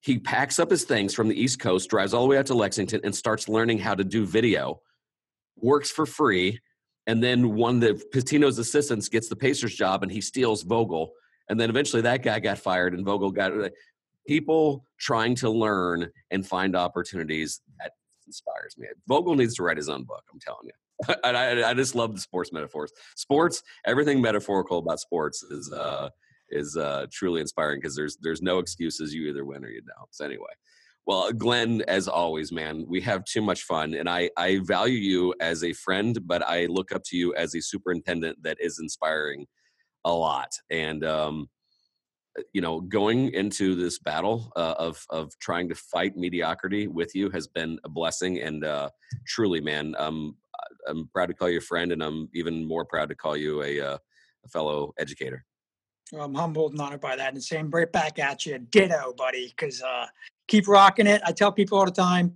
He 0.00 0.18
packs 0.18 0.58
up 0.58 0.70
his 0.70 0.84
things 0.84 1.14
from 1.14 1.28
the 1.28 1.40
East 1.40 1.60
Coast, 1.60 1.88
drives 1.88 2.12
all 2.12 2.22
the 2.22 2.28
way 2.28 2.36
out 2.36 2.46
to 2.46 2.54
Lexington, 2.54 3.00
and 3.04 3.14
starts 3.14 3.48
learning 3.48 3.78
how 3.78 3.94
to 3.94 4.04
do 4.04 4.26
video. 4.26 4.80
Works 5.56 5.90
for 5.90 6.06
free, 6.06 6.60
and 7.06 7.22
then 7.22 7.54
one 7.54 7.82
of 7.82 8.04
Pitino's 8.10 8.58
assistants 8.58 9.08
gets 9.08 9.28
the 9.28 9.36
Pacers 9.36 9.74
job, 9.74 10.02
and 10.02 10.12
he 10.12 10.20
steals 10.20 10.62
Vogel. 10.62 11.12
And 11.48 11.58
then 11.58 11.70
eventually 11.70 12.02
that 12.02 12.22
guy 12.22 12.38
got 12.40 12.58
fired, 12.58 12.94
and 12.94 13.04
Vogel 13.04 13.30
got 13.30 13.52
people 14.26 14.84
trying 14.98 15.34
to 15.36 15.50
learn 15.50 16.10
and 16.30 16.46
find 16.46 16.76
opportunities. 16.76 17.60
That 17.80 17.92
inspires 18.26 18.76
me. 18.78 18.88
Vogel 19.08 19.34
needs 19.34 19.54
to 19.56 19.62
write 19.62 19.76
his 19.76 19.88
own 19.88 20.04
book. 20.04 20.22
I'm 20.32 20.40
telling 20.40 20.66
you. 20.66 21.14
and 21.24 21.36
I, 21.36 21.70
I 21.70 21.74
just 21.74 21.94
love 21.94 22.14
the 22.14 22.20
sports 22.20 22.52
metaphors. 22.52 22.92
Sports, 23.16 23.62
everything 23.86 24.20
metaphorical 24.20 24.78
about 24.78 25.00
sports 25.00 25.42
is 25.42 25.72
uh, 25.72 26.10
is 26.50 26.76
uh, 26.76 27.06
truly 27.10 27.40
inspiring 27.40 27.80
because 27.80 27.96
there's 27.96 28.18
there's 28.20 28.42
no 28.42 28.58
excuses. 28.58 29.14
You 29.14 29.28
either 29.28 29.44
win 29.44 29.64
or 29.64 29.70
you 29.70 29.80
don't. 29.80 30.14
So 30.14 30.24
anyway. 30.24 30.52
Well, 31.04 31.32
Glenn, 31.32 31.82
as 31.88 32.06
always, 32.06 32.52
man, 32.52 32.84
we 32.86 33.00
have 33.00 33.24
too 33.24 33.42
much 33.42 33.64
fun, 33.64 33.94
and 33.94 34.08
I, 34.08 34.30
I 34.36 34.60
value 34.62 34.98
you 34.98 35.34
as 35.40 35.64
a 35.64 35.72
friend, 35.72 36.16
but 36.26 36.48
I 36.48 36.66
look 36.66 36.92
up 36.92 37.02
to 37.06 37.16
you 37.16 37.34
as 37.34 37.56
a 37.56 37.60
superintendent 37.60 38.40
that 38.44 38.56
is 38.60 38.78
inspiring 38.80 39.46
a 40.04 40.12
lot. 40.12 40.50
And 40.70 41.04
um, 41.04 41.48
you 42.52 42.60
know, 42.60 42.80
going 42.80 43.32
into 43.34 43.74
this 43.74 43.98
battle 43.98 44.52
uh, 44.56 44.74
of 44.78 45.04
of 45.10 45.38
trying 45.38 45.68
to 45.68 45.74
fight 45.74 46.16
mediocrity 46.16 46.86
with 46.86 47.14
you 47.14 47.30
has 47.30 47.46
been 47.46 47.78
a 47.84 47.88
blessing, 47.88 48.40
and 48.40 48.64
uh, 48.64 48.88
truly, 49.26 49.60
man, 49.60 49.94
um, 49.98 50.36
I'm 50.88 51.08
proud 51.08 51.26
to 51.26 51.34
call 51.34 51.50
you 51.50 51.58
a 51.58 51.62
friend, 51.62 51.92
and 51.92 52.02
I'm 52.02 52.28
even 52.34 52.64
more 52.64 52.84
proud 52.84 53.08
to 53.10 53.14
call 53.14 53.36
you 53.36 53.62
a, 53.62 53.80
uh, 53.80 53.98
a 54.44 54.48
fellow 54.48 54.92
educator. 54.98 55.44
Well, 56.12 56.24
I'm 56.24 56.34
humbled 56.34 56.72
and 56.72 56.80
honored 56.80 57.00
by 57.00 57.16
that, 57.16 57.32
and 57.32 57.42
same 57.42 57.70
right 57.70 57.90
back 57.90 58.18
at 58.18 58.44
you, 58.46 58.58
ditto, 58.58 59.14
buddy. 59.16 59.48
Because 59.48 59.82
uh, 59.82 60.06
keep 60.48 60.68
rocking 60.68 61.06
it. 61.06 61.22
I 61.24 61.32
tell 61.32 61.52
people 61.52 61.78
all 61.78 61.86
the 61.86 61.90
time, 61.90 62.34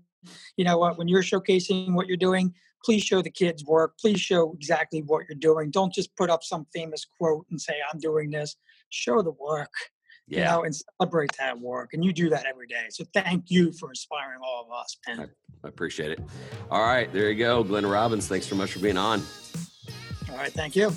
you 0.57 0.65
know 0.65 0.79
what? 0.79 0.99
When 0.99 1.09
you're 1.09 1.23
showcasing 1.23 1.95
what 1.95 2.07
you're 2.07 2.17
doing, 2.17 2.55
please 2.85 3.03
show 3.03 3.21
the 3.23 3.31
kids 3.31 3.65
work. 3.65 3.99
Please 3.99 4.21
show 4.21 4.53
exactly 4.53 5.03
what 5.03 5.25
you're 5.29 5.39
doing. 5.39 5.71
Don't 5.71 5.93
just 5.93 6.15
put 6.17 6.31
up 6.31 6.43
some 6.43 6.67
famous 6.73 7.05
quote 7.19 7.47
and 7.51 7.61
say 7.61 7.75
I'm 7.93 7.99
doing 7.99 8.31
this. 8.31 8.57
Show 8.91 9.23
the 9.23 9.33
work. 9.33 9.73
you 10.29 10.45
know, 10.45 10.65
and 10.65 10.75
celebrate 10.75 11.31
that 11.39 11.57
work. 11.61 11.91
And 11.93 12.05
you 12.05 12.13
do 12.13 12.29
that 12.31 12.47
every 12.47 12.67
day. 12.67 12.87
So 12.91 13.05
thank 13.15 13.45
you 13.49 13.71
for 13.73 13.91
inspiring 13.91 14.41
all 14.45 14.67
of 14.69 14.77
us, 14.77 14.97
man. 15.07 15.31
I 15.65 15.69
appreciate 15.69 16.11
it. 16.11 16.21
All 16.69 16.83
right, 16.83 17.13
there 17.13 17.31
you 17.31 17.39
go, 17.39 17.63
Glenn 17.63 17.87
Robbins. 17.87 18.27
Thanks 18.27 18.49
so 18.49 18.57
much 18.57 18.73
for 18.73 18.81
being 18.81 18.97
on. 18.97 19.23
All 20.29 20.37
right, 20.37 20.53
thank 20.53 20.75
you. 20.75 20.93